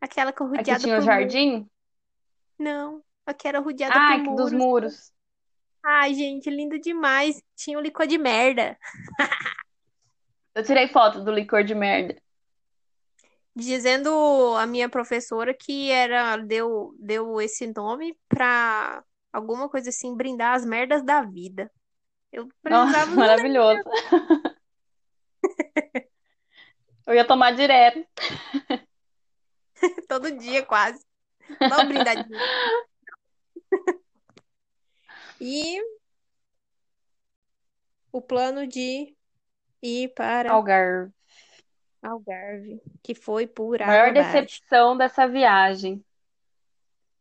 Aquela 0.00 0.32
que 0.32 0.42
é 0.42 0.46
Aqui 0.54 0.64
rodeada 0.64 0.80
tinha 0.80 0.98
o 0.98 1.00
muros. 1.00 1.04
jardim? 1.04 1.70
Não, 2.58 3.02
aqui 3.26 3.48
era 3.48 3.60
rodeada 3.60 3.94
Ah, 3.94 4.22
por 4.24 4.36
dos 4.36 4.52
muros. 4.52 5.12
Ai, 5.88 6.14
gente, 6.14 6.50
lindo 6.50 6.80
demais. 6.80 7.40
Tinha 7.54 7.78
o 7.78 7.80
licor 7.80 8.08
de 8.08 8.18
merda. 8.18 8.76
Eu 10.52 10.64
tirei 10.64 10.88
foto 10.88 11.22
do 11.22 11.30
licor 11.30 11.62
de 11.62 11.76
merda. 11.76 12.20
dizendo 13.54 14.10
a 14.56 14.66
minha 14.66 14.88
professora 14.88 15.54
que 15.54 15.90
era 15.92 16.36
deu 16.38 16.92
deu 16.98 17.40
esse 17.40 17.72
nome 17.72 18.18
pra 18.28 19.00
alguma 19.32 19.68
coisa 19.68 19.90
assim, 19.90 20.16
brindar 20.16 20.56
as 20.56 20.66
merdas 20.66 21.04
da 21.04 21.22
vida. 21.22 21.70
Eu 22.32 22.48
Nossa, 22.64 22.90
precisava 22.90 23.14
maravilhoso. 23.14 23.82
Eu 27.06 27.14
ia 27.14 27.24
tomar 27.24 27.52
direto. 27.52 28.04
todo 30.08 30.36
dia 30.36 30.66
quase. 30.66 31.06
Só 31.68 31.82
um 31.82 31.86
brindadinho. 31.86 32.40
E 35.40 35.80
o 38.12 38.20
plano 38.22 38.66
de 38.66 39.14
ir 39.82 40.08
para 40.14 40.52
Algarve. 40.52 41.12
Algarve, 42.02 42.80
que 43.02 43.14
foi 43.14 43.46
por 43.46 43.78
Maior 43.80 44.08
abaixo, 44.08 44.32
decepção 44.32 44.96
dessa 44.96 45.26
viagem. 45.26 46.02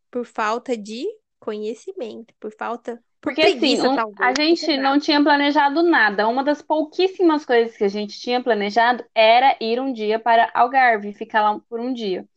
por 0.10 0.26
falta 0.26 0.78
de 0.78 1.06
conhecimento, 1.40 2.34
por 2.40 2.52
falta, 2.56 2.96
por 3.20 3.34
Porque 3.34 3.42
assim, 3.42 3.60
preguiça, 3.60 3.96
talvez. 3.96 4.20
a 4.20 4.34
gente 4.42 4.78
não 4.78 5.00
tinha 5.00 5.22
planejado 5.22 5.84
nada. 5.84 6.28
Uma 6.28 6.44
das 6.44 6.62
pouquíssimas 6.62 7.46
coisas 7.46 7.76
que 7.76 7.84
a 7.84 7.88
gente 7.90 8.20
tinha 8.20 8.42
planejado 8.42 9.04
era 9.14 9.58
ir 9.60 9.80
um 9.80 9.92
dia 9.92 10.20
para 10.20 10.50
Algarve, 10.54 11.14
ficar 11.14 11.42
lá 11.42 11.60
por 11.68 11.80
um 11.80 11.94
dia. 11.94 12.28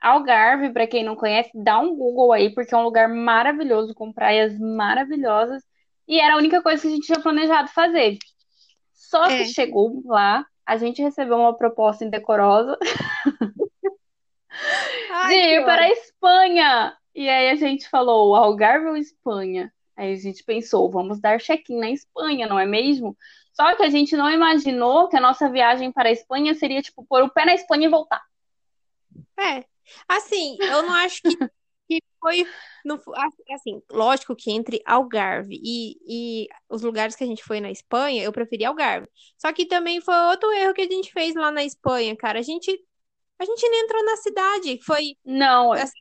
Algarve, 0.00 0.70
para 0.70 0.86
quem 0.86 1.04
não 1.04 1.16
conhece, 1.16 1.50
dá 1.54 1.78
um 1.78 1.96
Google 1.96 2.32
aí, 2.32 2.50
porque 2.50 2.74
é 2.74 2.78
um 2.78 2.84
lugar 2.84 3.08
maravilhoso, 3.08 3.94
com 3.94 4.12
praias 4.12 4.58
maravilhosas, 4.58 5.62
e 6.06 6.20
era 6.20 6.34
a 6.34 6.38
única 6.38 6.62
coisa 6.62 6.82
que 6.82 6.88
a 6.88 6.90
gente 6.90 7.06
tinha 7.06 7.20
planejado 7.20 7.68
fazer. 7.68 8.18
Só 8.92 9.26
que 9.26 9.42
É. 9.42 9.44
chegou 9.46 10.02
lá, 10.04 10.44
a 10.64 10.76
gente 10.76 11.02
recebeu 11.02 11.36
uma 11.36 11.56
proposta 11.56 12.04
indecorosa 12.04 12.76
Ai, 15.10 15.34
de 15.34 15.40
que 15.40 15.54
ir 15.54 15.64
para 15.64 15.82
a. 15.82 15.90
Espanha. 15.90 16.96
E 17.14 17.28
aí 17.28 17.50
a 17.50 17.54
gente 17.54 17.88
falou, 17.88 18.34
Algarve 18.34 18.86
ou 18.88 18.96
Espanha? 18.96 19.72
Aí 19.96 20.12
a 20.12 20.16
gente 20.16 20.44
pensou, 20.44 20.90
vamos 20.90 21.20
dar 21.20 21.40
check-in 21.40 21.78
na 21.78 21.90
Espanha, 21.90 22.46
não 22.46 22.58
é 22.58 22.66
mesmo? 22.66 23.16
Só 23.52 23.74
que 23.74 23.82
a 23.82 23.88
gente 23.88 24.14
não 24.16 24.30
imaginou 24.30 25.08
que 25.08 25.16
a 25.16 25.20
nossa 25.20 25.48
viagem 25.48 25.90
para 25.90 26.10
a 26.10 26.12
Espanha 26.12 26.54
seria 26.54 26.82
tipo 26.82 27.06
pôr 27.06 27.22
o 27.22 27.30
pé 27.30 27.46
na 27.46 27.54
Espanha 27.54 27.86
e 27.86 27.90
voltar. 27.90 28.22
É. 29.38 29.64
Assim, 30.08 30.58
eu 30.64 30.82
não 30.82 30.94
acho 30.94 31.22
que, 31.22 31.36
que 31.88 32.02
foi. 32.20 32.46
Não, 32.84 33.00
assim, 33.52 33.82
lógico 33.90 34.36
que 34.36 34.50
entre 34.50 34.82
Algarve 34.86 35.58
e, 35.62 35.96
e 36.44 36.48
os 36.68 36.82
lugares 36.82 37.16
que 37.16 37.24
a 37.24 37.26
gente 37.26 37.44
foi 37.44 37.60
na 37.60 37.70
Espanha, 37.70 38.22
eu 38.22 38.32
preferi 38.32 38.64
Algarve. 38.64 39.08
Só 39.38 39.52
que 39.52 39.66
também 39.66 40.00
foi 40.00 40.14
outro 40.30 40.50
erro 40.52 40.74
que 40.74 40.82
a 40.82 40.88
gente 40.90 41.12
fez 41.12 41.34
lá 41.34 41.50
na 41.50 41.64
Espanha, 41.64 42.16
cara. 42.16 42.38
A 42.38 42.42
gente, 42.42 42.70
a 43.38 43.44
gente 43.44 43.68
nem 43.68 43.84
entrou 43.84 44.04
na 44.04 44.16
cidade. 44.16 44.80
Foi, 44.84 45.16
Não, 45.24 45.72
assim, 45.72 45.98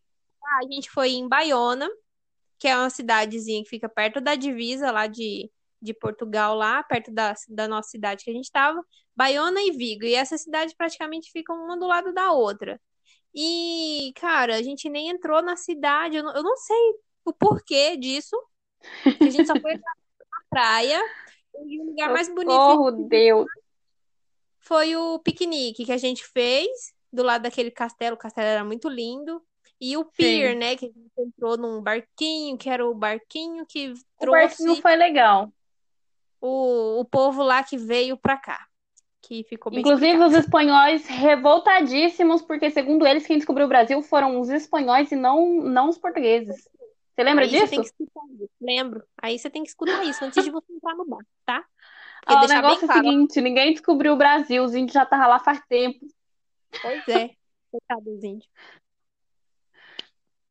a 0.61 0.63
gente 0.73 0.89
foi 0.91 1.11
em 1.11 1.27
Baiona, 1.27 1.89
que 2.59 2.67
é 2.67 2.77
uma 2.77 2.89
cidadezinha 2.89 3.63
que 3.63 3.69
fica 3.69 3.89
perto 3.89 4.21
da 4.21 4.35
divisa 4.35 4.91
lá 4.91 5.07
de, 5.07 5.51
de 5.81 5.93
Portugal, 5.93 6.55
lá, 6.55 6.83
perto 6.83 7.11
da, 7.11 7.33
da 7.49 7.67
nossa 7.67 7.89
cidade 7.89 8.23
que 8.23 8.31
a 8.31 8.33
gente 8.33 8.45
estava. 8.45 8.81
Baiona 9.15 9.61
e 9.61 9.71
Vigo. 9.71 10.03
E 10.05 10.15
essas 10.15 10.41
cidades 10.41 10.73
praticamente 10.75 11.31
ficam 11.31 11.55
uma 11.65 11.77
do 11.77 11.87
lado 11.87 12.13
da 12.13 12.31
outra. 12.31 12.79
E, 13.35 14.13
cara, 14.15 14.55
a 14.55 14.61
gente 14.61 14.87
nem 14.89 15.09
entrou 15.09 15.41
na 15.41 15.55
cidade. 15.57 16.15
Eu 16.17 16.23
não, 16.23 16.33
eu 16.35 16.41
não 16.43 16.55
sei 16.55 16.93
o 17.25 17.33
porquê 17.33 17.97
disso. 17.97 18.35
A 19.19 19.29
gente 19.29 19.45
só 19.45 19.59
foi 19.59 19.73
na 19.77 19.93
praia. 20.49 21.01
E 21.65 21.79
o 21.81 21.85
lugar 21.85 22.11
mais 22.13 22.27
bonito 22.29 22.51
socorro, 22.51 22.91
Deus. 23.07 23.45
foi 24.59 24.95
o 24.95 25.19
piquenique 25.19 25.85
que 25.85 25.91
a 25.91 25.97
gente 25.97 26.25
fez 26.25 26.93
do 27.11 27.23
lado 27.23 27.43
daquele 27.43 27.71
castelo. 27.71 28.15
O 28.15 28.19
castelo 28.19 28.47
era 28.47 28.63
muito 28.63 28.87
lindo. 28.89 29.41
E 29.79 29.97
o 29.97 30.05
pier, 30.05 30.53
Sim. 30.53 30.59
né? 30.59 30.75
Que 30.77 30.85
a 30.85 30.87
gente 30.87 31.11
entrou 31.17 31.57
num 31.57 31.81
barquinho, 31.81 32.57
que 32.57 32.69
era 32.69 32.85
o 32.87 32.93
barquinho 32.95 33.65
que 33.65 33.89
O 33.91 33.95
trouxe 34.19 34.63
barquinho 34.65 34.81
foi 34.81 34.95
legal. 34.95 35.51
o, 36.39 37.01
o 37.01 37.05
povo 37.05 37.43
lá 37.43 37.61
que 37.63 37.77
veio 37.77 38.15
pra 38.17 38.37
cá. 38.37 38.65
Que 39.27 39.43
ficou 39.43 39.71
bem 39.71 39.79
Inclusive, 39.79 40.11
explicado. 40.11 40.31
os 40.31 40.37
espanhóis 40.37 41.07
revoltadíssimos, 41.07 42.41
porque, 42.43 42.69
segundo 42.69 43.07
eles, 43.07 43.25
quem 43.25 43.37
descobriu 43.37 43.65
o 43.65 43.69
Brasil 43.69 44.01
foram 44.03 44.39
os 44.39 44.49
espanhóis 44.49 45.11
e 45.11 45.15
não, 45.15 45.63
não 45.63 45.89
os 45.89 45.97
portugueses. 45.97 46.69
Você 47.15 47.23
lembra 47.23 47.45
Aí 47.45 47.49
você 47.49 47.65
disso? 47.65 47.81
isso. 47.81 48.49
Lembro. 48.61 49.03
Aí 49.19 49.39
você 49.39 49.49
tem 49.49 49.63
que 49.63 49.69
escutar 49.69 50.03
isso 50.03 50.23
antes 50.23 50.43
de 50.43 50.51
você 50.51 50.71
entrar 50.71 50.95
no 50.95 51.05
bar, 51.05 51.25
tá? 51.45 51.65
Ah, 52.25 52.43
o 52.43 52.47
negócio 52.47 52.81
é 52.81 52.83
o 52.83 52.87
claro. 52.87 53.03
seguinte: 53.03 53.41
ninguém 53.41 53.71
descobriu 53.71 54.13
o 54.13 54.17
Brasil, 54.17 54.63
os 54.63 54.75
índios 54.75 54.93
já 54.93 55.03
estavam 55.03 55.27
lá 55.27 55.39
faz 55.39 55.59
tempo. 55.67 56.05
Pois 56.81 57.07
é. 57.07 57.31
Coitado 57.71 58.03
dos 58.03 58.23
índios. 58.23 58.49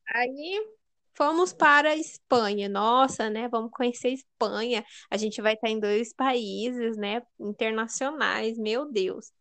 Aí 0.08 0.66
fomos 1.16 1.52
para 1.52 1.90
a 1.90 1.96
Espanha. 1.96 2.68
Nossa, 2.68 3.30
né? 3.30 3.48
Vamos 3.48 3.70
conhecer 3.72 4.08
a 4.08 4.12
Espanha. 4.12 4.84
A 5.10 5.16
gente 5.16 5.40
vai 5.42 5.54
estar 5.54 5.68
em 5.68 5.80
dois 5.80 6.12
países, 6.14 6.96
né? 6.96 7.22
Internacionais. 7.40 8.58
Meu 8.58 8.90
Deus. 8.90 9.32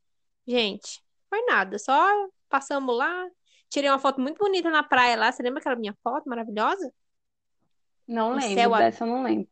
Gente, 0.47 1.03
foi 1.29 1.41
nada. 1.45 1.77
Só 1.79 1.95
passamos 2.49 2.95
lá. 2.97 3.27
Tirei 3.69 3.89
uma 3.89 3.99
foto 3.99 4.21
muito 4.21 4.37
bonita 4.37 4.69
na 4.69 4.83
praia 4.83 5.15
lá. 5.17 5.31
Você 5.31 5.41
lembra 5.43 5.59
aquela 5.59 5.75
minha 5.75 5.95
foto 6.03 6.29
maravilhosa? 6.29 6.91
Não 8.07 8.31
O 8.31 8.35
lembro, 8.35 8.53
céu 8.55 8.69
dessa 8.71 9.03
eu 9.03 9.07
não 9.07 9.23
lembro. 9.23 9.49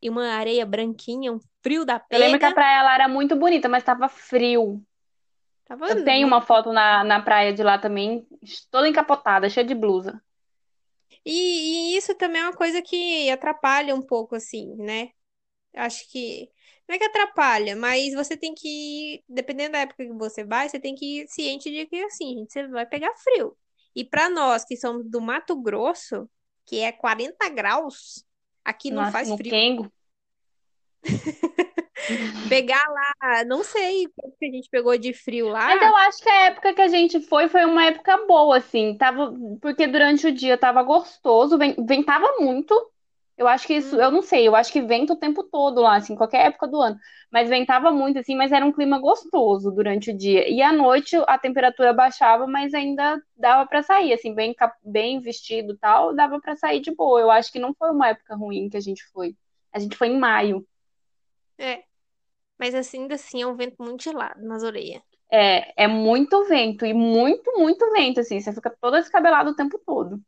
e 0.00 0.08
uma 0.08 0.28
areia 0.32 0.64
branquinha, 0.64 1.32
um 1.32 1.40
frio 1.62 1.84
da 1.84 2.02
Eu 2.10 2.18
lembro 2.18 2.38
que 2.38 2.44
a 2.46 2.54
praia 2.54 2.82
lá 2.82 2.94
era 2.94 3.08
muito 3.08 3.36
bonita, 3.36 3.68
mas 3.68 3.82
estava 3.82 4.08
frio. 4.08 4.82
Tava 5.66 5.88
Eu 5.88 6.04
tenho 6.04 6.26
uma 6.26 6.40
foto 6.40 6.72
na, 6.72 7.04
na 7.04 7.20
praia 7.20 7.52
de 7.52 7.62
lá 7.62 7.78
também, 7.78 8.26
toda 8.70 8.88
encapotada, 8.88 9.50
cheia 9.50 9.66
de 9.66 9.74
blusa. 9.74 10.22
E, 11.30 11.92
e 11.92 11.96
isso 11.98 12.14
também 12.14 12.40
é 12.40 12.44
uma 12.44 12.56
coisa 12.56 12.80
que 12.80 13.28
atrapalha 13.28 13.94
um 13.94 14.00
pouco, 14.00 14.34
assim, 14.34 14.74
né? 14.76 15.10
Acho 15.74 16.08
que. 16.10 16.50
Não 16.88 16.96
é 16.96 16.98
que 16.98 17.04
atrapalha, 17.04 17.76
mas 17.76 18.14
você 18.14 18.34
tem 18.34 18.54
que. 18.54 19.22
Dependendo 19.28 19.72
da 19.72 19.80
época 19.80 20.06
que 20.06 20.12
você 20.14 20.42
vai, 20.42 20.70
você 20.70 20.80
tem 20.80 20.94
que 20.94 21.20
ir 21.20 21.28
ciente 21.28 21.70
de 21.70 21.84
que, 21.84 22.02
assim, 22.04 22.38
gente, 22.38 22.52
você 22.52 22.66
vai 22.68 22.86
pegar 22.86 23.14
frio. 23.16 23.54
E 23.94 24.06
para 24.06 24.30
nós 24.30 24.64
que 24.64 24.74
somos 24.74 25.04
do 25.04 25.20
Mato 25.20 25.54
Grosso, 25.60 26.26
que 26.64 26.80
é 26.80 26.92
40 26.92 27.46
graus, 27.50 28.24
aqui 28.64 28.90
não 28.90 29.02
Nossa, 29.02 29.12
faz 29.12 29.30
frio. 29.34 29.50
Kengo. 29.50 29.92
Pegar 32.48 32.82
lá, 32.88 33.44
não 33.44 33.62
sei 33.62 34.06
o 34.06 34.32
que 34.38 34.46
a 34.46 34.50
gente 34.50 34.68
pegou 34.70 34.96
de 34.96 35.12
frio 35.12 35.48
lá. 35.48 35.66
Mas 35.66 35.82
eu 35.82 35.96
acho 35.96 36.18
que 36.22 36.28
a 36.28 36.46
época 36.46 36.74
que 36.74 36.80
a 36.80 36.88
gente 36.88 37.20
foi 37.20 37.48
foi 37.48 37.64
uma 37.64 37.84
época 37.86 38.26
boa, 38.26 38.56
assim. 38.56 38.96
Tava, 38.96 39.32
porque 39.60 39.86
durante 39.86 40.26
o 40.26 40.32
dia 40.32 40.56
tava 40.56 40.82
gostoso, 40.82 41.58
ven- 41.58 41.76
ventava 41.86 42.26
muito. 42.40 42.74
Eu 43.36 43.46
acho 43.46 43.66
que 43.68 43.74
isso, 43.74 43.94
eu 44.00 44.10
não 44.10 44.20
sei, 44.20 44.48
eu 44.48 44.56
acho 44.56 44.72
que 44.72 44.82
venta 44.82 45.12
o 45.12 45.16
tempo 45.16 45.44
todo 45.44 45.80
lá, 45.80 45.96
assim, 45.96 46.16
qualquer 46.16 46.46
época 46.46 46.66
do 46.66 46.80
ano. 46.80 46.98
Mas 47.30 47.48
ventava 47.48 47.92
muito, 47.92 48.18
assim, 48.18 48.34
mas 48.34 48.50
era 48.50 48.66
um 48.66 48.72
clima 48.72 48.98
gostoso 48.98 49.70
durante 49.70 50.10
o 50.10 50.16
dia. 50.16 50.48
E 50.48 50.60
à 50.60 50.72
noite 50.72 51.16
a 51.26 51.38
temperatura 51.38 51.92
baixava, 51.92 52.48
mas 52.48 52.74
ainda 52.74 53.22
dava 53.36 53.64
pra 53.68 53.80
sair, 53.82 54.12
assim, 54.12 54.34
bem, 54.34 54.56
bem 54.82 55.20
vestido 55.20 55.74
e 55.74 55.78
tal, 55.78 56.14
dava 56.16 56.40
pra 56.40 56.56
sair 56.56 56.80
de 56.80 56.92
boa. 56.92 57.20
Eu 57.20 57.30
acho 57.30 57.52
que 57.52 57.60
não 57.60 57.72
foi 57.74 57.90
uma 57.92 58.08
época 58.08 58.34
ruim 58.34 58.68
que 58.68 58.76
a 58.76 58.80
gente 58.80 59.04
foi. 59.12 59.36
A 59.72 59.78
gente 59.78 59.96
foi 59.96 60.08
em 60.08 60.18
maio. 60.18 60.66
É, 61.58 61.84
mas 62.58 62.74
assim, 62.74 63.02
ainda 63.02 63.14
assim 63.14 63.42
é 63.42 63.46
um 63.46 63.56
vento 63.56 63.76
muito 63.78 64.02
gelado 64.02 64.42
nas 64.44 64.62
orelhas. 64.62 65.02
É, 65.30 65.84
é 65.84 65.86
muito 65.86 66.44
vento 66.44 66.86
e 66.86 66.94
muito, 66.94 67.58
muito 67.58 67.90
vento, 67.92 68.20
assim. 68.20 68.40
Você 68.40 68.52
fica 68.52 68.74
toda 68.80 69.00
descabelada 69.00 69.50
o 69.50 69.54
tempo 69.54 69.78
todo. 69.84 70.20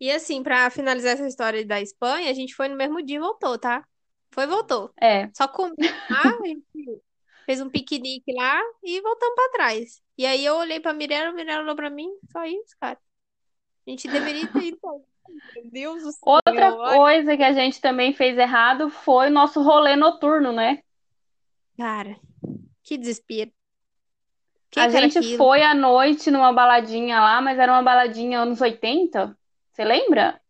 E 0.00 0.10
assim, 0.10 0.42
pra 0.42 0.68
finalizar 0.70 1.12
essa 1.12 1.26
história 1.26 1.64
da 1.64 1.80
Espanha, 1.80 2.30
a 2.30 2.34
gente 2.34 2.54
foi 2.54 2.68
no 2.68 2.76
mesmo 2.76 3.02
dia 3.02 3.16
e 3.16 3.20
voltou, 3.20 3.58
tá? 3.58 3.84
Foi 4.30 4.44
e 4.44 4.46
voltou. 4.46 4.90
É. 5.00 5.30
Só 5.34 5.46
comeu 5.48 5.74
lá, 5.78 6.22
a 6.22 6.46
gente 6.46 6.64
fez 7.44 7.60
um 7.60 7.70
piquenique 7.70 8.32
lá 8.34 8.60
e 8.82 9.00
voltamos 9.00 9.34
pra 9.34 9.50
trás. 9.50 10.02
E 10.18 10.26
aí 10.26 10.44
eu 10.44 10.56
olhei 10.56 10.80
pra 10.80 10.92
Mirella, 10.92 11.30
a 11.30 11.32
Mirella 11.32 11.62
olhou 11.62 11.76
pra 11.76 11.90
mim, 11.90 12.10
só 12.30 12.44
isso, 12.44 12.76
cara. 12.80 12.98
A 13.86 13.90
gente 13.90 14.08
deveria 14.08 14.46
ter 14.48 14.64
ido. 14.64 14.78
Meu 15.54 15.70
Deus 15.70 16.02
do 16.02 16.12
céu. 16.12 16.20
Outra 16.22 16.72
coisa 16.72 17.36
que 17.36 17.42
a 17.42 17.52
gente 17.52 17.80
também 17.80 18.12
fez 18.12 18.36
errado 18.38 18.90
foi 18.90 19.28
o 19.28 19.32
nosso 19.32 19.62
rolê 19.62 19.96
noturno, 19.96 20.52
né? 20.52 20.82
Cara, 21.76 22.18
que 22.82 22.98
desespero. 22.98 23.52
Que 24.70 24.80
A 24.80 24.88
gente 24.88 25.18
aquilo? 25.18 25.38
foi 25.38 25.62
à 25.62 25.74
noite 25.74 26.30
numa 26.30 26.52
baladinha 26.52 27.20
lá, 27.20 27.40
mas 27.40 27.58
era 27.58 27.72
uma 27.72 27.82
baladinha 27.82 28.40
anos 28.40 28.60
80. 28.60 29.36
Você 29.72 29.84
lembra? 29.84 30.40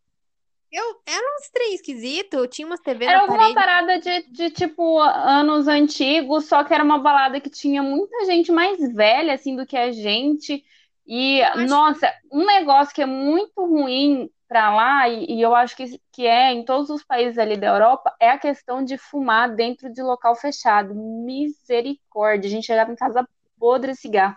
Eu, 0.70 1.00
era 1.06 1.24
uns 1.38 1.48
trem 1.50 1.74
esquisito, 1.74 2.46
tinha 2.48 2.66
umas 2.66 2.80
TV 2.80 3.04
Era 3.04 3.20
alguma 3.20 3.38
parede. 3.38 3.54
parada 3.54 3.98
de, 4.00 4.22
de 4.32 4.50
tipo 4.50 4.98
anos 5.00 5.68
antigos, 5.68 6.46
só 6.46 6.64
que 6.64 6.74
era 6.74 6.82
uma 6.84 6.98
balada 6.98 7.40
que 7.40 7.48
tinha 7.50 7.82
muita 7.82 8.24
gente 8.26 8.50
mais 8.52 8.78
velha 8.92 9.34
assim 9.34 9.54
do 9.56 9.66
que 9.66 9.76
a 9.76 9.92
gente. 9.92 10.64
E, 11.06 11.40
nossa, 11.68 12.12
um 12.32 12.44
negócio 12.44 12.94
que 12.94 13.02
é 13.02 13.06
muito 13.06 13.52
ruim 13.64 14.28
pra 14.48 14.74
lá, 14.74 15.08
e, 15.08 15.26
e 15.26 15.42
eu 15.42 15.54
acho 15.54 15.76
que, 15.76 16.00
que 16.12 16.26
é 16.26 16.52
em 16.52 16.64
todos 16.64 16.90
os 16.90 17.04
países 17.04 17.38
ali 17.38 17.56
da 17.56 17.68
Europa, 17.68 18.14
é 18.20 18.30
a 18.30 18.38
questão 18.38 18.84
de 18.84 18.96
fumar 18.96 19.54
dentro 19.54 19.92
de 19.92 20.02
local 20.02 20.34
fechado. 20.36 20.94
Misericórdia. 20.94 22.48
A 22.48 22.50
gente 22.50 22.66
chegava 22.66 22.92
em 22.92 22.96
casa 22.96 23.28
podre 23.58 23.92
de 23.92 23.98
cigarro. 23.98 24.36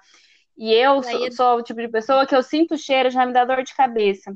E 0.57 0.73
eu 0.73 1.01
sou, 1.03 1.31
sou, 1.31 1.57
o 1.57 1.63
tipo 1.63 1.79
de 1.79 1.87
pessoa 1.87 2.25
que 2.25 2.35
eu 2.35 2.43
sinto 2.43 2.73
o 2.73 2.77
cheiro, 2.77 3.09
já 3.09 3.25
me 3.25 3.31
dá 3.31 3.45
dor 3.45 3.63
de 3.63 3.73
cabeça. 3.73 4.35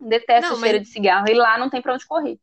Detesto 0.00 0.50
Não, 0.50 0.56
o 0.56 0.60
cheiro 0.60 0.78
mas- 0.78 0.88
de 0.88 0.92
cigarro. 0.92 1.28
E 1.28 1.34
lá 1.34 1.56
não 1.58 1.70
tem 1.70 1.80
pra 1.80 1.94
onde 1.94 2.06
correr. 2.06 2.38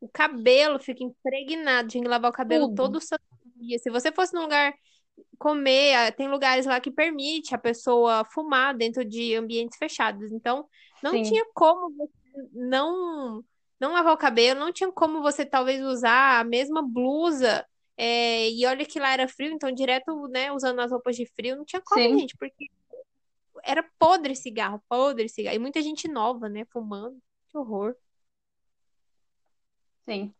O 0.00 0.08
cabelo 0.08 0.78
fica 0.78 1.04
impregnado, 1.04 1.88
tinha 1.88 2.02
que 2.02 2.08
lavar 2.08 2.30
o 2.30 2.34
cabelo 2.34 2.68
Tudo. 2.68 2.76
todo 2.76 3.00
santo 3.00 3.22
dia. 3.56 3.78
Se 3.78 3.90
você 3.90 4.10
fosse 4.10 4.34
num 4.34 4.42
lugar 4.42 4.72
comer, 5.38 5.94
ah, 5.94 6.10
tem 6.12 6.28
lugares 6.28 6.66
lá 6.66 6.80
que 6.80 6.90
permite 6.90 7.54
a 7.54 7.58
pessoa 7.58 8.24
fumar 8.24 8.74
dentro 8.74 9.04
de 9.04 9.36
ambientes 9.36 9.78
fechados. 9.78 10.32
Então, 10.32 10.66
não 11.02 11.10
Sim. 11.12 11.22
tinha 11.22 11.44
como 11.54 11.90
você 11.96 12.48
não 12.52 13.44
não 13.80 13.92
lavar 13.92 14.14
o 14.14 14.18
cabelo, 14.18 14.60
não 14.60 14.72
tinha 14.72 14.90
como 14.92 15.22
você 15.22 15.44
talvez 15.44 15.82
usar 15.82 16.40
a 16.40 16.44
mesma 16.44 16.82
blusa. 16.82 17.66
é, 17.96 18.48
e 18.50 18.64
olha 18.66 18.84
que 18.86 18.98
lá 19.00 19.12
era 19.12 19.28
frio, 19.28 19.52
então 19.52 19.72
direto, 19.72 20.28
né, 20.28 20.52
usando 20.52 20.80
as 20.80 20.90
roupas 20.92 21.16
de 21.16 21.26
frio, 21.26 21.56
não 21.56 21.64
tinha 21.64 21.82
como, 21.84 22.00
Sim. 22.00 22.18
gente, 22.18 22.36
porque 22.36 22.70
era 23.64 23.84
podre 23.98 24.34
cigarro, 24.36 24.82
podre 24.88 25.28
cigarro. 25.28 25.56
E 25.56 25.58
muita 25.58 25.82
gente 25.82 26.08
nova, 26.08 26.48
né, 26.48 26.64
fumando. 26.72 27.18
Que 27.48 27.58
horror. 27.58 27.94
Sim. 30.06 30.34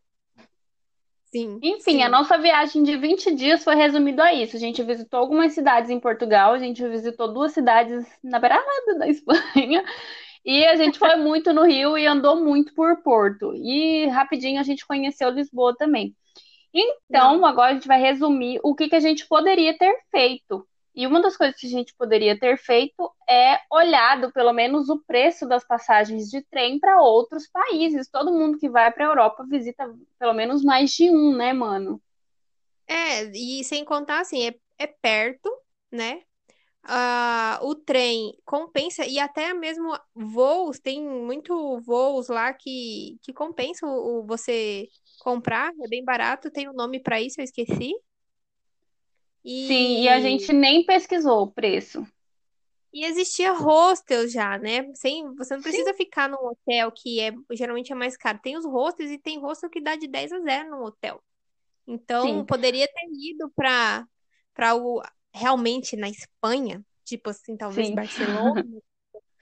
Sim. 1.33 1.59
Enfim, 1.63 1.81
sim. 1.81 2.03
a 2.03 2.09
nossa 2.11 2.37
viagem 2.37 2.83
de 2.83 2.97
20 2.97 3.35
dias 3.35 3.65
foi 3.65 3.75
resumido 3.75 4.21
a 4.21 4.35
isso. 4.35 4.55
A 4.57 4.59
gente 4.61 4.83
visitou 4.83 5.19
algumas 5.19 5.53
cidades 5.55 5.89
em 5.91 5.99
Portugal, 5.99 6.53
a 6.53 6.59
gente 6.59 6.87
visitou 6.89 7.33
duas 7.33 7.53
cidades 7.53 8.07
na 8.23 8.39
beirada 8.39 8.99
da 8.99 9.09
Espanha, 9.09 9.83
e 10.45 10.65
a 10.67 10.77
gente 10.77 10.99
foi 10.99 11.17
muito 11.17 11.53
no 11.53 11.65
Rio 11.65 11.97
e 11.97 12.07
andou 12.07 12.37
muito 12.43 12.75
por 12.75 13.03
Porto. 13.03 13.55
E 13.55 14.07
rapidinho 14.07 14.61
a 14.61 14.65
gente 14.65 14.87
conheceu 14.87 15.31
Lisboa 15.31 15.75
também. 15.77 16.17
Então, 16.75 17.45
agora 17.45 17.71
a 17.71 17.75
gente 17.75 17.87
vai 17.87 18.01
resumir 18.01 18.59
o 18.63 18.75
que 18.75 18.89
que 18.89 18.97
a 18.97 19.01
gente 19.01 19.27
poderia 19.29 19.77
ter 19.77 19.95
feito. 20.11 20.67
E 20.95 21.07
uma 21.07 21.23
das 21.23 21.37
coisas 21.37 21.59
que 21.59 21.67
a 21.67 21.71
gente 21.71 21.95
poderia 21.95 22.39
ter 22.39 22.59
feito 22.59 23.11
é 23.29 23.61
olhado 23.71 24.31
pelo 24.33 24.53
menos 24.53 24.89
o 24.89 25.03
preço 25.07 25.47
das 25.47 25.67
passagens 25.67 26.29
de 26.29 26.43
trem 26.43 26.79
para 26.79 27.01
outros 27.01 27.47
países. 27.47 28.11
Todo 28.11 28.33
mundo 28.33 28.59
que 28.59 28.69
vai 28.69 28.91
para 28.91 29.07
a 29.07 29.11
Europa 29.11 29.45
visita 29.49 29.91
pelo 30.19 30.35
menos 30.35 30.63
mais 30.63 30.91
de 30.91 31.11
um, 31.11 31.35
né, 31.35 31.53
mano? 31.53 32.01
É, 32.87 33.25
e 33.25 33.65
sem 33.65 33.85
contar 33.85 34.21
assim, 34.21 34.49
é, 34.49 34.55
é 34.79 34.87
perto, 34.87 35.51
né? 35.91 36.23
Ah, 36.85 37.61
o 37.63 37.75
trem 37.77 38.37
compensa, 38.45 39.07
e 39.07 39.19
até 39.19 39.55
mesmo 39.55 39.97
voos, 40.15 40.81
tem 40.81 41.01
muito 41.01 41.81
voos 41.81 42.29
lá 42.29 42.53
que, 42.53 43.19
que 43.23 43.33
compensa 43.33 43.87
o, 43.87 44.21
o 44.21 44.27
você 44.27 44.89
comprar, 45.21 45.73
é 45.81 45.89
bem 45.89 46.05
barato, 46.05 46.51
tem 46.51 46.69
um 46.69 46.73
nome 46.73 47.01
para 47.01 47.21
isso, 47.21 47.41
eu 47.41 47.45
esqueci. 47.45 47.93
Sim, 49.45 50.03
e 50.03 50.09
a 50.09 50.21
gente 50.21 50.53
nem 50.53 50.85
pesquisou 50.85 51.43
o 51.43 51.51
preço. 51.51 52.07
E 52.93 53.05
existia 53.07 53.53
hostel 53.53 54.29
já, 54.29 54.59
né? 54.59 54.93
Sem, 54.95 55.35
você 55.35 55.55
não 55.55 55.63
Sim. 55.63 55.71
precisa 55.71 55.95
ficar 55.95 56.29
num 56.29 56.47
hotel 56.47 56.93
que 56.93 57.21
é 57.21 57.33
geralmente 57.53 57.91
é 57.91 57.95
mais 57.95 58.17
caro. 58.17 58.39
Tem 58.43 58.57
os 58.57 58.67
hostels 58.67 59.11
e 59.11 59.19
tem 59.19 59.41
hostel 59.41 59.71
que 59.71 59.81
dá 59.81 59.97
de 59.97 60.07
10 60.07 60.31
a 60.31 60.41
0 60.41 60.71
no 60.71 60.85
hotel. 60.85 61.23
Então, 61.87 62.41
Sim. 62.41 62.45
poderia 62.45 62.87
ter 62.87 63.09
ido 63.13 63.51
para 63.57 64.07
para 64.55 64.75
o 64.75 65.03
realmente 65.35 65.97
na 65.97 66.09
Espanha, 66.09 66.85
tipo 67.05 67.31
assim, 67.31 67.57
talvez 67.57 67.89
Sim. 67.89 67.95
Barcelona, 67.95 68.63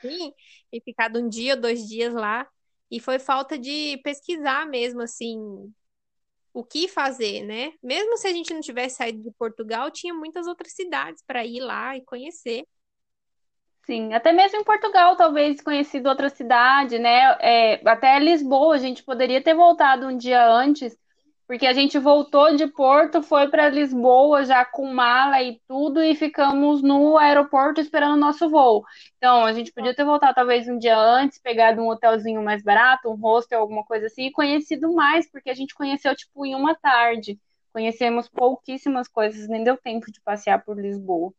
assim, 0.05 0.33
e 0.73 0.81
ficado 0.83 1.21
um 1.21 1.29
dia, 1.29 1.57
dois 1.57 1.87
dias 1.89 2.15
lá. 2.15 2.49
E 2.91 3.01
foi 3.01 3.19
falta 3.19 3.59
de 3.59 3.99
pesquisar 4.05 4.67
mesmo, 4.67 5.03
assim, 5.03 5.39
o 6.53 6.65
que 6.65 6.89
fazer, 6.89 7.43
né? 7.45 7.73
Mesmo 7.83 8.17
se 8.17 8.27
a 8.29 8.33
gente 8.33 8.53
não 8.53 8.61
tivesse 8.61 8.97
saído 8.97 9.23
de 9.23 9.31
Portugal, 9.33 9.91
tinha 9.91 10.15
muitas 10.15 10.47
outras 10.47 10.73
cidades 10.75 11.23
para 11.27 11.45
ir 11.45 11.61
lá 11.61 11.97
e 11.97 12.05
conhecer. 12.05 12.65
Sim, 13.87 14.13
até 14.15 14.33
mesmo 14.33 14.61
em 14.61 14.65
Portugal, 14.65 15.17
talvez 15.17 15.61
conhecido 15.61 16.09
outra 16.09 16.29
cidade, 16.29 16.99
né? 16.99 17.37
É, 17.41 17.89
até 17.89 18.19
Lisboa, 18.21 18.75
a 18.75 18.79
gente 18.79 19.03
poderia 19.03 19.43
ter 19.43 19.55
voltado 19.55 20.07
um 20.07 20.17
dia 20.17 20.47
antes, 20.49 20.97
porque 21.51 21.67
a 21.67 21.73
gente 21.73 21.99
voltou 21.99 22.55
de 22.55 22.69
Porto, 22.69 23.25
foi 23.25 23.49
para 23.49 23.69
Lisboa 23.69 24.45
já 24.45 24.65
com 24.65 24.87
mala 24.87 25.43
e 25.43 25.61
tudo, 25.67 26.01
e 26.01 26.15
ficamos 26.15 26.81
no 26.81 27.19
aeroporto 27.19 27.81
esperando 27.81 28.15
o 28.15 28.21
nosso 28.21 28.49
voo. 28.49 28.85
Então, 29.17 29.45
a 29.45 29.53
gente 29.53 29.73
podia 29.73 29.93
ter 29.93 30.05
voltado 30.05 30.33
talvez 30.33 30.69
um 30.69 30.79
dia 30.79 30.97
antes, 30.97 31.41
pegado 31.41 31.83
um 31.83 31.89
hotelzinho 31.89 32.41
mais 32.41 32.63
barato, 32.63 33.11
um 33.11 33.17
hostel, 33.17 33.59
alguma 33.59 33.85
coisa 33.85 34.07
assim, 34.07 34.27
e 34.27 34.31
conhecido 34.31 34.95
mais, 34.95 35.29
porque 35.29 35.51
a 35.51 35.55
gente 35.55 35.75
conheceu, 35.75 36.15
tipo, 36.15 36.47
em 36.47 36.55
uma 36.55 36.77
tarde. 36.77 37.37
Conhecemos 37.73 38.29
pouquíssimas 38.29 39.09
coisas, 39.09 39.49
nem 39.49 39.65
deu 39.65 39.77
tempo 39.77 40.07
de 40.13 40.21
passear 40.21 40.65
por 40.65 40.81
Lisboa. 40.81 41.35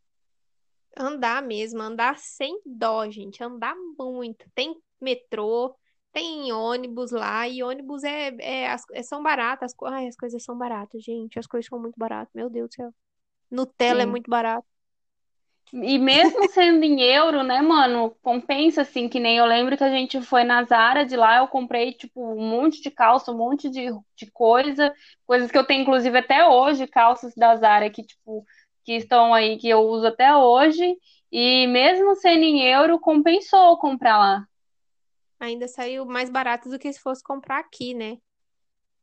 Andar 0.99 1.41
mesmo, 1.41 1.81
andar 1.81 2.17
sem 2.17 2.59
dó, 2.65 3.09
gente, 3.09 3.41
andar 3.41 3.77
muito. 3.97 4.43
Tem 4.53 4.75
metrô, 4.99 5.73
tem 6.11 6.51
ônibus 6.53 7.11
lá, 7.11 7.47
e 7.47 7.63
ônibus 7.63 8.03
é, 8.03 8.29
é, 8.39 8.69
as- 8.71 8.85
é- 8.93 9.03
são 9.03 9.23
baratas. 9.23 9.73
As, 9.73 9.93
ai, 9.93 10.07
as 10.07 10.15
coisas 10.15 10.43
são 10.43 10.57
baratas, 10.57 11.03
gente. 11.03 11.39
As 11.39 11.47
coisas 11.47 11.67
são 11.69 11.79
muito 11.79 11.95
baratas, 11.97 12.33
meu 12.33 12.49
Deus 12.49 12.69
do 12.69 12.75
céu. 12.75 12.93
Nutella 13.51 14.03
é 14.03 14.05
Sim. 14.05 14.07
muito 14.07 14.29
barato. 14.31 14.67
E 15.73 15.97
mesmo 15.97 16.47
sendo 16.49 16.83
em 16.83 17.01
euro, 17.01 17.43
né, 17.43 17.61
mano, 17.61 18.11
compensa 18.21 18.81
assim, 18.81 19.07
que 19.07 19.21
nem 19.21 19.37
eu 19.37 19.45
lembro 19.45 19.77
que 19.77 19.83
a 19.85 19.89
gente 19.89 20.21
foi 20.21 20.43
na 20.43 20.63
Zara 20.65 21.05
de 21.05 21.15
lá, 21.15 21.37
eu 21.37 21.47
comprei, 21.47 21.93
tipo, 21.93 22.21
um 22.33 22.45
monte 22.49 22.81
de 22.81 22.91
calça, 22.91 23.31
um 23.31 23.37
monte 23.37 23.69
de, 23.69 23.87
de 24.17 24.29
coisa, 24.33 24.93
coisas 25.25 25.49
que 25.49 25.57
eu 25.57 25.65
tenho, 25.65 25.81
inclusive, 25.83 26.17
até 26.17 26.45
hoje, 26.45 26.85
calças 26.87 27.33
da 27.35 27.55
Zara 27.55 27.89
que, 27.89 28.03
tipo, 28.03 28.45
que 28.83 28.93
estão 28.97 29.33
aí, 29.33 29.57
que 29.57 29.69
eu 29.69 29.79
uso 29.79 30.07
até 30.07 30.35
hoje, 30.35 30.93
e 31.31 31.65
mesmo 31.67 32.15
sendo 32.15 32.43
em 32.43 32.63
euro, 32.63 32.99
compensou 32.99 33.77
comprar 33.77 34.17
lá. 34.17 34.45
Ainda 35.41 35.67
saiu 35.67 36.05
mais 36.05 36.29
barato 36.31 36.69
do 36.69 36.79
que 36.79 36.93
se 36.93 37.01
fosse 37.01 37.23
comprar 37.23 37.59
aqui, 37.59 37.95
né? 37.95 38.17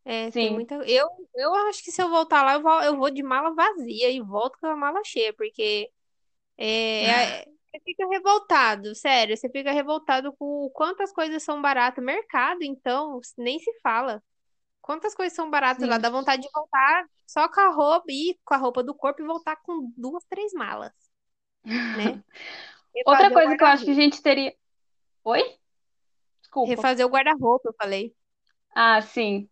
É, 0.04 0.30
tem 0.32 0.50
Sim, 0.50 0.50
muita. 0.50 0.76
Eu, 0.86 1.08
eu 1.36 1.54
acho 1.68 1.82
que 1.84 1.92
se 1.92 2.02
eu 2.02 2.08
voltar 2.10 2.42
lá, 2.44 2.54
eu 2.54 2.62
vou, 2.62 2.82
eu 2.82 2.96
vou 2.96 3.10
de 3.10 3.22
mala 3.22 3.54
vazia 3.54 4.10
e 4.10 4.20
volto 4.20 4.58
com 4.60 4.66
a 4.66 4.76
mala 4.76 5.02
cheia, 5.04 5.34
porque 5.34 5.90
é, 6.58 7.34
é- 7.42 7.46
você 7.70 7.80
fica 7.84 8.08
revoltado, 8.08 8.94
sério, 8.94 9.36
você 9.36 9.48
fica 9.50 9.72
revoltado 9.72 10.32
com 10.34 10.66
o 10.66 10.70
quantas 10.70 11.12
coisas 11.12 11.42
são 11.42 11.62
baratas. 11.62 12.04
Mercado, 12.04 12.62
então, 12.64 13.20
nem 13.38 13.58
se 13.60 13.72
fala. 13.82 14.22
Quantas 14.82 15.14
coisas 15.14 15.34
são 15.36 15.50
baratas 15.50 15.88
lá, 15.88 15.98
sim. 15.98 15.98
dá 15.98 16.10
vontade 16.10 16.42
de 16.42 16.50
voltar 16.54 17.06
só 17.26 17.48
com 17.48 17.60
a 17.60 17.70
roupa, 17.70 18.06
ir 18.10 18.38
com 18.44 18.54
a 18.54 18.58
roupa 18.58 18.82
do 18.84 18.94
corpo 18.94 19.22
e 19.22 19.26
voltar 19.26 19.56
com 19.62 19.92
duas, 19.96 20.24
três 20.26 20.52
malas, 20.54 20.92
né? 21.92 22.18
Outra 23.06 23.30
coisa 23.32 23.56
que 23.56 23.64
eu 23.64 23.68
acho 23.68 23.84
que 23.84 23.90
a 23.92 23.94
gente 23.94 24.22
teria. 24.22 24.54
Oi? 25.24 25.42
Desculpa. 26.50 26.82
Refazer 26.82 27.06
o 27.06 27.10
guarda-roupa, 27.10 27.68
eu 27.70 27.74
falei. 27.80 28.14
Ah, 28.74 29.00
sim. 29.02 29.48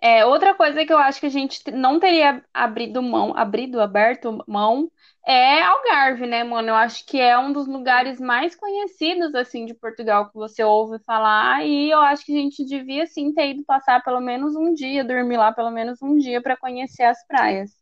É, 0.00 0.24
outra 0.26 0.54
coisa 0.54 0.84
que 0.86 0.92
eu 0.92 0.98
acho 0.98 1.20
que 1.20 1.26
a 1.26 1.30
gente 1.30 1.62
te- 1.64 1.72
não 1.72 2.00
teria 2.00 2.44
abrido 2.54 3.02
mão, 3.02 3.36
abrido, 3.36 3.80
aberto 3.80 4.44
mão, 4.48 4.90
é 5.26 5.62
Algarve, 5.62 6.26
né, 6.26 6.44
mano? 6.44 6.68
Eu 6.70 6.74
acho 6.76 7.06
que 7.06 7.20
é 7.20 7.38
um 7.38 7.52
dos 7.52 7.66
lugares 7.68 8.20
mais 8.20 8.56
conhecidos, 8.56 9.34
assim, 9.34 9.66
de 9.66 9.74
Portugal 9.74 10.28
que 10.30 10.34
você 10.36 10.64
ouve 10.64 10.98
falar, 11.04 11.66
e 11.66 11.90
eu 11.90 12.00
acho 12.00 12.24
que 12.26 12.32
a 12.36 12.40
gente 12.40 12.64
devia, 12.64 13.06
sim, 13.06 13.32
ter 13.34 13.50
ido 13.52 13.64
passar 13.64 14.02
pelo 14.04 14.20
menos 14.20 14.56
um 14.56 14.74
dia, 14.74 15.04
dormir 15.04 15.38
lá 15.38 15.52
pelo 15.52 15.70
menos 15.70 16.02
um 16.02 16.16
dia 16.18 16.42
para 16.42 16.56
conhecer 16.56 17.04
as 17.04 17.26
praias 17.26 17.72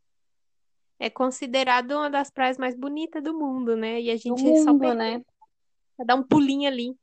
É 1.00 1.10
considerado 1.10 1.90
uma 1.92 2.08
das 2.10 2.30
praias 2.30 2.56
mais 2.58 2.76
bonitas 2.76 3.20
do 3.22 3.34
mundo, 3.36 3.76
né? 3.76 4.00
E 4.00 4.10
a 4.10 4.16
do 4.24 4.36
gente 4.36 4.54
só 4.56 4.72
mundo, 4.72 4.78
perdeu 4.78 4.94
né? 4.94 5.20
pra 5.96 6.06
dar 6.06 6.16
um 6.16 6.22
pulinho 6.22 6.68
ali 6.68 6.96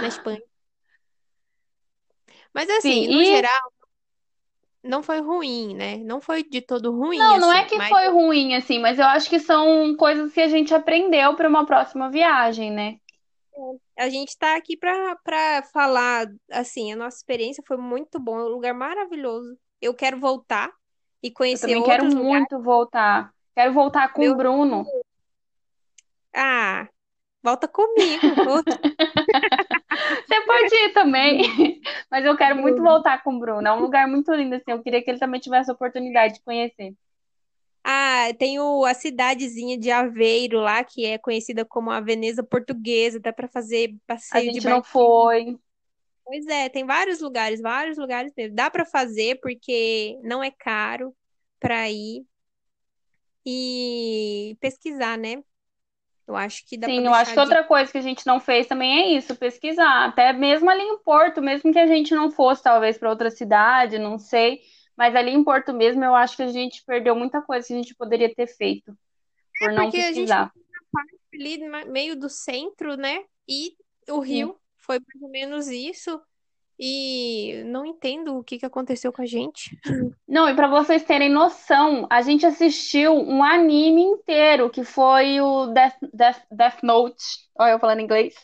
na 0.00 0.08
Espanha. 0.08 0.42
Mas 2.54 2.68
Sim, 2.68 2.78
assim, 2.78 3.08
no 3.08 3.22
e 3.22 3.24
geral, 3.24 3.72
não 4.82 5.02
foi 5.02 5.20
ruim, 5.20 5.74
né? 5.74 5.96
Não 5.98 6.20
foi 6.20 6.42
de 6.42 6.60
todo 6.60 6.90
ruim, 6.92 7.18
não, 7.18 7.38
não 7.38 7.52
é 7.52 7.58
assim, 7.58 7.68
que 7.68 7.78
mas 7.78 7.88
foi 7.88 8.08
ruim, 8.08 8.54
assim, 8.54 8.78
mas 8.78 8.98
eu 8.98 9.04
acho 9.06 9.28
que 9.30 9.38
são 9.38 9.96
coisas 9.96 10.32
que 10.32 10.40
a 10.40 10.48
gente 10.48 10.74
aprendeu 10.74 11.36
para 11.36 11.48
uma 11.48 11.64
próxima 11.64 12.10
viagem, 12.10 12.70
né? 12.70 12.96
a 13.98 14.08
gente 14.08 14.36
tá 14.36 14.56
aqui 14.56 14.76
pra, 14.76 15.16
pra 15.16 15.62
falar, 15.72 16.26
assim, 16.50 16.92
a 16.92 16.96
nossa 16.96 17.18
experiência 17.18 17.62
foi 17.66 17.76
muito 17.76 18.18
bom, 18.18 18.38
é 18.38 18.44
um 18.44 18.48
lugar 18.48 18.74
maravilhoso. 18.74 19.56
Eu 19.80 19.94
quero 19.94 20.18
voltar 20.18 20.72
e 21.22 21.28
Eu 21.28 21.34
conhecer 21.34 21.68
também 21.68 21.82
quero 21.82 22.04
lugares. 22.04 22.14
muito 22.14 22.62
voltar. 22.62 23.32
Quero 23.54 23.72
voltar 23.72 24.12
com 24.12 24.22
o 24.22 24.24
Meu, 24.24 24.36
Bruno. 24.36 24.86
ah, 26.34 26.88
volta 27.42 27.68
comigo. 27.68 28.22
Você 30.26 30.40
pode 30.46 30.74
ir 30.74 30.92
também, 30.92 31.42
mas 32.10 32.24
eu 32.24 32.36
quero 32.36 32.56
muito 32.56 32.82
voltar 32.82 33.22
com 33.22 33.34
o 33.36 33.38
Bruno. 33.38 33.66
É 33.66 33.72
um 33.72 33.80
lugar 33.80 34.06
muito 34.08 34.32
lindo, 34.32 34.54
assim. 34.56 34.70
Eu 34.70 34.82
queria 34.82 35.02
que 35.02 35.10
ele 35.10 35.18
também 35.18 35.40
tivesse 35.40 35.70
a 35.70 35.74
oportunidade 35.74 36.34
de 36.34 36.42
conhecer. 36.42 36.94
Ah, 37.84 38.32
tem 38.38 38.60
o, 38.60 38.84
a 38.84 38.94
cidadezinha 38.94 39.76
de 39.78 39.90
Aveiro 39.90 40.60
lá, 40.60 40.84
que 40.84 41.04
é 41.04 41.18
conhecida 41.18 41.64
como 41.64 41.90
a 41.90 42.00
Veneza 42.00 42.42
Portuguesa, 42.42 43.18
dá 43.20 43.32
pra 43.32 43.48
fazer 43.48 43.96
A 44.30 44.40
passeio 44.40 44.52
de 44.52 44.60
gente 44.60 44.66
não 44.66 44.82
barquinho. 44.82 44.82
foi. 44.82 45.58
Pois 46.24 46.46
é, 46.46 46.68
tem 46.68 46.84
vários 46.86 47.20
lugares, 47.20 47.60
vários 47.60 47.98
lugares 47.98 48.32
mesmo. 48.36 48.54
Dá 48.56 48.70
pra 48.70 48.84
fazer 48.86 49.40
porque 49.40 50.18
não 50.22 50.42
é 50.42 50.50
caro 50.50 51.14
pra 51.60 51.90
ir. 51.90 52.24
e 53.44 54.56
pesquisar, 54.60 55.16
né? 55.18 55.42
Eu 56.32 56.36
acho 56.36 56.64
que 56.66 56.78
dá 56.78 56.86
Sim, 56.86 57.06
eu 57.06 57.12
acho 57.14 57.30
que 57.30 57.34
de 57.34 57.40
outra 57.40 57.64
coisa 57.64 57.92
que 57.92 57.98
a 57.98 58.02
gente 58.02 58.26
não 58.26 58.40
fez 58.40 58.66
também 58.66 59.02
é 59.02 59.18
isso, 59.18 59.36
pesquisar. 59.36 60.06
Até 60.06 60.32
mesmo 60.32 60.70
ali 60.70 60.82
em 60.82 60.98
Porto, 60.98 61.42
mesmo 61.42 61.72
que 61.72 61.78
a 61.78 61.86
gente 61.86 62.14
não 62.14 62.30
fosse 62.30 62.62
talvez 62.62 62.96
para 62.96 63.10
outra 63.10 63.30
cidade, 63.30 63.98
não 63.98 64.18
sei, 64.18 64.60
mas 64.96 65.14
ali 65.14 65.30
em 65.30 65.44
Porto 65.44 65.72
mesmo 65.72 66.02
eu 66.02 66.14
acho 66.14 66.36
que 66.36 66.42
a 66.42 66.48
gente 66.48 66.82
perdeu 66.86 67.14
muita 67.14 67.42
coisa 67.42 67.66
que 67.66 67.74
a 67.74 67.76
gente 67.76 67.94
poderia 67.94 68.34
ter 68.34 68.46
feito 68.46 68.96
É 69.56 69.66
por 69.66 69.72
não 69.72 69.88
a 69.88 69.90
gente 69.90 69.96
pesquisar. 69.96 70.52
ali 71.34 71.58
no 71.58 71.92
meio 71.92 72.16
do 72.16 72.28
centro, 72.28 72.96
né? 72.96 73.24
E 73.46 73.76
o 74.08 74.20
Sim. 74.20 74.26
Rio 74.26 74.60
foi 74.78 74.98
mais 74.98 75.22
ou 75.22 75.30
menos 75.30 75.68
isso. 75.68 76.20
E 76.84 77.62
não 77.66 77.86
entendo 77.86 78.36
o 78.36 78.42
que 78.42 78.58
que 78.58 78.66
aconteceu 78.66 79.12
com 79.12 79.22
a 79.22 79.26
gente. 79.26 79.78
Não, 80.26 80.48
e 80.48 80.54
para 80.54 80.66
vocês 80.66 81.04
terem 81.04 81.30
noção, 81.30 82.08
a 82.10 82.22
gente 82.22 82.44
assistiu 82.44 83.12
um 83.12 83.40
anime 83.44 84.02
inteiro, 84.02 84.68
que 84.68 84.82
foi 84.82 85.40
o 85.40 85.66
Death, 85.66 85.94
Death, 86.12 86.42
Death 86.50 86.82
Note. 86.82 87.22
Olha 87.56 87.70
eu 87.70 87.78
falando 87.78 88.00
inglês. 88.00 88.34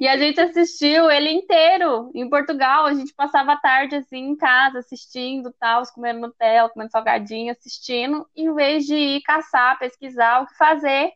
E 0.00 0.06
a 0.06 0.16
gente 0.16 0.40
assistiu 0.40 1.10
ele 1.10 1.28
inteiro 1.28 2.12
em 2.14 2.30
Portugal. 2.30 2.86
A 2.86 2.94
gente 2.94 3.12
passava 3.14 3.54
a 3.54 3.56
tarde 3.56 3.96
assim 3.96 4.18
em 4.18 4.36
casa 4.36 4.78
assistindo, 4.78 5.52
tal, 5.58 5.82
comendo 5.92 6.20
Nutella, 6.20 6.68
comendo 6.68 6.92
salgadinho, 6.92 7.50
assistindo, 7.50 8.24
em 8.36 8.54
vez 8.54 8.84
de 8.86 8.94
ir 8.94 9.22
caçar, 9.22 9.76
pesquisar 9.76 10.42
o 10.42 10.46
que 10.46 10.56
fazer. 10.56 11.10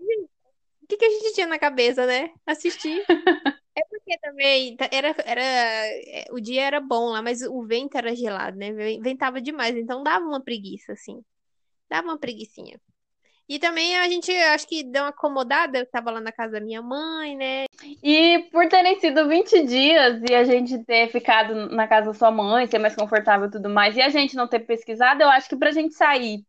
O 0.83 0.87
que 0.89 0.97
que 0.97 1.05
a 1.05 1.11
gente 1.11 1.33
tinha 1.35 1.47
na 1.47 1.61
cabeça, 1.61 2.05
né? 2.07 2.31
Assistir. 2.45 3.05
É 3.77 3.83
porque 3.91 4.19
também 4.19 4.77
era, 4.91 5.15
era, 5.25 5.43
é, 5.43 6.25
o 6.31 6.41
dia 6.41 6.63
era 6.65 6.81
bom 6.81 7.11
lá, 7.11 7.21
mas 7.23 7.43
o 7.43 7.63
vento 7.67 7.97
era 7.97 8.15
gelado, 8.17 8.57
né? 8.57 8.73
Ven- 8.73 9.01
Ventava 9.03 9.41
demais, 9.41 9.77
então 9.77 10.03
dava 10.03 10.25
uma 10.25 10.43
preguiça, 10.43 10.93
assim. 10.93 11.23
Dava 11.91 12.09
uma 12.09 12.19
preguicinha. 12.19 12.81
E 13.49 13.59
também 13.59 13.97
a 13.99 14.09
gente, 14.09 14.33
acho 14.33 14.67
que 14.69 14.85
deu 14.85 15.05
uma 15.05 15.11
acomodada, 15.11 15.79
eu 15.79 15.87
tava 15.91 16.11
lá 16.11 16.21
na 16.21 16.33
casa 16.33 16.55
da 16.55 16.61
minha 16.61 16.83
mãe, 16.83 17.37
né? 17.37 17.67
E 18.03 18.41
por 18.53 18.69
terem 18.69 18.99
sido 19.01 19.29
20 19.29 19.65
dias 19.67 20.23
e 20.29 20.35
a 20.35 20.45
gente 20.45 20.83
ter 20.85 21.09
ficado 21.11 21.55
na 21.71 21.87
casa 21.89 22.09
da 22.09 22.15
sua 22.15 22.31
mãe, 22.31 22.67
ser 22.67 22.79
mais 22.79 22.97
confortável 22.97 23.49
e 23.49 23.51
tudo 23.51 23.69
mais, 23.71 23.97
e 23.97 24.03
a 24.03 24.09
gente 24.11 24.37
não 24.37 24.49
ter 24.49 24.61
pesquisado, 24.61 25.23
eu 25.23 25.29
acho 25.31 25.49
que 25.49 25.57
pra 25.57 25.73
gente 25.73 25.95
sair 25.95 26.45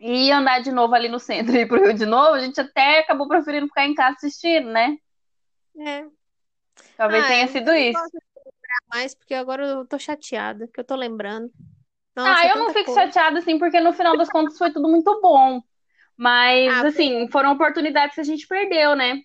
e 0.00 0.32
andar 0.32 0.60
de 0.62 0.72
novo 0.72 0.94
ali 0.94 1.08
no 1.08 1.20
centro 1.20 1.56
e 1.56 1.60
ir 1.62 1.68
pro 1.68 1.82
Rio 1.82 1.94
de 1.94 2.06
novo, 2.06 2.34
a 2.34 2.40
gente 2.40 2.60
até 2.60 3.00
acabou 3.00 3.28
preferindo 3.28 3.68
ficar 3.68 3.86
em 3.86 3.94
casa 3.94 4.16
assistindo, 4.16 4.70
né? 4.70 4.96
É. 5.76 6.04
Talvez 6.96 7.24
Ah, 7.24 7.28
tenha 7.28 7.46
é, 7.46 7.48
sido 7.48 7.72
eu 7.72 7.76
isso. 7.90 8.10
mais, 8.88 9.14
porque 9.14 9.34
agora 9.34 9.66
eu 9.66 9.86
tô 9.86 9.98
chateada, 9.98 10.68
que 10.68 10.80
eu 10.80 10.84
tô 10.84 10.94
lembrando. 10.96 11.52
Ah, 12.16 12.30
Nossa, 12.30 12.46
é 12.46 12.52
eu 12.52 12.56
não 12.56 12.70
fico 12.70 12.84
coisa. 12.86 13.00
chateada 13.00 13.38
assim, 13.38 13.58
porque 13.58 13.80
no 13.80 13.92
final 13.92 14.16
das 14.16 14.28
contas 14.28 14.56
foi 14.58 14.72
tudo 14.72 14.88
muito 14.88 15.20
bom. 15.20 15.60
Mas, 16.16 16.72
Ah, 16.72 16.82
assim, 16.82 17.28
foram 17.30 17.52
oportunidades 17.52 18.14
que 18.14 18.20
a 18.20 18.24
gente 18.24 18.46
perdeu, 18.46 18.94
né? 18.94 19.20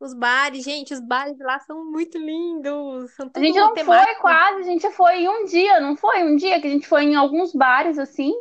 os 0.00 0.14
bares, 0.14 0.64
gente, 0.64 0.94
os 0.94 1.00
bares 1.00 1.36
lá 1.40 1.58
são 1.60 1.84
muito 1.90 2.16
lindos, 2.18 3.10
são 3.14 3.28
A 3.34 3.40
gente 3.40 3.58
não 3.58 3.76
foi 3.76 4.14
quase, 4.16 4.60
a 4.60 4.64
gente 4.64 4.90
foi 4.92 5.22
em 5.22 5.28
um 5.28 5.44
dia, 5.44 5.80
não 5.80 5.96
foi? 5.96 6.22
Um 6.22 6.36
dia 6.36 6.60
que 6.60 6.66
a 6.68 6.70
gente 6.70 6.86
foi 6.86 7.02
em 7.04 7.16
alguns 7.16 7.52
bares, 7.52 7.98
assim. 7.98 8.32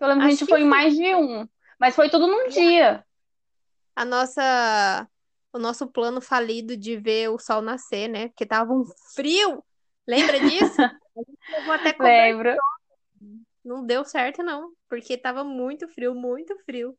Eu 0.00 0.08
lembro 0.08 0.22
que 0.22 0.26
a 0.28 0.30
gente 0.30 0.46
foi 0.46 0.62
em 0.62 0.64
mais 0.64 0.94
de 0.96 1.14
um. 1.14 1.48
Mas 1.78 1.94
foi 1.94 2.08
tudo 2.08 2.26
num 2.26 2.48
dia. 2.48 3.04
a 3.96 4.04
nossa, 4.04 5.08
o 5.58 5.62
nosso 5.62 5.86
plano 5.88 6.20
falido 6.20 6.76
de 6.76 6.96
ver 6.96 7.28
o 7.28 7.38
sol 7.38 7.60
nascer, 7.60 8.08
né? 8.08 8.28
Porque 8.28 8.46
tava 8.46 8.72
um 8.72 8.84
frio. 9.14 9.62
Lembra 10.06 10.38
disso? 10.40 10.76
Levou 11.50 11.72
até. 11.72 11.96
Lembro. 11.98 12.56
Não 13.64 13.84
deu 13.84 14.04
certo, 14.04 14.42
não, 14.42 14.72
porque 14.88 15.18
tava 15.18 15.44
muito 15.44 15.86
frio, 15.88 16.14
muito 16.14 16.56
frio. 16.64 16.96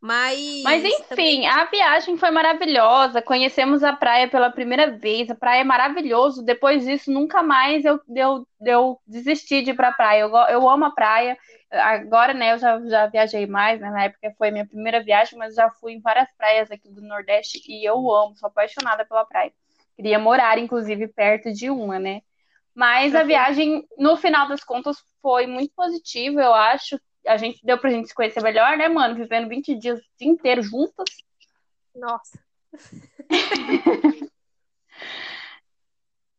Mas 0.00 0.64
Mas 0.64 0.82
também 1.08 1.36
enfim, 1.36 1.46
a 1.46 1.64
viagem 1.66 2.16
foi 2.18 2.32
maravilhosa. 2.32 3.22
Conhecemos 3.22 3.84
a 3.84 3.92
praia 3.92 4.28
pela 4.28 4.50
primeira 4.50 4.90
vez. 4.90 5.30
A 5.30 5.34
praia 5.34 5.60
é 5.60 5.64
maravilhoso. 5.64 6.44
Depois 6.44 6.84
disso, 6.84 7.10
nunca 7.10 7.40
mais 7.40 7.84
eu, 7.84 8.00
eu, 8.14 8.46
eu 8.66 9.00
desisti 9.06 9.62
de 9.62 9.70
ir 9.70 9.76
pra 9.76 9.92
praia. 9.92 10.22
Eu, 10.22 10.34
eu 10.34 10.68
amo 10.68 10.86
a 10.86 10.90
praia. 10.90 11.38
Agora, 11.72 12.34
né, 12.34 12.52
eu 12.52 12.58
já, 12.58 12.78
já 12.86 13.06
viajei 13.06 13.46
mais, 13.46 13.80
né? 13.80 13.90
Na 13.90 14.04
época 14.04 14.34
foi 14.36 14.50
minha 14.50 14.66
primeira 14.66 15.02
viagem, 15.02 15.38
mas 15.38 15.54
já 15.54 15.70
fui 15.70 15.94
em 15.94 16.00
várias 16.00 16.30
praias 16.36 16.70
aqui 16.70 16.88
do 16.90 17.00
Nordeste 17.00 17.62
e 17.66 17.82
eu 17.88 17.94
amo, 18.12 18.36
sou 18.36 18.46
apaixonada 18.48 19.06
pela 19.06 19.24
praia. 19.24 19.52
Queria 19.96 20.18
morar, 20.18 20.58
inclusive, 20.58 21.08
perto 21.08 21.50
de 21.52 21.70
uma, 21.70 21.98
né? 21.98 22.20
Mas 22.74 23.14
a 23.14 23.20
conhecer. 23.20 23.26
viagem, 23.26 23.88
no 23.98 24.16
final 24.16 24.48
das 24.48 24.62
contas, 24.62 24.98
foi 25.20 25.46
muito 25.46 25.72
positiva, 25.74 26.42
eu 26.42 26.54
acho. 26.54 27.00
A 27.26 27.36
gente 27.36 27.64
deu 27.64 27.78
pra 27.78 27.90
gente 27.90 28.08
se 28.08 28.14
conhecer 28.14 28.42
melhor, 28.42 28.76
né, 28.76 28.88
mano? 28.88 29.14
Vivendo 29.14 29.48
20 29.48 29.74
dias 29.74 29.98
o 29.98 30.02
dia 30.18 30.28
inteiro 30.28 30.62
juntas. 30.62 31.08
Nossa. 31.94 32.38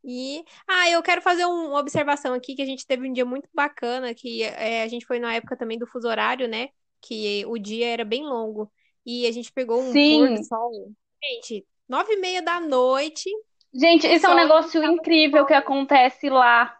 E, 0.03 0.43
ah, 0.67 0.89
eu 0.89 1.01
quero 1.01 1.21
fazer 1.21 1.45
um- 1.45 1.69
uma 1.69 1.79
observação 1.79 2.33
aqui 2.33 2.55
que 2.55 2.61
a 2.61 2.65
gente 2.65 2.85
teve 2.85 3.07
um 3.09 3.13
dia 3.13 3.25
muito 3.25 3.49
bacana, 3.53 4.13
que 4.13 4.43
é, 4.43 4.83
a 4.83 4.87
gente 4.87 5.05
foi 5.05 5.19
na 5.19 5.33
época 5.35 5.57
também 5.57 5.77
do 5.79 5.87
fuso 5.87 6.07
horário, 6.07 6.47
né? 6.47 6.69
Que 7.01 7.45
o 7.47 7.57
dia 7.57 7.87
era 7.87 8.05
bem 8.05 8.23
longo. 8.23 8.71
E 9.05 9.25
a 9.27 9.31
gente 9.31 9.51
pegou 9.51 9.81
um 9.81 9.97
pôr 9.99 10.29
do 10.31 10.37
Sim, 10.37 10.43
sol. 10.43 10.91
Gente, 11.23 11.65
nove 11.87 12.13
e 12.13 12.17
meia 12.17 12.41
da 12.41 12.59
noite, 12.59 13.29
gente, 13.73 14.07
isso 14.07 14.25
é 14.25 14.29
um 14.29 14.35
negócio 14.35 14.83
incrível 14.83 15.45
que 15.45 15.53
acontece 15.53 16.29
lá. 16.29 16.77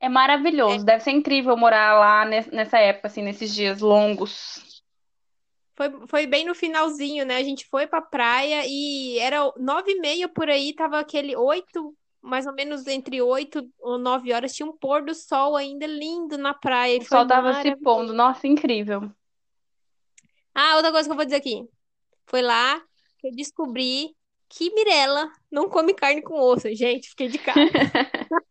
É 0.00 0.08
maravilhoso. 0.08 0.84
Deve 0.84 1.02
ser 1.02 1.12
incrível 1.12 1.56
morar 1.56 1.98
lá 1.98 2.24
ne- 2.24 2.46
nessa 2.52 2.78
época, 2.78 3.08
assim, 3.08 3.22
nesses 3.22 3.54
dias 3.54 3.80
longos. 3.80 4.82
Foi, 5.76 6.06
foi 6.08 6.26
bem 6.26 6.44
no 6.44 6.54
finalzinho, 6.54 7.24
né? 7.24 7.36
A 7.36 7.42
gente 7.42 7.66
foi 7.68 7.86
pra 7.86 8.02
praia 8.02 8.64
e 8.66 9.18
era 9.18 9.52
nove 9.56 9.92
e 9.92 10.00
meia 10.00 10.28
por 10.28 10.48
aí, 10.50 10.74
tava 10.74 10.98
aquele 11.00 11.34
oito, 11.36 11.96
mais 12.22 12.46
ou 12.46 12.52
menos 12.52 12.86
entre 12.86 13.20
oito 13.20 13.68
ou 13.78 13.98
nove 13.98 14.32
horas, 14.32 14.54
tinha 14.54 14.66
um 14.66 14.76
pôr 14.76 15.04
do 15.04 15.14
sol 15.14 15.56
ainda 15.56 15.86
lindo 15.86 16.36
na 16.36 16.52
praia 16.54 16.98
O 16.98 17.04
sol 17.04 17.26
tava 17.26 17.62
se 17.62 17.74
pondo. 17.76 18.12
Nossa, 18.12 18.46
incrível. 18.46 19.10
Ah, 20.54 20.76
outra 20.76 20.92
coisa 20.92 21.08
que 21.08 21.12
eu 21.12 21.16
vou 21.16 21.24
dizer 21.24 21.36
aqui. 21.36 21.68
Foi 22.26 22.42
lá 22.42 22.80
que 23.18 23.28
eu 23.28 23.32
descobri 23.32 24.14
que 24.48 24.72
Mirella 24.74 25.30
não 25.50 25.68
come 25.68 25.94
carne 25.94 26.22
com 26.22 26.40
osso. 26.40 26.68
Gente, 26.74 27.10
fiquei 27.10 27.28
de 27.28 27.38
cara. 27.38 27.60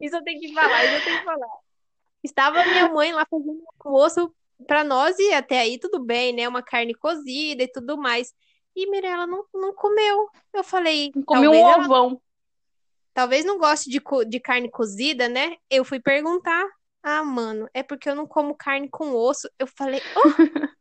Isso 0.00 0.16
eu 0.16 0.22
tenho 0.22 0.40
que 0.40 0.52
falar, 0.52 0.84
isso 0.84 0.94
eu 0.94 1.04
tenho 1.04 1.18
que 1.18 1.24
falar. 1.24 1.48
Estava 2.22 2.64
minha 2.64 2.88
mãe 2.88 3.12
lá 3.12 3.26
fazendo 3.28 3.62
com 3.78 3.92
osso 3.92 4.34
pra 4.66 4.84
nós 4.84 5.18
e 5.18 5.32
até 5.32 5.60
aí 5.60 5.78
tudo 5.78 6.02
bem, 6.02 6.32
né? 6.32 6.48
Uma 6.48 6.62
carne 6.62 6.94
cozida 6.94 7.62
e 7.62 7.68
tudo 7.68 7.96
mais. 7.96 8.34
E 8.76 8.88
Mirella 8.90 9.26
não, 9.26 9.44
não 9.54 9.74
comeu. 9.74 10.28
Eu 10.52 10.64
falei, 10.64 11.10
Comi 11.12 11.48
um 11.48 11.52
talvez 11.52 11.62
ela 11.62 11.84
ovão. 11.84 12.20
Talvez 13.14 13.44
não 13.44 13.58
goste 13.58 13.88
de, 13.88 14.02
de 14.28 14.40
carne 14.40 14.70
cozida, 14.70 15.28
né? 15.28 15.56
Eu 15.70 15.84
fui 15.84 16.00
perguntar. 16.00 16.64
Ah, 17.02 17.22
mano, 17.22 17.68
é 17.72 17.82
porque 17.82 18.08
eu 18.08 18.14
não 18.14 18.26
como 18.26 18.54
carne 18.54 18.88
com 18.90 19.14
osso. 19.14 19.48
Eu 19.58 19.66
falei, 19.66 20.00
oh. 20.16 20.22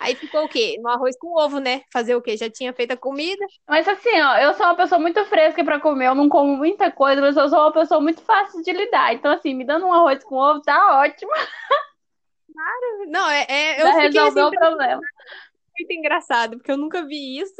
Aí 0.00 0.14
ficou 0.14 0.44
o 0.44 0.48
quê? 0.48 0.78
No 0.80 0.88
arroz 0.88 1.16
com 1.18 1.36
ovo, 1.36 1.58
né? 1.58 1.82
Fazer 1.92 2.14
o 2.14 2.22
quê? 2.22 2.36
Já 2.36 2.48
tinha 2.48 2.72
feito 2.72 2.92
a 2.92 2.96
comida. 2.96 3.44
Mas 3.68 3.86
assim, 3.88 4.20
ó, 4.20 4.36
eu 4.38 4.54
sou 4.54 4.64
uma 4.66 4.76
pessoa 4.76 5.00
muito 5.00 5.24
fresca 5.26 5.64
pra 5.64 5.80
comer, 5.80 6.06
eu 6.06 6.14
não 6.14 6.28
como 6.28 6.56
muita 6.56 6.90
coisa, 6.90 7.20
mas 7.20 7.36
eu 7.36 7.48
sou 7.48 7.58
uma 7.58 7.72
pessoa 7.72 8.00
muito 8.00 8.22
fácil 8.22 8.62
de 8.62 8.72
lidar. 8.72 9.12
Então, 9.12 9.32
assim, 9.32 9.54
me 9.54 9.64
dando 9.64 9.86
um 9.86 9.92
arroz 9.92 10.22
com 10.22 10.36
ovo 10.36 10.62
tá 10.62 11.00
ótimo, 11.00 11.32
Não, 13.08 13.28
é, 13.30 13.46
é- 13.48 13.82
eu 13.82 13.86
já 13.86 13.92
fiquei 13.94 14.06
assim, 14.08 14.18
resolveu 14.18 14.46
o 14.46 14.50
problema. 14.50 15.00
muito 15.78 15.92
engraçado, 15.92 16.56
porque 16.56 16.70
eu 16.70 16.76
nunca 16.76 17.04
vi 17.04 17.38
isso. 17.38 17.56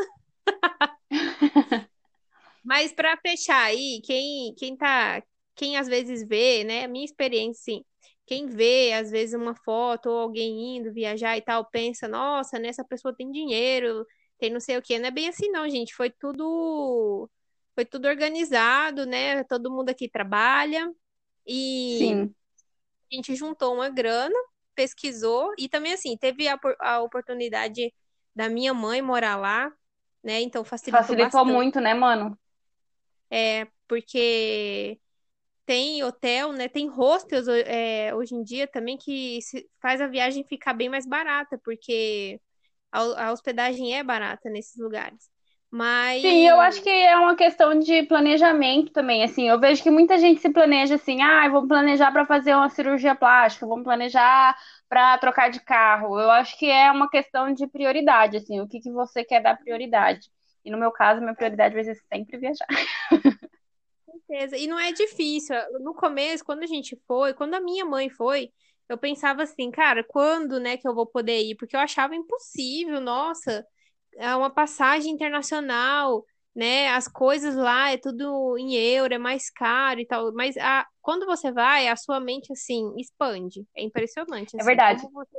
Mas 2.69 2.93
pra 2.93 3.16
fechar 3.16 3.64
aí, 3.64 3.99
quem, 4.05 4.55
quem 4.55 4.77
tá, 4.77 5.23
quem 5.57 5.79
às 5.79 5.89
vezes 5.89 6.23
vê, 6.29 6.64
né? 6.64 6.85
A 6.85 6.89
minha 6.89 7.05
experiência, 7.05 7.62
sim. 7.64 7.85
Quem 8.27 8.47
vê, 8.47 8.93
às 8.93 9.11
vezes, 9.11 9.35
uma 9.35 9.55
foto 9.55 10.11
ou 10.11 10.19
alguém 10.19 10.77
indo 10.77 10.93
viajar 10.93 11.35
e 11.39 11.41
tal, 11.41 11.64
pensa, 11.71 12.07
nossa, 12.07 12.59
né, 12.59 12.69
essa 12.69 12.85
pessoa 12.85 13.14
tem 13.16 13.31
dinheiro, 13.33 14.05
tem 14.39 14.51
não 14.51 14.61
sei 14.61 14.77
o 14.77 14.83
quê. 14.83 14.99
Não 14.99 15.07
é 15.09 15.11
bem 15.11 15.29
assim, 15.31 15.51
não, 15.51 15.66
gente. 15.66 15.95
Foi 15.95 16.11
tudo, 16.11 17.31
foi 17.75 17.87
tudo 17.87 18.07
organizado, 18.07 19.07
né? 19.07 19.43
Todo 19.45 19.71
mundo 19.71 19.89
aqui 19.89 20.07
trabalha 20.07 20.93
e 21.47 21.99
Sim, 21.99 22.35
a 23.11 23.14
gente 23.16 23.35
juntou 23.35 23.75
uma 23.75 23.89
grana, 23.89 24.35
pesquisou 24.75 25.55
e 25.59 25.71
também, 25.71 25.95
assim, 25.95 26.19
teve 26.19 26.49
a, 26.49 26.59
a 26.81 27.01
oportunidade 27.01 27.95
da 28.37 28.47
minha 28.51 28.75
mãe 28.75 29.01
morar 29.01 29.37
lá, 29.37 29.73
né? 30.23 30.43
Então 30.43 30.62
facilitou 30.64 31.03
facilitou 31.07 31.47
muito, 31.47 31.81
né, 31.81 31.95
mano? 31.95 32.39
É, 33.31 33.66
porque 33.89 35.01
tem 35.66 36.03
hotel, 36.05 36.53
né? 36.53 36.68
Tem 36.68 36.89
hostels 36.89 37.49
é, 37.49 38.14
hoje 38.14 38.35
em 38.35 38.43
dia 38.45 38.66
também 38.68 38.97
que 38.99 39.41
faz 39.81 40.01
a 40.01 40.07
viagem 40.09 40.45
ficar 40.45 40.74
bem 40.74 40.89
mais 40.89 41.07
barata, 41.07 41.59
porque 41.64 42.41
a, 42.93 43.29
a 43.29 43.33
hospedagem 43.33 43.97
é 43.97 44.05
barata 44.05 44.51
nesses 44.51 44.76
lugares. 44.79 45.31
Mas. 45.70 46.20
Sim, 46.20 46.49
eu 46.49 46.61
acho 46.61 46.83
que 46.83 46.89
é 46.91 47.16
uma 47.16 47.37
questão 47.37 47.79
de 47.79 48.03
planejamento 48.05 48.93
também. 48.93 49.22
Assim, 49.22 49.49
eu 49.49 49.59
vejo 49.61 49.83
que 49.83 49.91
muita 49.91 50.18
gente 50.18 50.41
se 50.41 50.51
planeja 50.53 50.97
assim, 50.97 51.22
ah, 51.22 51.49
vamos 51.49 51.68
planejar 51.68 52.11
para 52.12 52.26
fazer 52.26 52.55
uma 52.57 52.68
cirurgia 52.68 53.14
plástica, 53.14 53.66
vamos 53.66 53.85
planejar 53.85 54.57
para 54.89 55.16
trocar 55.18 55.49
de 55.51 55.61
carro. 55.61 56.18
Eu 56.18 56.31
acho 56.33 56.59
que 56.59 56.66
é 56.68 56.91
uma 56.91 57.09
questão 57.09 57.53
de 57.55 57.68
prioridade, 57.68 58.37
assim, 58.37 58.61
o 58.61 58.66
que 58.68 58.81
que 58.81 58.91
você 58.91 59.22
quer 59.24 59.41
dar 59.41 59.57
prioridade. 59.59 60.29
E 60.65 60.71
no 60.71 60.79
meu 60.79 60.91
caso, 60.93 61.21
minha 61.21 61.35
prioridade 61.35 61.75
vai 61.75 61.85
ser 61.85 61.95
sempre 62.13 62.39
viajar. 62.39 62.67
certeza. 64.29 64.57
E 64.57 64.67
não 64.67 64.79
é 64.79 64.93
difícil. 64.93 65.55
No 65.81 65.95
começo, 65.95 66.45
quando 66.45 66.63
a 66.63 66.67
gente 66.67 66.97
foi, 67.07 67.35
quando 67.35 67.55
a 67.55 67.61
minha 67.61 67.85
mãe 67.85 68.09
foi, 68.11 68.51
eu 68.89 68.99
pensava 68.99 69.43
assim, 69.43 69.71
cara, 69.71 70.05
quando, 70.05 70.59
né, 70.61 70.77
que 70.77 70.89
eu 70.89 70.95
vou 70.95 71.07
poder 71.07 71.41
ir? 71.43 71.57
Porque 71.57 71.77
eu 71.77 71.81
achava 71.81 72.15
impossível, 72.15 73.01
nossa, 73.01 73.67
é 74.17 74.35
uma 74.35 74.51
passagem 74.51 75.13
internacional, 75.13 76.25
né? 76.55 76.89
As 76.91 77.07
coisas 77.09 77.55
lá 77.55 77.91
é 77.91 77.97
tudo 77.99 78.57
em 78.59 78.75
euro, 78.77 79.15
é 79.15 79.19
mais 79.19 79.51
caro 79.51 80.01
e 80.01 80.07
tal. 80.07 80.33
Mas 80.33 80.57
a, 80.57 80.87
quando 81.03 81.27
você 81.27 81.53
vai, 81.53 81.89
a 81.89 81.97
sua 81.97 82.19
mente, 82.21 82.53
assim, 82.53 82.95
expande. 82.99 83.67
É 83.77 83.83
impressionante. 83.83 84.55
É 84.57 84.59
assim, 84.59 84.67
verdade. 84.67 85.03
como 85.03 85.15
você- 85.15 85.39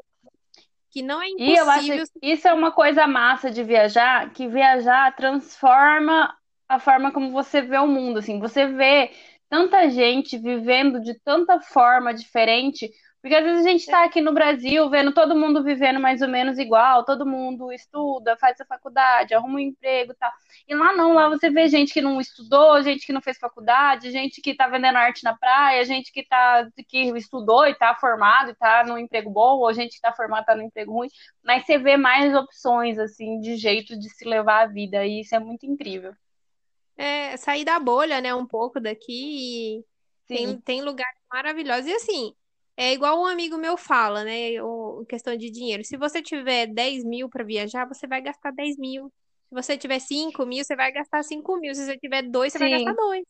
Que 0.92 1.02
não 1.02 1.22
é 1.22 1.28
E 1.38 1.56
eu 1.56 1.70
acho 1.70 1.92
impossível. 1.92 1.98
que 1.98 2.10
isso 2.22 2.48
é 2.48 2.54
uma 2.54 2.72
coisa 2.72 3.08
massa 3.08 3.50
de 3.50 3.64
viajar, 3.64 4.32
que 4.34 4.48
viajar 4.48 5.16
transforma 5.16 6.36
a 6.68 6.80
forma 6.80 7.12
como 7.12 7.32
você 7.32 7.62
vê 7.62 7.78
o 7.78 7.88
mundo, 7.88 8.20
assim. 8.20 8.40
Você 8.40 8.68
vê 8.68 9.12
tanta 9.50 9.90
gente 9.90 10.38
vivendo 10.38 11.02
de 11.02 11.18
tanta 11.22 11.60
forma 11.62 12.14
diferente, 12.14 12.90
porque 13.22 13.36
às 13.36 13.44
vezes 13.44 13.66
a 13.66 13.70
gente 13.70 13.82
está 13.82 14.04
aqui 14.06 14.22
no 14.22 14.34
Brasil 14.34 14.90
vendo 14.90 15.14
todo 15.14 15.36
mundo 15.36 15.64
vivendo 15.64 16.00
mais 16.00 16.22
ou 16.22 16.28
menos 16.28 16.58
igual, 16.58 17.04
todo 17.04 17.26
mundo 17.26 17.72
estuda, 17.72 18.38
faz 18.38 18.60
a 18.62 18.66
faculdade, 18.66 19.34
arruma 19.34 19.56
um 19.56 19.60
emprego, 19.60 20.14
e 20.14 20.16
tal. 20.16 20.32
E 20.68 20.74
lá 20.74 20.94
não, 20.94 21.14
lá 21.14 21.28
você 21.28 21.50
vê 21.50 21.68
gente 21.68 21.94
que 21.94 22.02
não 22.02 22.22
estudou, 22.22 22.82
gente 22.82 23.06
que 23.06 23.12
não 23.12 23.22
fez 23.22 23.38
faculdade, 23.38 24.12
gente 24.12 24.42
que 24.42 24.56
tá 24.56 24.68
vendendo 24.68 24.98
arte 24.98 25.24
na 25.24 25.36
praia, 25.36 25.84
gente 25.84 26.12
que 26.14 26.24
tá 26.24 26.68
que 26.88 27.12
estudou 27.18 27.68
e 27.68 27.76
tá 27.76 27.94
formado 27.96 28.52
e 28.52 28.56
tá 28.56 28.84
num 28.86 28.98
emprego 28.98 29.30
bom, 29.30 29.60
ou 29.60 29.74
gente 29.74 29.96
que 29.96 30.02
tá 30.02 30.14
formado 30.14 30.44
e 30.44 30.46
tá 30.46 30.56
num 30.56 30.64
emprego 30.64 30.94
ruim, 30.94 31.10
mas 31.44 31.66
você 31.66 31.78
vê 31.78 31.98
mais 31.98 32.34
opções 32.34 32.98
assim 32.98 33.40
de 33.40 33.58
jeito 33.58 34.00
de 34.00 34.10
se 34.10 34.24
levar 34.24 34.64
a 34.64 34.68
vida, 34.68 35.06
e 35.06 35.22
isso 35.22 35.36
é 35.36 35.40
muito 35.40 35.66
incrível. 35.66 36.14
É, 36.96 37.36
sair 37.38 37.64
da 37.64 37.80
bolha, 37.80 38.20
né, 38.22 38.34
um 38.36 38.46
pouco 38.46 38.80
daqui 38.80 39.78
e 39.78 39.86
tem, 40.28 40.58
tem 40.62 40.82
lugares 40.82 41.18
maravilhosos. 41.32 41.88
E 41.88 41.94
assim, 41.94 42.36
é 42.80 42.94
igual 42.94 43.20
um 43.20 43.26
amigo 43.26 43.58
meu 43.58 43.76
fala, 43.76 44.24
né, 44.24 44.64
o, 44.64 45.04
questão 45.06 45.36
de 45.36 45.52
dinheiro. 45.52 45.84
Se 45.84 45.98
você 45.98 46.22
tiver 46.22 46.66
10 46.66 47.04
mil 47.04 47.28
para 47.28 47.44
viajar, 47.44 47.86
você 47.86 48.08
vai 48.08 48.22
gastar 48.22 48.52
10 48.52 48.78
mil. 48.78 49.12
Se 49.50 49.54
você 49.54 49.78
tiver 49.78 50.00
5 50.00 50.46
mil, 50.46 50.64
você 50.64 50.78
vai 50.78 50.90
gastar 50.90 51.22
5 51.22 51.60
mil. 51.60 51.76
Se 51.76 51.84
você 51.84 51.98
tiver 51.98 52.22
dois, 52.22 52.54
você 52.54 52.60
vai 52.60 52.70
gastar 52.70 52.92
sim. 52.92 52.96
dois. 52.96 53.24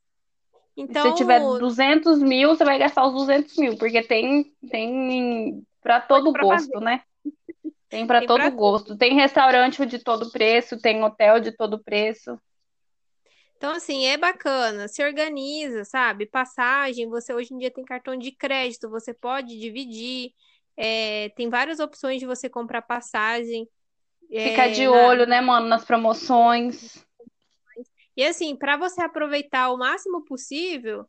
Se 1.04 1.16
tiver 1.16 1.42
Então, 1.42 1.58
200 1.58 2.20
mil, 2.20 2.50
você 2.50 2.64
vai 2.64 2.78
gastar 2.78 3.08
os 3.08 3.14
200 3.14 3.58
mil, 3.58 3.76
porque 3.76 4.04
tem, 4.04 4.54
tem 4.70 5.64
para 5.82 6.00
todo 6.00 6.32
para 6.32 6.44
gosto, 6.44 6.72
fazer. 6.72 6.86
né? 6.86 7.02
Tem 7.90 8.06
para 8.06 8.20
pra 8.20 8.28
todo 8.28 8.44
tudo. 8.44 8.56
gosto. 8.56 8.98
Tem 8.98 9.16
restaurante 9.16 9.84
de 9.84 9.98
todo 9.98 10.32
preço, 10.32 10.80
tem 10.80 11.04
hotel 11.04 11.40
de 11.40 11.52
todo 11.58 11.84
preço. 11.84 12.40
Então, 13.60 13.74
assim, 13.74 14.06
é 14.06 14.16
bacana. 14.18 14.88
Se 14.88 15.04
organiza, 15.04 15.84
sabe? 15.84 16.26
Passagem, 16.26 17.10
você 17.10 17.34
hoje 17.34 17.54
em 17.54 17.58
dia 17.58 17.70
tem 17.70 17.84
cartão 17.84 18.16
de 18.16 18.32
crédito, 18.32 18.90
você 18.90 19.14
pode 19.14 19.60
dividir. 19.60 20.32
É, 20.78 21.28
tem 21.36 21.50
várias 21.50 21.82
opções 21.82 22.22
de 22.22 22.26
você 22.26 22.50
comprar 22.50 22.82
passagem. 22.82 23.68
Ficar 24.32 24.68
É, 24.68 24.70
de 24.70 24.88
na, 24.88 25.08
olho, 25.10 25.26
né, 25.28 25.42
mano, 25.42 25.68
nas 25.68 25.84
promoções. 25.84 27.06
E 28.16 28.24
assim, 28.24 28.56
para 28.56 28.78
você 28.78 29.02
aproveitar 29.02 29.70
o 29.74 29.78
máximo 29.78 30.24
possível, 30.24 31.06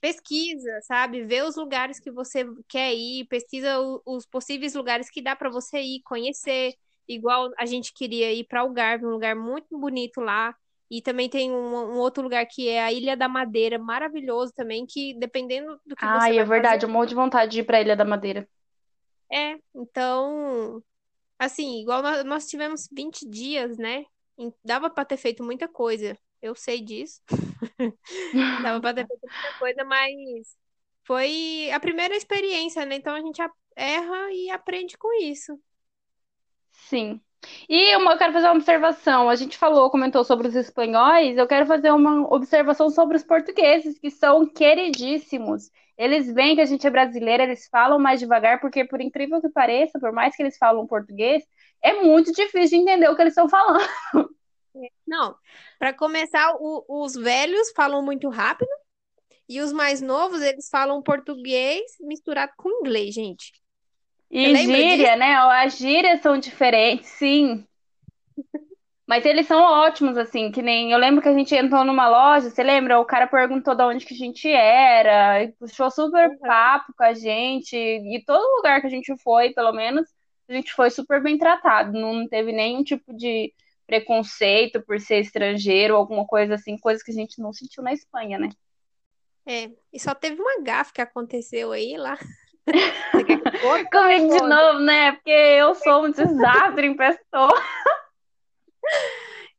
pesquisa, 0.00 0.80
sabe? 0.84 1.24
Vê 1.26 1.42
os 1.42 1.56
lugares 1.56 2.00
que 2.00 2.10
você 2.10 2.46
quer 2.68 2.94
ir, 2.94 3.26
pesquisa 3.26 3.78
os 4.06 4.24
possíveis 4.24 4.74
lugares 4.74 5.10
que 5.10 5.20
dá 5.20 5.36
para 5.36 5.50
você 5.50 5.78
ir, 5.82 6.00
conhecer. 6.04 6.72
Igual 7.06 7.50
a 7.58 7.66
gente 7.66 7.92
queria 7.92 8.32
ir 8.32 8.44
para 8.44 8.60
Algarve, 8.60 9.04
um 9.04 9.10
lugar 9.10 9.36
muito 9.36 9.78
bonito 9.78 10.22
lá. 10.22 10.54
E 10.92 11.02
também 11.02 11.30
tem 11.30 11.52
um, 11.52 11.56
um 11.94 11.98
outro 11.98 12.22
lugar 12.24 12.46
que 12.46 12.68
é 12.68 12.82
a 12.84 12.92
Ilha 12.92 13.16
da 13.16 13.28
Madeira, 13.28 13.78
maravilhoso 13.80 14.52
também, 14.54 14.86
que 14.86 15.14
dependendo 15.18 15.80
do 15.86 15.96
que 15.96 16.08
você 16.08 16.32
Ai, 16.32 16.38
é 16.38 16.44
vai 16.44 16.46
fazer, 16.54 16.54
verdade, 16.54 16.84
eu 16.84 16.88
morro 16.90 17.06
de 17.06 17.14
vontade 17.14 17.52
de 17.52 17.60
ir 17.60 17.64
pra 17.64 17.80
Ilha 17.80 17.96
da 17.96 18.04
Madeira. 18.04 18.46
é. 19.32 19.56
Então, 19.74 20.82
assim, 21.38 21.80
igual 21.82 22.02
nós, 22.02 22.24
nós 22.24 22.46
tivemos 22.48 22.88
20 22.92 23.28
dias, 23.28 23.78
né? 23.78 24.04
Dava 24.64 24.90
para 24.90 25.04
ter 25.04 25.16
feito 25.18 25.44
muita 25.44 25.68
coisa. 25.68 26.18
Eu 26.42 26.54
sei 26.56 26.82
disso. 26.82 27.20
Dava 28.58 28.80
pra 28.80 28.94
ter 28.94 29.06
feito 29.06 29.28
muita 29.32 29.52
coisa, 29.54 29.84
mas 29.84 30.56
foi 31.04 31.70
a 31.72 31.80
primeira 31.80 32.16
experiência, 32.16 32.84
né? 32.86 32.96
Então 32.96 33.14
a 33.14 33.20
gente 33.20 33.40
a- 33.42 33.50
erra 33.76 34.32
e 34.32 34.50
aprende 34.50 34.96
com 34.98 35.12
isso. 35.22 35.58
Sim. 36.88 37.22
E 37.68 37.96
uma, 37.96 38.12
eu 38.12 38.18
quero 38.18 38.32
fazer 38.32 38.46
uma 38.46 38.54
observação. 38.56 39.28
A 39.28 39.34
gente 39.36 39.58
falou, 39.58 39.90
comentou 39.90 40.24
sobre 40.24 40.48
os 40.48 40.54
espanhóis, 40.54 41.36
eu 41.36 41.46
quero 41.46 41.66
fazer 41.66 41.90
uma 41.90 42.32
observação 42.32 42.90
sobre 42.90 43.16
os 43.16 43.24
portugueses, 43.24 43.98
que 43.98 44.10
são 44.10 44.46
queridíssimos. 44.46 45.70
Eles 45.98 46.32
veem 46.32 46.54
que 46.54 46.60
a 46.60 46.64
gente 46.64 46.86
é 46.86 46.90
brasileira, 46.90 47.42
eles 47.42 47.68
falam 47.68 47.98
mais 47.98 48.20
devagar, 48.20 48.60
porque, 48.60 48.84
por 48.84 49.00
incrível 49.00 49.40
que 49.40 49.48
pareça, 49.48 49.98
por 50.00 50.12
mais 50.12 50.34
que 50.34 50.42
eles 50.42 50.56
falam 50.56 50.86
português, 50.86 51.44
é 51.82 52.02
muito 52.02 52.32
difícil 52.32 52.78
de 52.78 52.82
entender 52.84 53.08
o 53.08 53.16
que 53.16 53.22
eles 53.22 53.32
estão 53.32 53.48
falando. 53.48 53.84
Não, 55.06 55.36
para 55.78 55.92
começar, 55.92 56.54
o- 56.58 56.84
os 57.04 57.14
velhos 57.14 57.70
falam 57.76 58.02
muito 58.02 58.28
rápido 58.28 58.70
e 59.48 59.60
os 59.60 59.72
mais 59.72 60.00
novos, 60.02 60.42
eles 60.42 60.68
falam 60.70 61.02
português 61.02 61.82
misturado 62.00 62.52
com 62.56 62.70
inglês, 62.80 63.14
gente. 63.14 63.52
E 64.32 64.56
gíria, 64.56 65.14
né? 65.16 65.34
As 65.36 65.76
gírias 65.76 66.20
são 66.22 66.38
diferentes, 66.38 67.08
sim. 67.10 67.66
Mas 69.06 69.26
eles 69.26 69.46
são 69.46 69.60
ótimos, 69.62 70.16
assim, 70.16 70.50
que 70.50 70.62
nem 70.62 70.92
eu 70.92 70.98
lembro 70.98 71.20
que 71.20 71.28
a 71.28 71.34
gente 71.34 71.54
entrou 71.54 71.84
numa 71.84 72.08
loja, 72.08 72.48
você 72.48 72.62
lembra? 72.62 72.98
O 73.00 73.04
cara 73.04 73.26
perguntou 73.26 73.74
de 73.74 73.82
onde 73.82 74.06
que 74.06 74.14
a 74.14 74.16
gente 74.16 74.48
era, 74.48 75.42
e 75.42 75.52
puxou 75.52 75.90
super 75.90 76.30
Uhum. 76.30 76.38
papo 76.38 76.92
com 76.96 77.04
a 77.04 77.12
gente, 77.12 77.76
e 77.76 78.24
todo 78.24 78.56
lugar 78.56 78.80
que 78.80 78.86
a 78.86 78.90
gente 78.90 79.14
foi, 79.22 79.52
pelo 79.52 79.72
menos, 79.72 80.08
a 80.48 80.52
gente 80.54 80.72
foi 80.72 80.88
super 80.90 81.22
bem 81.22 81.36
tratado, 81.36 81.92
não 81.92 82.26
teve 82.28 82.52
nenhum 82.52 82.82
tipo 82.84 83.12
de 83.14 83.52
preconceito 83.86 84.82
por 84.82 84.98
ser 85.00 85.20
estrangeiro, 85.20 85.96
alguma 85.96 86.26
coisa 86.26 86.54
assim, 86.54 86.78
coisa 86.78 87.02
que 87.04 87.10
a 87.10 87.14
gente 87.14 87.40
não 87.40 87.52
sentiu 87.52 87.82
na 87.82 87.92
Espanha, 87.92 88.38
né? 88.38 88.48
É, 89.44 89.70
e 89.92 89.98
só 89.98 90.14
teve 90.14 90.40
uma 90.40 90.62
gafe 90.62 90.92
que 90.92 91.00
aconteceu 91.00 91.72
aí 91.72 91.96
lá. 91.96 92.16
Você 93.14 93.24
quer 93.24 93.41
conte? 93.62 93.90
Comigo 93.90 94.32
de 94.34 94.40
Conta. 94.40 94.48
novo, 94.48 94.80
né? 94.80 95.12
Porque 95.12 95.30
eu 95.30 95.74
sou 95.74 96.04
um 96.04 96.10
desastre 96.10 96.86
em 96.86 96.96
pessoa. 96.96 97.52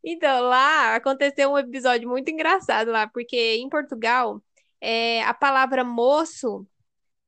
Então, 0.06 0.42
lá 0.42 0.98
aconteceu 0.98 1.50
um 1.50 1.58
episódio 1.58 2.10
muito 2.10 2.30
engraçado 2.30 2.92
lá, 2.92 3.08
porque 3.08 3.56
em 3.56 3.70
Portugal, 3.70 4.44
é, 4.82 5.24
a 5.24 5.34
palavra 5.34 5.82
moço 5.82 6.68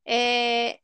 é, 0.05 0.79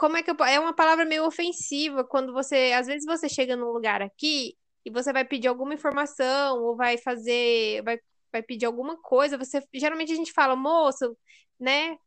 como 0.00 0.16
é 0.16 0.22
que 0.22 0.30
eu, 0.30 0.36
é 0.46 0.58
uma 0.58 0.74
palavra 0.74 1.04
meio 1.04 1.26
ofensiva 1.26 2.04
quando 2.04 2.32
você, 2.32 2.72
às 2.74 2.86
vezes 2.86 3.04
você 3.04 3.28
chega 3.28 3.56
num 3.56 3.70
lugar 3.70 4.00
aqui 4.00 4.56
e 4.84 4.90
você 4.90 5.12
vai 5.12 5.26
pedir 5.26 5.48
alguma 5.48 5.74
informação 5.74 6.62
ou 6.62 6.76
vai 6.76 6.96
fazer, 6.96 7.82
vai, 7.82 7.98
vai 8.32 8.42
pedir 8.42 8.64
alguma 8.66 8.96
coisa, 8.96 9.36
você 9.36 9.62
geralmente 9.74 10.12
a 10.12 10.16
gente 10.16 10.32
fala, 10.32 10.56
moço, 10.56 11.16
né? 11.58 11.98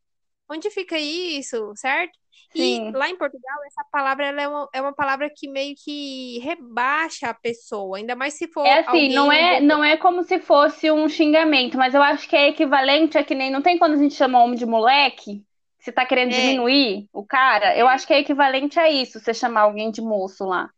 Onde 0.50 0.72
fica 0.72 0.98
isso, 0.98 1.72
certo? 1.76 2.18
E 2.56 2.82
Sim. 2.82 2.96
lá 2.96 3.10
em 3.10 3.18
Portugal, 3.18 3.64
essa 3.66 3.84
palavra 3.92 4.26
ela 4.28 4.42
é 4.42 4.48
uma, 4.48 4.70
é 4.74 4.82
uma 4.82 4.94
palavra 4.96 5.30
que 5.36 5.48
meio 5.50 5.76
que 5.78 6.40
rebaixa 6.40 7.30
a 7.30 7.34
pessoa, 7.34 7.98
ainda 7.98 8.16
mais 8.16 8.36
se 8.36 8.48
É 8.66 8.74
for 8.74 8.80
assim, 8.80 9.10
não 9.14 9.30
alguém 9.30 9.38
um 9.38 9.48
é, 9.48 9.60
não 9.60 9.84
é 9.84 9.98
como 9.98 10.24
se 10.24 10.40
fosse 10.40 10.90
um 10.90 11.08
xingamento, 11.10 11.78
mas 11.78 11.94
eu 11.94 12.02
acho 12.02 12.28
que 12.30 12.36
é 12.36 12.48
equivalente 12.48 13.18
a 13.18 13.24
que 13.24 13.36
nem. 13.36 13.52
Não 13.52 13.62
tem 13.62 13.78
quando 13.78 13.94
a 13.94 13.98
gente 13.98 14.16
chama 14.16 14.42
homem 14.44 14.58
de 14.58 14.66
moleque? 14.66 15.46
que 15.78 15.84
Você 15.86 15.92
tá 15.92 16.06
querendo 16.06 16.32
É, 16.32 16.34
diminuir 16.34 17.10
o 17.12 17.26
cara? 17.26 17.78
Eu 17.78 17.88
acho 17.90 18.08
que 18.08 18.14
é 18.14 18.20
equivalente 18.20 18.80
a 18.80 18.90
isso, 18.90 19.20
você 19.20 19.34
chamar 19.34 19.62
alguém 19.62 19.92
de 19.92 20.02
moço 20.02 20.46
lá. 20.46 20.70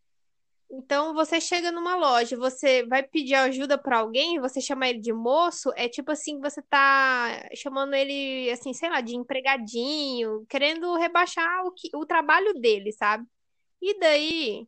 Então, 0.78 1.14
você 1.14 1.40
chega 1.40 1.72
numa 1.72 1.96
loja, 1.96 2.36
você 2.36 2.86
vai 2.86 3.02
pedir 3.02 3.34
ajuda 3.36 3.78
pra 3.78 4.00
alguém, 4.00 4.42
você 4.42 4.60
chama 4.60 4.90
ele 4.90 5.00
de 5.00 5.14
moço, 5.14 5.72
é 5.76 5.88
tipo 5.88 6.12
assim, 6.12 6.40
você 6.42 6.62
tá 6.64 7.48
chamando 7.56 7.94
ele, 7.94 8.52
assim, 8.52 8.74
sei 8.74 8.90
lá, 8.90 9.00
de 9.00 9.16
empregadinho, 9.16 10.46
querendo 10.50 10.94
rebaixar 10.96 11.66
o, 11.66 11.72
que, 11.72 11.90
o 11.96 12.06
trabalho 12.06 12.54
dele, 12.56 12.92
sabe? 12.92 13.26
E 13.82 13.98
daí, 14.00 14.68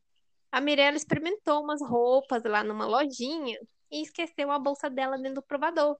a 0.49 0.61
Mirella 0.61 0.95
experimentou 0.95 1.61
umas 1.61 1.81
roupas 1.81 2.41
lá 2.45 2.63
numa 2.63 2.85
lojinha 2.85 3.59
e 3.91 4.01
esqueceu 4.01 4.49
a 4.49 4.57
bolsa 4.57 4.89
dela 4.89 5.17
dentro 5.17 5.35
do 5.35 5.41
provador. 5.41 5.97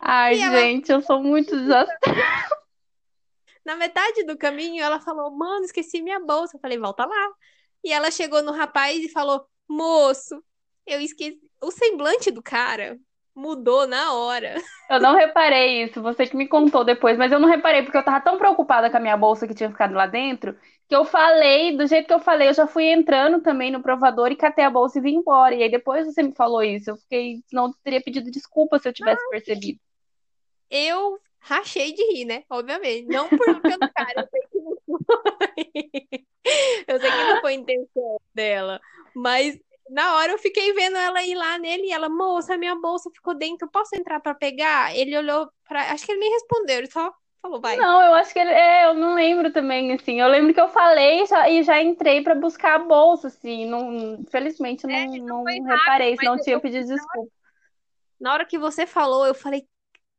Ai, 0.00 0.36
E 0.36 0.42
ela, 0.42 0.60
gente, 0.60 0.92
eu 0.92 1.00
sou 1.00 1.22
muito 1.22 1.56
desastrada. 1.56 1.98
na 3.64 3.76
metade 3.76 4.24
do 4.24 4.36
caminho, 4.36 4.82
ela 4.82 5.00
falou: 5.00 5.30
Mano, 5.30 5.64
esqueci 5.64 6.02
minha 6.02 6.20
bolsa. 6.20 6.56
Eu 6.56 6.60
falei: 6.60 6.78
Volta 6.78 7.06
lá. 7.06 7.32
E 7.84 7.92
ela 7.92 8.10
chegou 8.10 8.42
no 8.42 8.52
rapaz 8.52 9.02
e 9.02 9.08
falou: 9.08 9.46
Moço. 9.68 10.42
Eu 10.86 11.00
esqueci. 11.00 11.38
O 11.62 11.70
semblante 11.70 12.30
do 12.30 12.42
cara 12.42 12.98
mudou 13.34 13.86
na 13.86 14.12
hora. 14.14 14.56
Eu 14.90 15.00
não 15.00 15.14
reparei 15.14 15.84
isso, 15.84 16.02
você 16.02 16.26
que 16.26 16.36
me 16.36 16.48
contou 16.48 16.84
depois, 16.84 17.16
mas 17.16 17.30
eu 17.30 17.38
não 17.38 17.48
reparei 17.48 17.82
porque 17.82 17.96
eu 17.96 18.04
tava 18.04 18.20
tão 18.20 18.36
preocupada 18.36 18.90
com 18.90 18.96
a 18.96 19.00
minha 19.00 19.16
bolsa 19.16 19.46
que 19.46 19.54
tinha 19.54 19.70
ficado 19.70 19.94
lá 19.94 20.06
dentro, 20.06 20.56
que 20.88 20.96
eu 20.96 21.04
falei, 21.04 21.76
do 21.76 21.86
jeito 21.86 22.08
que 22.08 22.12
eu 22.12 22.18
falei, 22.18 22.48
eu 22.48 22.54
já 22.54 22.66
fui 22.66 22.86
entrando 22.86 23.40
também 23.40 23.70
no 23.70 23.82
provador 23.82 24.32
e 24.32 24.36
catei 24.36 24.64
a 24.64 24.70
bolsa 24.70 24.98
e 24.98 25.02
vim 25.02 25.14
embora. 25.16 25.54
E 25.54 25.62
aí 25.62 25.70
depois 25.70 26.06
você 26.06 26.22
me 26.22 26.34
falou 26.34 26.62
isso, 26.62 26.90
eu 26.90 26.96
fiquei, 26.96 27.40
não 27.52 27.72
teria 27.84 28.02
pedido 28.02 28.30
desculpa 28.30 28.78
se 28.78 28.88
eu 28.88 28.92
tivesse 28.92 29.22
percebido. 29.30 29.78
Eu 30.68 31.18
rachei 31.38 31.92
de 31.92 32.02
rir, 32.12 32.24
né? 32.24 32.42
Obviamente. 32.50 33.06
Não 33.06 33.28
por 33.28 33.60
pelo 33.60 33.92
cara, 33.94 34.12
eu 34.16 34.28
não. 34.90 35.22
Eu 36.88 37.00
sei 37.00 37.10
que 37.10 37.24
não 37.24 37.40
foi 37.40 37.54
intenção 37.54 38.20
dela. 38.34 38.80
Mas 39.14 39.58
na 39.90 40.16
hora 40.16 40.32
eu 40.32 40.38
fiquei 40.38 40.72
vendo 40.72 40.96
ela 40.96 41.22
ir 41.22 41.34
lá 41.34 41.58
nele 41.58 41.88
e 41.88 41.92
ela, 41.92 42.08
moça, 42.08 42.56
minha 42.56 42.76
bolsa 42.76 43.10
ficou 43.10 43.34
dentro, 43.34 43.68
posso 43.68 43.94
entrar 43.96 44.20
para 44.20 44.34
pegar? 44.34 44.96
Ele 44.96 45.16
olhou 45.18 45.50
para, 45.66 45.92
acho 45.92 46.06
que 46.06 46.12
ele 46.12 46.20
nem 46.20 46.32
respondeu, 46.32 46.78
ele 46.78 46.90
só 46.90 47.12
falou, 47.42 47.60
vai. 47.60 47.76
Não, 47.76 48.02
eu 48.02 48.14
acho 48.14 48.32
que 48.32 48.38
ele, 48.38 48.50
é, 48.50 48.86
eu 48.86 48.94
não 48.94 49.14
lembro 49.14 49.52
também, 49.52 49.92
assim. 49.92 50.20
Eu 50.20 50.28
lembro 50.28 50.54
que 50.54 50.60
eu 50.60 50.68
falei 50.68 51.26
já, 51.26 51.48
e 51.48 51.62
já 51.62 51.82
entrei 51.82 52.22
para 52.22 52.34
buscar 52.34 52.76
a 52.76 52.84
bolsa, 52.84 53.28
assim. 53.28 53.66
Não, 53.66 54.24
felizmente 54.30 54.86
não, 54.86 54.94
é, 54.94 55.06
não, 55.06 55.44
não 55.44 55.44
reparei, 55.44 56.16
senão 56.16 56.36
eu 56.36 56.42
tinha 56.42 56.60
pedido 56.60 56.86
desculpa. 56.86 57.30
Na 58.20 58.32
hora 58.34 58.44
que 58.44 58.58
você 58.58 58.86
falou, 58.86 59.26
eu 59.26 59.34
falei, 59.34 59.66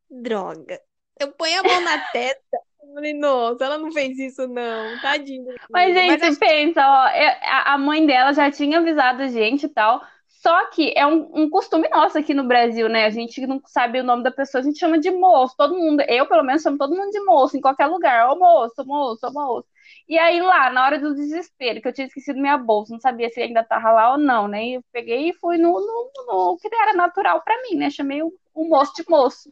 droga. 0.09 0.81
Eu 1.19 1.31
ponho 1.31 1.59
a 1.59 1.63
mão 1.63 1.81
na 1.81 1.99
testa. 2.11 2.57
Eu 2.91 2.95
falei, 2.95 3.13
nossa, 3.13 3.63
ela 3.63 3.77
não 3.77 3.89
fez 3.89 4.19
isso, 4.19 4.45
não. 4.49 4.99
Tadinha. 5.01 5.55
Mas, 5.69 5.93
gente, 5.93 6.19
Mas, 6.19 6.37
pensa, 6.37 6.81
ó, 6.85 7.71
a 7.71 7.77
mãe 7.77 8.05
dela 8.05 8.33
já 8.33 8.51
tinha 8.51 8.79
avisado 8.79 9.23
a 9.23 9.27
gente 9.29 9.65
e 9.65 9.69
tal. 9.69 10.01
Só 10.27 10.69
que 10.71 10.91
é 10.95 11.07
um, 11.07 11.29
um, 11.33 11.49
costume 11.49 11.87
nosso 11.87 12.17
aqui 12.17 12.33
no 12.33 12.43
Brasil, 12.43 12.89
né? 12.89 13.05
A 13.05 13.09
gente 13.09 13.45
não 13.47 13.61
sabe 13.65 14.01
o 14.01 14.03
nome 14.03 14.23
da 14.23 14.31
pessoa, 14.31 14.59
a 14.59 14.63
gente 14.63 14.77
chama 14.77 14.99
de 14.99 15.09
moço. 15.09 15.55
Todo 15.55 15.77
mundo, 15.77 16.01
eu 16.01 16.25
pelo 16.27 16.43
menos 16.43 16.63
chamo 16.63 16.77
todo 16.77 16.95
mundo 16.95 17.11
de 17.11 17.19
moço, 17.23 17.55
em 17.55 17.61
qualquer 17.61 17.85
lugar. 17.85 18.29
Ô 18.29 18.35
moço, 18.37 18.85
moço, 18.85 19.31
moço. 19.31 19.67
E 20.09 20.19
aí 20.19 20.41
lá, 20.41 20.69
na 20.71 20.83
hora 20.83 20.99
do 20.99 21.15
desespero, 21.15 21.81
que 21.81 21.87
eu 21.87 21.93
tinha 21.93 22.07
esquecido 22.07 22.41
minha 22.41 22.57
bolsa, 22.57 22.91
não 22.91 22.99
sabia 22.99 23.29
se 23.29 23.39
ainda 23.39 23.63
tava 23.63 23.91
lá 23.91 24.11
ou 24.11 24.17
não, 24.17 24.47
né? 24.49 24.65
E 24.65 24.73
eu 24.73 24.83
peguei 24.91 25.29
e 25.29 25.33
fui 25.33 25.57
no, 25.57 25.73
no, 25.79 26.11
no 26.27 26.57
que 26.57 26.67
era 26.75 26.93
natural 26.93 27.41
para 27.41 27.61
mim, 27.61 27.77
né? 27.77 27.89
Chamei 27.89 28.21
o, 28.21 28.33
o 28.53 28.67
moço 28.67 28.93
de 28.95 29.05
moço. 29.09 29.49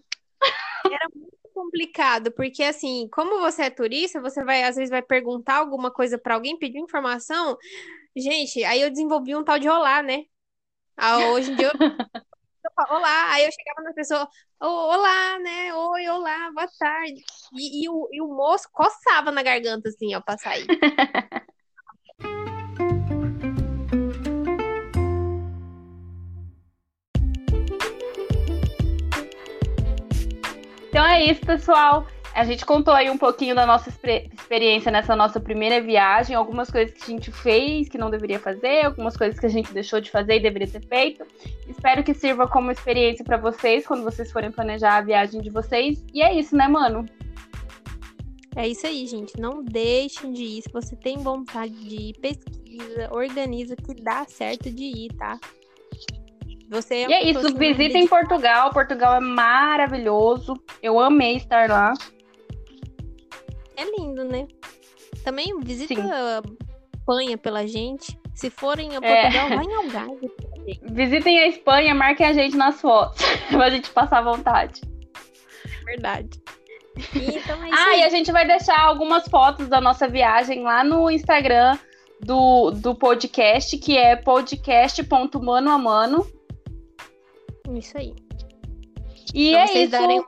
Era 0.86 1.08
muito 1.16 1.39
complicado, 1.60 2.32
porque 2.32 2.64
assim, 2.64 3.10
como 3.12 3.42
você 3.42 3.64
é 3.64 3.70
turista, 3.70 4.22
você 4.22 4.44
vai 4.46 4.64
às 4.64 4.78
vezes 4.78 4.90
vai 4.90 5.02
perguntar 5.02 5.58
alguma 5.58 5.92
coisa 5.92 6.18
para 6.18 6.36
alguém, 6.36 6.58
pedir 6.58 6.80
informação. 6.80 7.58
Gente, 8.16 8.64
aí 8.64 8.82
eu 8.82 8.90
desenvolvi 8.90 9.36
um 9.36 9.44
tal 9.44 9.60
de 9.60 9.68
olá, 9.68 10.02
né? 10.02 10.24
Ah, 10.96 11.20
hoje 11.32 11.52
em 11.52 11.56
dia 11.56 11.68
eu 11.68 11.74
olá, 12.90 13.34
aí 13.34 13.46
eu 13.46 13.52
chegava 13.52 13.82
na 13.84 13.94
pessoa, 13.94 14.28
oh, 14.62 14.66
olá, 14.66 15.38
né? 15.40 15.74
Oi, 15.74 16.08
olá, 16.08 16.50
boa 16.54 16.68
tarde. 16.80 17.22
E, 17.54 17.84
e, 17.84 17.90
o, 17.90 18.08
e 18.12 18.22
o 18.22 18.28
moço 18.28 18.70
coçava 18.72 19.32
na 19.32 19.44
garganta, 19.44 19.90
assim, 19.90 20.16
ó, 20.16 20.22
pra 20.22 20.38
sair. 20.38 20.66
Isso, 31.32 31.42
pessoal. 31.42 32.08
A 32.34 32.44
gente 32.44 32.66
contou 32.66 32.94
aí 32.94 33.10
um 33.10 33.18
pouquinho 33.18 33.56
da 33.56 33.66
nossa 33.66 33.90
experiência 33.90 34.92
nessa 34.92 35.16
nossa 35.16 35.40
primeira 35.40 35.82
viagem, 35.82 36.36
algumas 36.36 36.70
coisas 36.70 36.96
que 36.96 37.04
a 37.04 37.16
gente 37.16 37.32
fez 37.32 37.90
que 37.90 37.98
não 37.98 38.10
deveria 38.10 38.40
fazer, 38.40 38.86
algumas 38.86 39.18
coisas 39.18 39.40
que 39.40 39.46
a 39.46 39.50
gente 39.50 39.74
deixou 39.74 40.00
de 40.00 40.12
fazer 40.12 40.36
e 40.36 40.40
deveria 40.40 40.68
ter 40.68 40.86
feito. 40.86 41.26
Espero 41.68 42.04
que 42.04 42.14
sirva 42.14 42.48
como 42.48 42.72
experiência 42.72 43.26
para 43.26 43.38
vocês 43.38 43.86
quando 43.86 44.04
vocês 44.04 44.32
forem 44.32 44.52
planejar 44.52 44.98
a 44.98 45.02
viagem 45.02 45.42
de 45.42 45.50
vocês. 45.50 46.04
E 46.14 46.22
é 46.22 46.34
isso, 46.34 46.56
né, 46.56 46.68
mano? 46.68 47.06
É 48.56 48.68
isso 48.68 48.86
aí, 48.86 49.08
gente. 49.08 49.40
Não 49.40 49.64
deixem 49.64 50.32
de 50.32 50.44
ir. 50.44 50.62
Se 50.62 50.72
você 50.72 50.96
tem 50.96 51.18
vontade 51.18 51.74
de 51.74 52.10
ir, 52.10 52.14
pesquisa, 52.20 53.10
organiza 53.12 53.76
que 53.76 53.94
dá 53.96 54.26
certo 54.26 54.70
de 54.70 54.84
ir, 54.84 55.14
tá? 55.14 55.40
Você 56.70 56.96
é 56.96 57.10
e 57.10 57.14
é 57.14 57.24
isso, 57.30 57.56
visitem 57.56 58.08
Portugal. 58.08 58.72
Portugal 58.72 59.16
é 59.16 59.20
maravilhoso. 59.20 60.54
Eu 60.84 61.00
amei 61.00 61.38
estar 61.38 61.68
lá. 61.68 61.94
É 63.76 63.84
lindo, 63.98 64.24
né? 64.24 64.48
Também 65.24 65.60
visita 65.62 65.96
Sim. 65.96 66.12
a 66.12 66.42
Espanha 66.96 67.38
pela 67.38 67.66
gente. 67.68 68.20
Se 68.36 68.52
forem 68.52 68.92
a 68.92 69.00
é. 69.02 69.22
Portugal, 69.22 69.48
é. 69.48 69.56
vai 69.56 69.66
em 69.66 69.74
Algarve. 69.74 70.32
Visitem 70.84 71.40
a 71.40 71.48
Espanha, 71.48 71.96
marquem 71.96 72.28
a 72.28 72.34
gente 72.34 72.56
nas 72.56 72.80
fotos. 72.80 73.20
pra 73.50 73.70
gente 73.72 73.90
passar 73.90 74.22
vontade. 74.22 74.82
É 75.66 75.84
verdade. 75.86 76.40
Então 77.16 77.64
é 77.64 77.70
ah, 77.74 77.98
e 77.98 78.04
a 78.04 78.10
gente 78.10 78.32
vai 78.32 78.46
deixar 78.46 78.80
algumas 78.80 79.28
fotos 79.28 79.68
da 79.68 79.82
nossa 79.82 80.08
viagem 80.08 80.62
lá 80.62 80.84
no 80.84 81.10
Instagram 81.10 81.80
do, 82.22 82.72
do 82.72 82.94
podcast, 82.94 83.76
que 83.78 83.98
é 83.98 84.16
podcast.mano 84.16 85.72
a 85.72 85.78
mano. 85.80 86.39
Isso 87.78 87.98
aí. 87.98 88.14
E 89.34 89.52
pra 89.52 89.60
é 89.62 89.68
vocês 89.68 89.84
isso. 89.84 89.92
Darem 89.92 90.24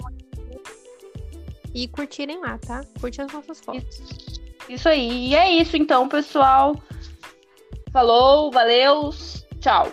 E 1.74 1.88
curtirem 1.88 2.40
lá, 2.40 2.58
tá? 2.58 2.84
Curte 3.00 3.22
as 3.22 3.32
nossas 3.32 3.60
fotos. 3.62 4.00
Isso, 4.00 4.42
isso 4.70 4.90
aí. 4.90 5.30
E 5.30 5.36
é 5.36 5.52
isso 5.52 5.78
então, 5.78 6.08
pessoal. 6.08 6.76
Falou, 7.92 8.52
valeu, 8.52 9.10
tchau. 9.60 9.92